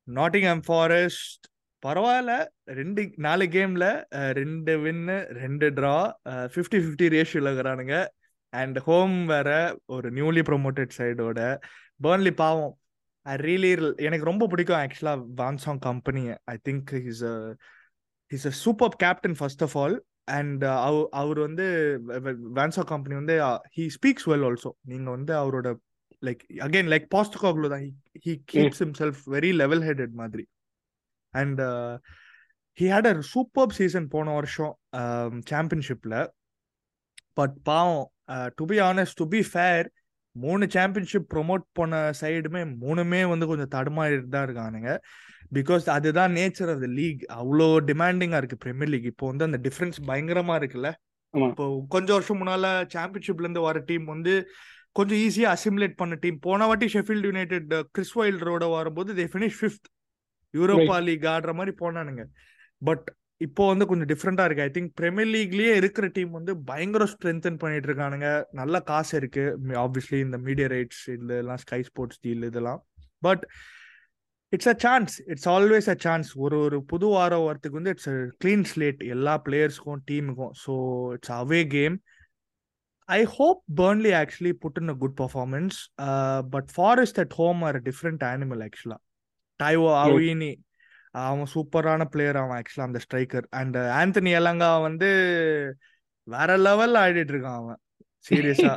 Nottingham 0.08 0.64
Forest 0.66 1.46
பரவாயில்ல. 1.86 2.32
ரெண்டு 2.78 3.02
நாலு 3.26 3.44
கேம்ல 3.56 3.86
ரெண்டு 4.40 4.72
வின்னு 4.84 5.16
ரெண்டு 5.42 5.66
ட்ரா 5.78 5.96
ஃபிஃப்டி 6.54 6.78
ஃபிஃப்டி 6.84 7.08
ரேஷியோல 7.16 7.50
இருக்கிறானுங்க. 7.50 7.96
அண்ட் 8.52 8.78
ஹோம் 8.88 9.16
வேற 9.32 9.48
ஒரு 9.94 10.08
நியூலி 10.18 10.42
ப்ரொமோட்டட் 10.50 10.92
சைடோட 10.98 11.40
பேர்ன்லி 12.04 12.32
பாவம். 12.42 12.74
ஐ 13.26 13.34
ரியலி 13.46 13.70
எனக்கு 14.08 14.30
ரொம்ப 14.30 14.44
பிடிக்கும் 14.52 14.80
ஆக்சுவலா 14.82 15.14
வான்சாங் 15.40 15.80
கம்பெனியை 15.88 16.34
I 16.54 16.56
think 16.68 16.92
is 17.12 17.24
is 18.36 18.46
a 18.50 18.54
super 18.64 18.94
captain 19.04 19.36
first 19.40 19.64
of 19.66 19.76
all 19.82 19.96
and 20.38 20.64
அவர் 21.20 21.38
வந்து 21.46 21.66
வேன்சா 22.58 22.82
கம்பெனி 22.92 23.14
வந்து 23.20 23.36
ஹீ 23.76 23.84
ஸ்பீக்ஸ் 23.96 24.28
வெல் 24.32 24.46
ஆல்சோ 24.48 24.70
நீங்க 24.92 25.08
வந்து 25.16 25.32
அவரோட 25.42 25.68
லைக் 26.26 26.42
அகைன் 26.66 26.90
லைக் 26.92 27.06
பாஸ்டகாக்லோ 27.14 27.68
தான். 27.74 27.84
He 28.24 28.32
keeps 28.52 28.80
himself 28.84 29.20
very 29.34 29.50
level 29.62 29.82
headed 29.88 30.14
மாதிரி. 30.22 30.44
And 31.40 31.62
he 32.78 32.86
had 32.92 33.08
a 33.10 33.14
super 33.32 33.76
season 33.78 34.08
போன 34.14 34.34
வருஷம் 34.34 34.74
சாம்பியன்ஷிப்ல 35.50 36.16
பட் 37.38 37.56
பாவம் 37.70 38.04
to 38.58 38.64
be 38.70 38.78
honest 38.90 39.18
to 39.20 39.26
be 39.34 39.40
fair 39.50 39.86
மூணு 40.36 40.64
சாம்பியன்ஷிப் 40.74 41.28
ப்ரொமோட் 41.34 41.64
பண்ண 41.78 41.94
சைடுமே 42.20 42.62
மூணுமே 42.82 43.20
வந்து 43.30 43.48
கொஞ்சம் 43.50 43.72
தடுமாறிட்டு 43.74 44.30
தான் 44.34 44.46
இருக்கானுங்க. 44.48 44.90
பிகாஸ் 45.56 45.84
அதுதான் 45.94 46.32
நேச்சர் 46.38 46.70
ஆஃப் 46.72 46.82
த 46.84 46.88
லீக் 46.98 47.22
அவ்வளோ 47.38 47.66
டிமாண்டிங்கா 47.88 48.40
இருக்கு 48.40 48.58
பிரீமியர் 48.64 48.90
லீக் 48.94 49.08
இப்போ 49.12 49.26
வந்து 49.30 49.46
அந்த 49.48 49.58
டிஃபரன்ஸ் 49.66 49.98
பயங்கரமா 50.08 50.56
இருக்குல்ல? 50.60 50.90
இப்போ 51.34 51.64
கொஞ்சம் 51.94 52.16
வருஷம் 52.16 52.40
முன்னால 52.40 52.66
சாம்பியன்ஷிப்ல 52.94 53.46
இருந்து 53.46 53.64
வர 53.66 53.80
டீம் 53.90 54.06
வந்து 54.06 54.34
கொஞ்சம் 54.96 55.20
ஈஸியா 55.24 55.48
அசிமுலேட் 55.56 55.96
பண்ண 55.96 56.14
டீம் 56.22 56.38
போன 56.46 56.66
வாட்டி 56.66 56.86
ஷெஃபீல்ட் 56.94 57.28
யுனைடெட் 57.30 57.72
கிறிஸ் 57.94 58.14
வைல்டரோட 58.20 58.66
வரும்போது 58.76 59.12
they 59.18 59.26
finish 59.32 59.58
fifth 59.60 59.88
Europa 60.54 60.98
League 61.06 61.26
ஆடுற 61.34 61.52
மாதிரி 61.58 61.74
போனானுங்க. 61.82 62.24
பட் 62.82 63.06
இப்போ 63.46 63.64
வந்து 63.70 63.84
கொஞ்சம் 63.88 64.10
டிஃப்ரெண்டா 64.12 64.44
இருக்கு. 64.46 64.64
ஐ 64.66 64.70
திங்க் 64.76 64.92
பிரீமியர் 65.00 65.30
லீக்லயே 65.34 65.72
இருக்கிற 65.80 66.06
டீம் 66.16 66.32
வந்து 66.38 66.52
பயங்கர 66.70 67.04
ஸ்ட்ரென்தன் 67.12 67.58
பண்ணிட்டு 67.62 67.88
இருக்கானுங்க. 67.90 68.28
நல்ல 68.60 68.80
காசு 68.90 69.12
இருக்கு. 69.20 69.44
ஆப்வியஸ்லி 69.84 70.20
இந்த 70.26 70.38
மீடியா 70.46 70.68
ரைட்ஸ் 70.76 71.04
இதெல்லாம் 71.16 71.60
ஸ்கை 71.64 71.80
ஸ்போர்ட்ஸ் 71.90 72.22
டீல் 72.26 72.48
இதெல்லாம். 72.50 72.80
But 73.26 73.44
it's 74.52 74.70
a 74.72 74.76
chance 74.84 75.14
it's 75.32 75.48
always 75.54 75.88
a 75.92 75.96
chance 76.04 76.28
ஒரு 76.44 76.58
ஒரு 76.66 76.76
புது 76.92 77.06
வாரம் 77.14 77.46
வரத்துக்கு 77.46 77.78
வந்து 77.80 77.92
இட்ஸ் 77.94 78.10
கிளீன் 78.42 78.68
ஸ்லேட் 78.70 79.00
எல்லா 79.14 79.34
பிளேயர்ஸ்க்கும் 79.46 80.04
டீமுக்கும் 80.10 80.54
so 80.64 80.74
it's 81.16 81.34
away 81.40 81.60
game 81.74 81.96
I 83.08 83.20
hope 83.34 83.60
Burnley 83.80 84.12
actually 84.22 84.52
put 84.62 84.78
in 84.80 84.92
a 84.94 84.96
good 85.02 85.18
performance 85.20 85.76
but 86.54 86.70
Forest 86.76 87.20
at 87.24 87.36
home 87.40 87.60
are 87.68 87.78
different 87.88 88.24
animal 88.30 88.64
actually 88.68 88.98
Taiwo 89.60 89.90
Awoniyi 90.04 90.52
அவன் 91.20 91.50
சூப்பரான 91.54 92.02
பிளேயர் 92.04 92.38
அவன் 92.40 92.56
ஆக்சுவலா 92.58 92.88
அந்த 92.88 93.00
ஸ்ட்ரைக்கர் 93.04 93.46
அண்ட் 93.50 93.76
ஆந்தனி 94.00 94.32
எலங்கா 94.40 94.70
வந்து 94.86 95.08
வேற 96.28 96.50
லெவல்ல 96.66 97.02
ஆடிட்டு 97.04 97.34
இருக்கான் 97.34 97.60
அவன். 97.62 97.80
சீரியஸா 98.26 98.72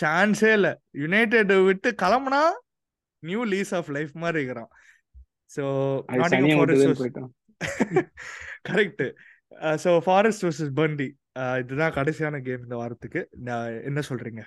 சான்ஸே 0.00 0.52
இல்ல. 0.58 0.68
யுனைடெட் 1.02 1.52
விட்டு 1.68 1.88
கிளம்புனா 2.02 2.42
நியூ 3.22 3.42
லீஸ் 3.44 3.72
ஆஃப் 3.78 3.90
லைஃப் 3.96 4.12
மாதிரி 4.22 4.40
இருக்கிறான். 4.40 4.70
So 5.50 5.64
correct 8.68 9.04
so 9.84 9.90
Forest 10.06 10.44
versus 10.46 10.74
பண்டி 10.80 11.08
இதுதான் 11.60 11.96
கடைசியான 11.96 12.36
கேம் 12.46 12.64
இந்த 12.66 12.76
வாரத்துக்கு. 12.76 13.20
என்ன 13.88 14.00
சொல்றீங்க? 14.10 14.42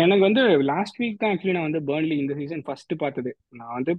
எனக்கு 0.00 0.24
வந்து 0.26 0.42
லாஸ்ட் 0.70 0.98
வீக் 1.00 1.18
தான் 1.20 1.32
ஆக்சுவலி 1.32 1.54
நான் 1.56 1.68
வந்து 1.68 1.80
பேர்ன்லி 1.88 2.16
இந்த 2.22 2.34
சீசன் 2.38 2.62
ஃபர்ஸ்ட் 2.66 2.92
பார்த்தது. 3.02 3.30
நான் 3.58 3.74
வந்து 3.78 3.92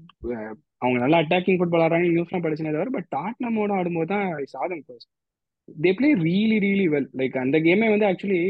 அவங்க 0.82 0.98
நல்லா 1.04 1.20
அட்டாக்கிங் 1.24 1.60
ஃபுட்பால் 1.60 1.84
ஆடுறாங்க 1.86 2.10
நியூஸ்லாம் 2.16 2.44
படிச்சுனே 2.46 2.74
தவிர 2.76 2.92
பட் 2.96 3.08
டாட்னமோட 3.16 3.72
ஆடும்போது 3.78 4.10
தான் 4.14 4.26
சாதம் 4.56 4.84
first 4.88 5.10
they 5.68 5.92
play 6.00 6.10
really 6.26 6.58
really 6.66 6.88
well 6.94 7.10
like 7.22 7.38
அந்த 7.38 7.60
கேமே 7.68 7.88
வந்து 7.94 8.08
ஆக்சுவலி 8.10 8.42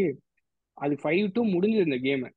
அது 0.77 0.95
ஃபைவ் 1.03 1.27
டூ 1.35 1.43
முடிஞ்சது 1.53 1.88
இந்த 1.89 1.99
கேமு 2.05 2.29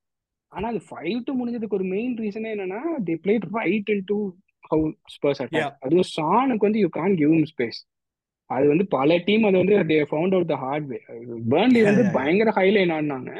ஆனா 0.53 0.67
அது 0.69 0.81
ஃபைவ் 0.91 1.19
டூ 1.27 1.33
முடிஞ்சதுக்கு 1.41 1.79
ஒரு 1.81 1.87
மெயின் 1.95 2.15
ரீசனே 2.21 2.53
என்னன்னா 2.55 2.81
they 3.09 3.17
play 3.25 3.35
right 3.59 3.91
in 3.91 4.05
to 4.05 4.19
how 4.65 4.87
Spurs 5.15 5.43
attack 5.45 5.79
அதுவும் 5.87 6.11
சானுக்கு 6.17 6.67
வந்து 6.69 6.83
யூ 6.85 6.91
கான் 6.99 7.15
கிவ் 7.15 7.35
ஸ்பேஸ் 7.53 7.81
அது 8.51 8.67
வந்து 8.69 8.85
பல 8.97 9.19
டீம் 9.27 9.45
அது 9.49 9.57
வந்து 9.63 9.77
they 9.91 9.99
found 10.11 10.37
out 10.37 10.53
the 10.53 10.59
hard 10.65 10.87
way 10.93 10.99
Burnley 11.53 11.83
வந்து 11.89 12.05
பயங்கர 12.17 12.53
ஹைலைன் 12.57 12.95
ஆடினாங்க. 12.97 13.33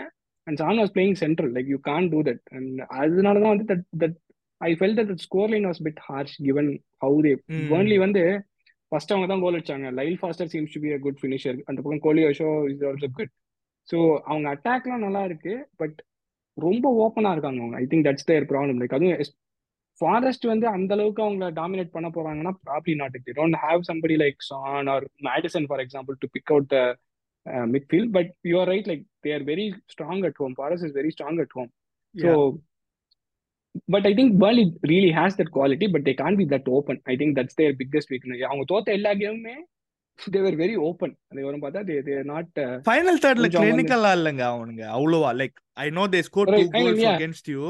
And 0.47 0.59
Son 0.59 0.81
was 0.83 0.93
playing 0.95 1.19
central 1.23 1.53
like 1.57 1.71
you 1.73 1.79
can't 1.89 2.09
do 2.13 2.21
that 2.29 2.45
and 2.57 2.81
அதனால 3.01 3.41
தான் 3.41 3.53
வந்து 3.55 3.67
that 3.73 3.85
that 4.03 4.17
I 4.61 4.71
felt 4.79 4.97
that 5.01 5.13
scoreline 5.53 5.67
was 5.71 5.83
bit 5.87 6.01
harsh 6.09 6.37
given 6.47 6.71
how 7.03 7.19
they 7.27 7.33
Burnley 7.71 7.99
வந்து 7.99 8.23
first 8.93 9.13
அவங்க 9.13 9.27
தான் 9.27 9.43
goal 9.43 9.57
அடிச்சாங்க. 9.57 9.89
Lyle 9.99 10.17
Foster 10.21 10.49
seems 10.53 10.73
to 10.75 10.81
be 10.85 10.91
a 10.93 10.99
good 11.05 11.21
finisher 11.21 11.59
அந்த 11.69 11.79
பக்கம் 11.83 12.05
கோலி 12.07 12.23
ஷோ 12.39 12.49
இஸ் 12.71 12.83
ஆல்சோ 12.89 13.09
குட் 13.19 13.33
ஸோ 13.89 13.99
அவங்க 14.31 14.47
அட்டாக்லாம் 14.55 15.05
நல்லா 15.07 15.23
இருக்கு 15.25 15.53
பட் 15.77 15.99
ரொம்ப 16.57 16.87
ஓப்பனா 17.03 17.33
இருக்காங்க 17.33 17.61
அவங்க. 17.63 17.77
I 17.83 17.87
think 17.87 18.07
that's 18.09 18.29
their 18.31 18.49
problem 18.51 18.81
like 18.83 18.97
அதுவும் 18.99 19.37
ஃபாரஸ்ட் 20.01 20.45
வந்து 20.45 20.67
அந்த 20.69 20.93
அளவுக்கு 20.95 21.23
அவங்க 21.23 21.47
டாமினேட் 21.61 21.95
பண்ண 21.95 22.09
போறாங்கன்னா 22.09 22.53
probably 22.67 22.93
not 22.95 23.17
it 23.19 23.31
don't 23.39 23.59
have 23.65 23.81
somebody 23.91 24.17
like 24.23 24.39
Son 24.47 24.89
or 24.89 25.07
Maddison 25.29 25.67
for 25.69 25.83
example 25.85 26.17
to 26.23 26.29
pick 26.33 26.53
out 26.53 26.69
the 26.69 26.79
midfield 27.75 28.13
but 28.17 28.33
you 28.51 28.57
are 28.63 28.71
right 28.75 28.89
like 28.93 29.05
they 29.27 29.33
are 29.37 29.45
very 29.53 29.67
strong 29.95 30.25
at 30.31 30.41
home 30.43 30.55
Forest 30.59 30.87
is 30.89 30.97
very 31.01 31.13
strong 31.17 31.41
at 31.45 31.55
home 31.59 31.71
so 32.15 32.33
but 33.95 34.07
I 34.11 34.13
think 34.21 34.33
Burnley 34.45 34.65
really 34.93 35.13
has 35.19 35.37
that 35.41 35.53
quality 35.59 35.89
but 35.97 36.07
they 36.09 36.15
can't 36.23 36.39
be 36.41 36.47
that 36.55 36.71
open 36.79 37.01
I 37.13 37.17
think 37.21 37.37
that's 37.41 37.59
their 37.61 37.77
biggest 37.83 38.13
weakness 38.15 38.49
அவங்க 38.51 38.65
தோத்த 38.73 38.97
எல்லா 38.99 39.13
கேமுமே 39.23 39.57
தே 40.19 40.41
were 40.47 40.57
very 40.63 40.75
open 40.89 41.15
அது 41.31 41.45
வரும் 41.49 41.63
பார்த்தா 41.65 41.83
தே 41.91 41.95
they 42.09 42.17
not 42.33 42.59
final 42.89 43.21
தேர்ட்ல 43.25 43.49
கிளினிக்கலா 43.55 44.11
இல்லங்க 44.19 44.43
அவனுங்க 44.55 44.83
அவ்வளவா. 44.97 45.31
Like 45.41 45.57
I 45.85 45.87
know 45.99 46.05
they 46.15 46.21
score 46.29 46.53
two 46.57 46.65
goals 46.77 47.07
against 47.13 47.49
you 47.55 47.65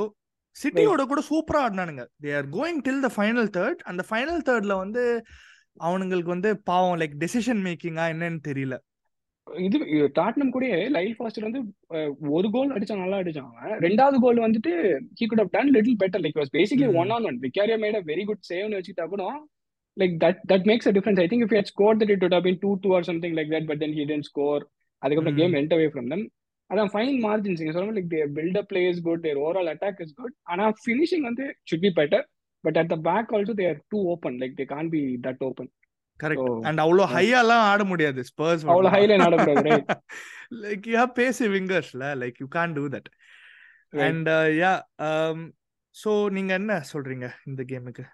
சிட்டியோட 0.57 1.03
கூட 1.11 1.21
சூப்பரா 1.29 1.59
ஆடினானுங்க. 1.67 2.05
They 2.23 2.31
are 2.39 2.49
going 2.57 2.81
till 2.87 3.05
the 3.07 3.11
final 3.17 3.51
third 3.57 3.83
அந்த 3.91 4.03
ஃபைனல் 4.09 4.43
தேர்ட்ல 4.49 4.77
வந்து 4.85 5.03
அவனுங்களுக்கு 5.81 6.33
வந்து 6.35 6.51
பாவம் 6.71 6.99
லைக் 7.03 7.15
டெசிஷன் 7.23 7.61
மேக்கிங்கா 7.67 8.07
என்னன்னு 8.15 8.41
தெரியல. 8.49 8.77
இது 9.67 9.79
டாட்னம் 10.19 10.53
கூட 10.55 10.65
லைல் 10.97 11.15
ஃபாஸ்டர் 11.19 11.47
வந்து 11.47 11.61
ஒரு 12.37 12.49
கோல் 12.55 12.75
அடிச்சான் 12.77 13.03
நல்லா 13.05 13.21
அடிச்சான். 13.23 13.49
அவன் 13.61 13.81
ரெண்டாவது 13.87 14.19
கோல் 14.25 14.45
வந்துட்டு 14.47 14.73
he 15.21 15.27
could 15.31 15.43
have 15.43 15.55
done 15.57 15.73
little 15.77 15.99
better 16.03 16.23
like 16.25 16.39
was 16.41 16.53
basically. 16.59 16.89
One 17.03 17.13
on 17.17 17.27
one 17.31 17.39
Vicario 17.47 17.79
made 17.85 17.99
a 18.01 18.03
very 18.13 18.25
good 18.31 18.43
சேவ்னு 18.51 18.79
வச்சுட்டா 18.79 19.07
கூட 19.15 19.25
like 19.97 20.15
that 20.25 20.41
that 20.53 20.67
makes 20.71 20.89
a 20.91 20.93
difference 20.99 21.21
I 21.25 21.27
think 21.33 21.45
if 21.47 21.55
had 21.59 21.71
score 21.73 21.97
that 22.03 22.13
it 22.15 22.23
would 22.25 22.37
have 22.37 22.47
been 22.49 22.59
two 22.65 22.73
two 22.85 22.93
or 22.99 23.09
something 23.11 23.35
like 23.39 23.51
that 23.55 23.69
but 23.71 23.83
then 23.85 23.97
he 23.99 24.05
didn't 24.13 24.29
score 24.31 24.63
அதுக்கப்புறம். 25.03 25.39
Game 25.41 25.57
end 25.61 25.75
away 25.77 25.89
from 25.95 26.11
them 26.15 26.25
அதான் 26.71 26.91
fine 26.93 27.17
margins 27.27 27.61
நீங்க 27.63 27.75
சொல்ற 27.77 27.95
like 27.97 28.11
their 28.15 28.29
build 28.37 28.59
up 28.61 28.69
play 28.73 28.83
is 28.91 29.03
good 29.07 29.25
their 29.27 29.41
overall 29.45 29.71
attack 29.75 30.03
is 30.05 30.15
good 30.21 30.35
ஆனா 30.53 30.67
finishing 30.83 31.25
வந்து 31.29 31.47
should 31.69 31.83
be 31.87 31.93
better 32.01 32.21
but 32.65 32.79
at 32.81 32.91
the 32.93 32.97
back 33.09 33.31
also 33.37 33.55
they're 33.61 33.79
too 33.93 33.99
open 34.13 34.37
like 34.43 34.55
they 34.59 34.67
can't 34.75 34.91
be 34.95 35.01
that 35.27 35.43
open 35.49 35.71
correct 36.24 36.48
so 36.48 36.56
and 36.68 36.82
அவ்வளோ 36.86 37.06
ஹையாலாம் 37.16 37.66
ஆட 37.72 37.84
முடியாது 37.92 38.22
spruce 38.32 38.66
அவ்வளோ 38.74 38.92
Highline 38.96 39.24
ஆடக்கூடாது 39.28 39.64
right 39.70 39.90
like 40.66 40.86
you 40.90 40.96
have 41.02 41.16
pacy 41.22 41.48
விங்கர்ஸ்ல 41.56 42.08
like 42.24 42.38
you 42.44 42.48
can't 42.58 42.76
do 42.80 42.86
that 42.96 43.10
right 43.94 44.06
and 44.10 44.30
yeah 44.64 44.74
so 46.04 46.14
நீங்க 46.38 46.54
என்ன 46.62 46.76
சொல்றீங்க 46.94 47.28
இந்த 47.50 47.64
கேமுக்கு 47.72 48.06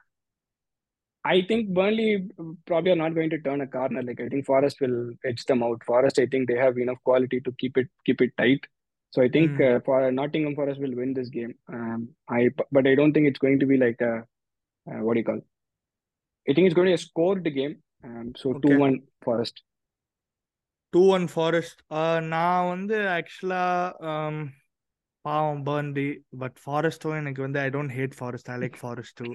I 1.23 1.41
think 1.47 1.69
Burnley 1.77 2.27
probably 2.65 2.91
are 2.91 2.95
not 2.95 3.13
going 3.13 3.29
to 3.29 3.39
turn 3.39 3.61
a 3.61 3.67
corner. 3.67 4.01
Like 4.01 4.21
I 4.21 4.29
think 4.29 4.45
Forest 4.45 4.77
will 4.83 5.11
edge 5.29 5.45
them 5.49 5.61
out. 5.63 5.83
Forest, 5.83 6.17
I 6.19 6.25
think 6.25 6.47
they 6.49 6.57
have 6.57 6.77
enough 6.77 7.01
quality 7.03 7.39
to 7.41 7.51
keep 7.59 7.77
it 7.77 7.89
keep 8.07 8.21
it 8.25 8.31
tight. 8.41 8.63
So 9.13 9.21
I 9.25 9.29
think 9.35 9.51
ம் 9.51 9.63
uh, 9.67 9.77
for 9.85 9.97
Nottingham 10.19 10.53
Forest 10.59 10.79
will 10.83 10.95
win 11.01 11.11
this 11.19 11.29
game. 11.37 11.53
Um, 11.77 11.99
I 12.39 12.49
but 12.75 12.85
I 12.91 12.95
don't 12.99 13.13
think 13.15 13.27
it's 13.29 13.43
going 13.45 13.59
to 13.63 13.67
be 13.71 13.77
like 13.85 13.99
a, 14.11 14.13
uh, 14.87 14.99
what 15.05 15.13
do 15.15 15.19
you 15.21 15.27
call? 15.31 15.41
I 16.47 16.53
think 16.53 16.65
it's 16.67 16.77
going 16.77 16.89
to 16.89 16.93
be 16.93 16.99
a 17.01 17.05
scored 17.07 17.47
game. 17.59 17.75
Um, 18.08 18.26
so 18.40 18.48
two 18.64 18.70
okay 18.70 18.76
one 18.86 18.98
Forest. 19.26 19.56
Two 20.92 21.00
one 21.14 21.24
Forest 21.32 21.80
நான் 22.34 22.68
வந்து 22.72 22.96
ஆக்சுவலா 23.14 23.62
பாவம் 25.24 25.62
Burnley 25.68 26.06
but 26.42 26.56
ஃபாரஸ்ட்டும் 26.64 27.16
எனக்கு 27.20 27.40
வந்து 27.44 27.58
I 27.64 27.68
don't 27.76 27.94
hate 27.96 28.14
Forest 28.18 28.50
I 28.54 28.56
like 28.62 28.76
Forest 28.82 29.16
too 29.20 29.26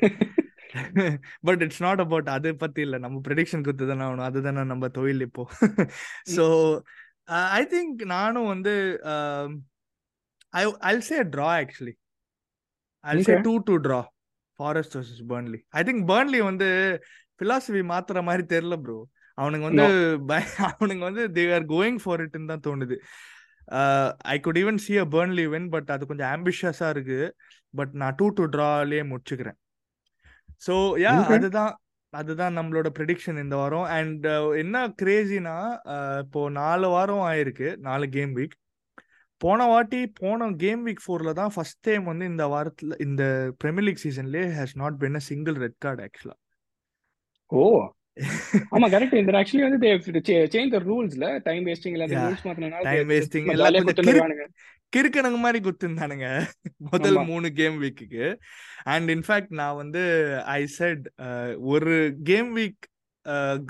but 1.47 1.63
it's 1.65 1.81
not 1.85 2.01
about 2.05 2.29
அதை 2.35 2.53
பத்தி 2.63 2.81
இல்லை. 2.85 2.99
நம்ம 3.05 3.19
ப்ரெடிக்ஷன் 3.27 3.65
கொடுத்து 3.65 3.89
தானே 3.91 4.05
ஆகணும் 4.07 4.27
அதுதானே 4.29 4.63
நம்ம 4.71 4.89
தொழில் 4.97 5.25
இப்போ. 5.27 5.45
ஸோ 6.35 6.45
ஐ 7.59 7.61
திங்க் 7.73 8.01
நானும் 8.15 8.49
வந்து 8.53 8.75
I 10.61 10.63
I'll 10.91 11.05
say 11.11 11.19
draw 11.35 11.49
actually 11.63 11.95
I'll 13.05 13.25
say. 13.29 13.35
Two 13.49 13.55
two 13.69 13.75
draw 13.87 14.01
Forest 14.59 14.95
versus 14.99 15.25
Burnley 15.33 15.61
I 15.79 15.83
think 15.89 16.05
Burnley 16.13 16.41
வந்து 16.49 16.69
பிலாசபி 17.41 17.81
மாத்துற 17.93 18.19
மாதிரி 18.29 18.43
தெரியல 18.53 18.77
ப்ரோ 18.85 18.97
அவனுங்க 19.37 19.65
வந்து 19.69 19.85
அவனுங்க 20.69 21.03
வந்து 21.09 21.23
தே 21.37 21.43
ஆர் 21.57 21.65
கோயிங் 21.73 21.99
ஃபார் 22.03 22.21
இட்னு 22.25 22.51
தான் 22.51 22.65
தோணுது. 22.67 22.95
I 24.33 24.35
could 24.45 24.59
even 24.61 24.79
see 24.85 24.93
a 25.03 25.05
Burnley 25.15 25.45
win 25.53 25.69
but 25.75 25.91
அது 25.95 26.09
கொஞ்சம் 26.09 26.31
ஆம்பிஷியஸா 26.35 26.87
இருக்கு. 26.95 27.19
பட் 27.73 27.93
நான் 28.01 28.17
டூ 28.19 28.27
டு 28.39 28.45
ட்ராலேயே 28.55 29.03
முடிச்சுக்கிறேன். 29.11 29.57
So 30.65 30.73
yeah. 31.05 31.13
அதுதான் 31.37 31.71
அதுதான் 32.13 32.57
நம்மளோட 32.59 32.87
ப்ரெடிக்ஷன் 32.97 33.37
இந்த 33.43 33.55
வாரம். 33.61 33.87
அண்ட் 33.97 34.25
என்ன 34.63 34.77
கிரேசினா 35.01 35.55
இப்போ 36.23 36.41
நாலு 36.59 36.87
வாரம் 36.95 37.25
ஆயிருக்கு 37.29 37.69
நாலு 37.87 38.07
கேம் 38.17 38.33
வீக் 38.39 38.57
போன 39.41 39.65
வாட்டி 39.71 39.99
போன 40.19 40.49
கேம் 40.63 40.81
வீக் 40.87 41.03
ஃபோர்ல 41.05 41.31
தான் 41.39 41.53
ஃபர்ஸ்ட் 41.55 41.79
டைம் 41.87 42.03
வந்து 42.11 42.25
இந்த 42.31 42.43
வாரத்துல 42.53 42.97
இந்த 43.07 43.23
premier 43.61 43.87
league 43.87 44.03
சீசன்லயே 44.05 44.45
has 44.57 44.75
not 44.83 44.97
been 45.03 45.17
a 45.21 45.23
single 45.29 45.57
red 45.63 45.79
card 45.85 46.03
ஆக்சுவலா 46.07 46.35
Oh. 47.51 47.79
ஆமா 48.75 48.87
கரெக்ட் 48.93 49.13
இந்த 49.19 49.31
ஆக்சுவலி 49.39 49.63
வந்து 49.65 49.79
தே 49.83 49.89
சேஞ்ச் 50.53 50.73
த 50.75 50.79
ரூல்ஸ்ல 50.89 51.25
டைம் 51.43 51.65
அந்த 52.05 52.15
யா 52.15 52.23
ரூல்ஸ் 52.25 52.45
மாத்தினால 52.47 52.83
டைம் 52.87 53.09
வேஸ்டிங் 53.09 53.49
எல்லாம் 53.53 53.87
கொஞ்சம் 53.89 54.51
கிறுக்கணுங்க 54.95 55.37
மாதிரி 55.45 55.59
குத்துந்தானுங்க. 55.67 56.27
முதல் 56.91 57.19
மூணு 57.29 57.47
கேம் 57.51 57.75
வீக்குக்கு 57.83 58.25
அண்ட் 58.83 59.09
இன்ஃபேக்ட் 59.09 59.53
நான் 59.59 59.75
வந்து 59.75 60.03
ஐ 60.57 60.61
செட் 60.77 61.05
ஒரு 61.73 61.93
கேம் 62.23 62.49
வீக் 62.57 62.81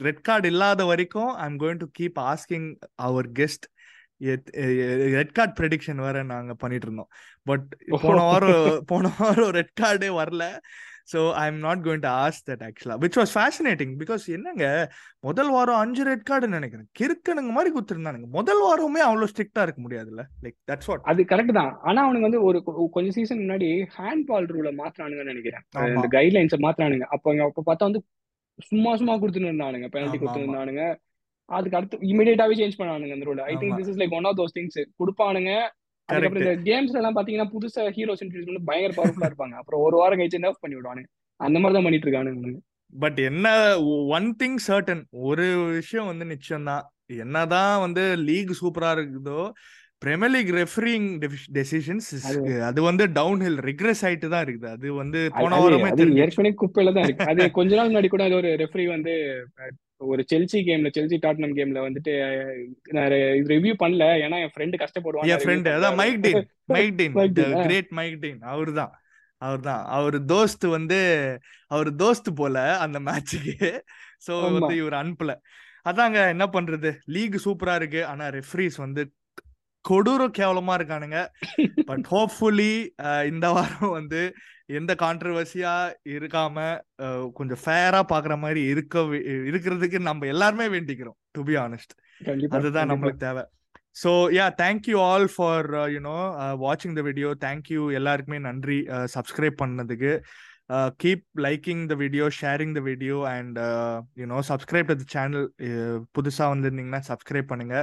ரெட் 0.08 0.22
கார்டு 0.22 0.48
இல்லாத 0.48 0.86
வரைக்கும் 0.86 1.32
I 1.36 1.46
am 1.46 1.60
going 1.60 1.82
to 1.84 1.90
keep 2.00 2.20
asking 2.32 2.68
our 3.08 3.30
guest 3.40 3.68
red 5.16 5.36
card 5.38 5.54
prediction 5.60 6.02
வேற 6.06 6.24
நாங்க 6.24 6.54
பண்ணிட்டு 6.54 6.88
இருந்தோம். 6.88 7.12
பட் 7.44 7.68
போன 8.04 8.18
வாரம் 8.30 8.84
போன 8.86 9.12
வாரம் 9.20 9.54
ரெட் 9.60 9.76
கார்டே 9.82 10.10
வரல. 10.22 10.46
So 11.12 11.20
I 11.42 11.44
am 11.52 11.60
not 11.66 11.82
going 11.86 12.04
to 12.06 12.10
ask 12.24 12.40
that 12.50 12.64
ஆக்சுவலா 12.68 12.98
விச் 13.04 13.18
வாஸ் 13.20 13.34
ஃபேசினேட்டிங் 13.38 13.94
பிகாஸ் 14.02 14.24
என்னங்க 14.38 14.66
முதல் 15.28 15.52
வாரம் 15.56 15.80
அஞ்சு 15.84 16.04
ரெட் 16.10 16.26
கார்டு 16.30 16.48
நினைக்கிறேன். 16.56 16.88
கிறுக்கனுங்க 17.00 17.52
மாதிரி 17.58 17.72
குத்துருந்தானுங்க 17.76 18.30
முதல் 18.38 18.62
வாரமே 18.66 19.02
அவ்வளோ 19.08 19.30
ஸ்ட்ரிக்டா 19.32 19.64
இருக்க 19.68 19.82
முடியாதுல்ல? 19.86 20.24
லைக் 20.46 20.58
தட்ஸ் 20.72 20.90
வாட் 20.92 21.06
அது 21.14 21.28
கரெக்ட் 21.34 21.58
தான். 21.60 21.72
ஆனா 21.90 22.00
அவனுக்கு 22.06 22.30
வந்து 22.30 22.42
ஒரு 22.48 22.62
கொஞ்சம் 22.96 23.16
சீசன் 23.18 23.44
முன்னாடி 23.44 23.70
ஹேண்ட் 24.00 24.26
பால் 24.32 24.50
ரூலை 24.56 24.74
மாத்துறானுங்கன்னு 24.82 25.34
நினைக்கிறேன். 25.34 25.64
இந்த 25.98 26.10
கைட்லைன்ஸை 26.18 26.60
மாத்துறானுங்க 26.68 27.08
அப்போ 27.16 27.38
அப்போ 27.50 27.64
பார்த்தா 27.70 27.90
வந்து 27.90 28.04
சும்மா 28.70 28.92
சும்மா 29.02 29.14
கொடுத்துட்டு 29.22 29.50
இருந்தானுங்க. 29.52 29.88
பெனல்டி 29.94 30.18
ஆமா 30.18 30.22
கொடுத்துட்டு 30.24 30.48
இருந்தானுங்க. 30.48 30.84
அதுக்கு 31.50 31.78
அடுத்து 31.78 32.10
இமிடியேட்டாவே 32.12 32.58
சேஞ்ச் 32.60 32.78
பண்ணானுங்க 32.80 33.16
அந்த 33.16 33.26
ரூலை 33.30 33.46
I 33.52 33.54
think 33.62 33.78
this 33.80 33.90
is 33.94 34.00
like 34.02 34.14
one 34.18 34.28
of 34.30 34.38
those 34.40 34.54
things 34.58 34.78
கொடுப்பானுங்க 35.00 35.54
அதுக்கப்புறம் 36.12 36.46
இந்த 36.46 36.56
கேம்ஸ்ல 36.70 37.00
எல்லாம் 37.02 37.18
பாத்தீங்கன்னா 37.18 37.50
புதுசா 37.56 37.84
ஹீரோஸ் 37.98 38.24
இன்ட்ரடியூஸ் 38.26 38.50
பண்ணி 38.50 38.70
பயங்கர 38.70 38.94
பவர்ஃபுல்லா 39.00 39.30
இருப்பாங்க. 39.32 39.56
அப்புறம் 39.62 39.84
ஒரு 39.88 39.96
வாரம் 40.02 40.20
கழிச்சு 40.22 40.40
என்ன 40.40 40.54
பண்ணி 40.64 40.78
விடுவானுங்க 40.80 41.10
அந்த 41.40 41.58
மாதிரி 41.60 41.78
தான் 41.78 41.88
பண்ணிட்டு 41.88 42.08
இருக்கானுங்க 42.08 42.56
பட் 42.94 43.20
என்ன 43.28 43.48
ஒன் 44.16 44.26
திங் 44.40 44.58
சர்டன் 44.66 45.04
ஒரு 45.28 45.46
விஷயம் 45.78 46.10
வந்து 46.12 46.26
நிச்சயம்தான். 46.34 46.84
என்னதான் 47.26 47.76
வந்து 47.84 48.04
லீக் 48.30 48.52
சூப்பரா 48.60 48.90
இருக்குதோ 48.96 49.42
பிரீமியர் 50.04 50.34
லீக் 50.34 50.52
ரெஃபரிங் 50.58 51.08
டெசிஷன்ஸ் 51.58 52.08
அது. 52.70 52.80
வந்து 52.90 53.04
டவுன் 53.18 53.42
ஹில் 53.46 53.60
ரிக்ரெஸ் 53.70 54.02
ஆயிட்டு 54.08 54.32
தான் 54.34 54.44
இருக்குது. 54.46 54.72
அது 54.76 54.88
வந்து 55.02 55.20
போன 55.40 55.60
வாரமே 55.64 55.92
ஏற்கனவே 56.26 56.52
குப்பையில 56.62 56.94
தான் 56.98 57.06
இருக்கு. 57.08 57.28
அது 57.32 57.50
கொஞ்ச 57.60 57.72
நாள் 57.80 57.90
முன்னாடி 57.92 58.10
கூட 58.14 58.26
அது 58.30 58.38
ஒரு 58.42 58.52
ரெஃபரி 58.64 58.88
வந்து 58.96 59.14
ஒரு 60.02 60.26
செல்சி 60.32 60.60
கேம்ல 60.68 60.90
செல்சி 60.98 61.18
டாட்னம் 61.26 61.56
கேம்ல 61.58 61.80
வந்துட்டு 61.88 62.14
நான் 62.90 63.14
ரிவ்யூ 63.52 63.74
பண்ணல. 63.84 64.04
ஏன்னா 64.24 64.38
என் 64.46 64.54
ஃப்ரெண்டு 64.56 64.80
கஷ்டப்படுவான். 64.84 65.30
என் 65.32 65.44
ஃப்ரெண்ட் 65.44 65.70
அதான் 65.76 65.96
Mike 65.96 66.22
Dean 66.22 66.46
Mike 66.68 66.96
Dean. 66.96 67.16
Great 67.66 67.92
Mike 67.92 68.20
Dean 68.20 68.42
அவர் 68.54 68.74
தான் 68.74 68.94
அவர் 69.98 70.18
தோஸ்த் 70.26 70.68
வந்து 70.68 71.00
அவர் 71.68 71.90
தோஸ்த் 71.96 72.32
போல 72.36 72.58
அந்த 72.78 72.98
மேட்சுக்கு 73.00 73.70
ஆமா. 74.28 74.50
வந்து 74.58 74.76
இவர் 74.76 74.98
அனுப்பல. 75.02 75.32
அதாங்க 75.90 76.18
என்ன 76.30 76.46
பண்றது? 76.56 76.90
லீக் 77.06 77.38
சூப்பரா 77.46 77.76
இருக்கு. 77.76 78.02
ஆனா 78.06 78.26
ரெஃப்ரீஸ் 78.36 78.78
வந்து 78.78 79.04
கொடூர 79.86 80.24
கேவலமா 80.38 80.74
இருக்கானுங்க. 80.80 81.20
பட் 81.90 82.06
ஹோப்ஃபுல்லி 82.12 82.74
இந்த 83.32 83.46
வாரம் 83.52 83.96
வந்து 84.00 84.22
எந்த 84.80 84.92
கான்ட்ரவர்சியா 85.04 85.74
இருக்காம 86.16 86.58
கொஞ்சம் 87.38 87.62
ஃபேரா 87.64 88.02
பாக்குற 88.12 88.36
மாதிரி 88.44 88.62
இருக்க 88.74 89.04
இருக்கிறதுக்கு 89.50 90.00
நம்ம 90.10 90.28
எல்லாருமே 90.34 90.68
வேண்டிக்கிறோம் 90.76 91.18
டு 91.38 91.44
பி 91.50 91.56
ஆனஸ்ட் 91.66 91.94
அதுதான் 92.58 92.90
நம்மளுக்கு 92.92 93.26
தேவை. 93.28 93.44
So 94.02 94.12
yeah 94.38 94.46
thank you 94.62 94.98
all 95.10 95.28
for 95.34 95.68
you know 95.96 96.18
வாட்சிங் 96.64 96.96
த 97.00 97.04
வீடியோ 97.10 97.30
தேங்க்யூ 97.46 97.82
எல்லாருக்குமே 98.00 98.40
நன்றி 98.48 98.78
சப்ஸ்கிரைப் 99.16 99.58
பண்ணதுக்கு. 99.64 100.14
Keep 101.04 101.26
liking 101.46 101.84
the 101.92 101.96
video 102.02 102.26
sharing 102.40 102.74
the 102.78 102.82
video 102.90 103.18
and 103.34 103.58
you know 104.22 104.38
subscribe 104.52 104.90
to 104.92 105.08
channel 105.16 105.48
புதுசாக 106.18 106.52
வந்திருந்தீங்கன்னா 106.54 107.02
சப்ஸ்கிரைப் 107.10 107.52
பண்ணுங்க. 107.52 107.78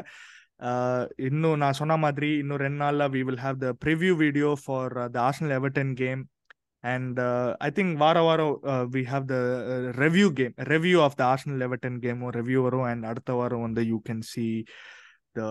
இன்னும் 1.29 1.61
நான் 1.63 1.79
சொன்ன 1.81 1.97
மாதிரி 2.05 2.31
இன்னும் 2.43 2.63
ரெண்டு 2.65 2.81
நாள்ல 2.85 3.05
we 3.17 3.21
will 3.29 3.43
have 3.45 3.59
the 3.65 3.69
preview 3.85 4.13
video 4.25 4.51
for 4.63 4.95
the 5.15 5.19
Arsenal 5.27 5.55
Everton 5.59 5.93
game 6.03 6.23
and 6.88 7.20
I 7.62 7.70
think 7.72 7.94
வார 7.98 8.18
வாரம் 8.22 8.56
we 8.92 9.02
have 9.12 9.26
the 9.28 9.38
review 10.00 10.28
game 10.40 10.56
review 10.72 10.98
of 11.02 11.16
the 11.20 11.24
Arsenal 11.26 11.64
Everton 11.68 12.00
கேமும் 12.06 12.34
ரெவ்யூ 12.40 12.62
வரும் 12.62 12.88
அண்ட் 12.90 13.06
அடுத்த 13.06 13.34
வாரம் 13.34 13.66
வந்து 13.68 13.84
you 13.92 14.00
can 14.08 14.24
see 14.32 14.46
the 15.36 15.44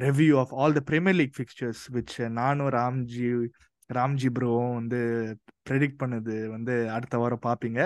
review 0.00 0.32
of 0.38 0.54
all 0.58 0.76
the 0.78 0.82
Premier 0.90 1.18
League 1.20 1.36
fixtures 1.36 1.82
which 1.96 2.16
நானும் 2.40 2.72
ராம்ஜி 2.74 3.30
ராம்ஜி 3.90 4.30
ப்ரோவும் 4.38 4.74
வந்து 4.74 5.00
predict 5.68 6.00
பண்ணது 6.00 6.34
வந்து 6.50 6.74
அடுத்த 6.90 7.18
வாரம் 7.18 7.44
பார்ப்பீங்க 7.46 7.80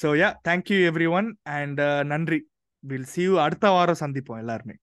so 0.00 0.08
yeah 0.20 0.28
thank you 0.48 0.78
everyone 1.12 1.28
and 1.56 1.80
நன்றி 2.06 2.38
வில் 2.84 3.08
சி 3.12 3.22
யூ 3.22 3.34
அடுத்த 3.38 3.66
வாரம் 3.70 4.02
சந்திப்போம் 4.02 4.40
எல்லாருமே 4.40 4.76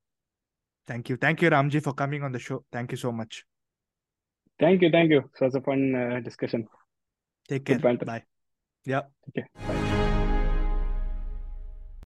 thank you 0.89 1.15
thank you 1.17 1.49
Ramji 1.49 1.81
for 1.83 1.97
coming 2.01 2.23
on 2.23 2.35
the 2.37 2.41
show 2.47 2.55
thank you 2.75 2.99
so 3.03 3.11
much 3.13 3.37
Thank 4.58 4.82
you. 4.82 4.90
Thank 4.90 5.10
you. 5.10 5.18
It 5.18 5.40
was 5.44 5.54
a 5.54 5.60
fun 5.60 5.94
uh, 5.94 6.20
discussion. 6.20 6.68
Take 7.48 7.64
care. 7.64 7.78
Bye. 7.78 8.22
Yeah. 8.84 9.02
Okay. 9.30 9.46
Bye. 9.66 10.04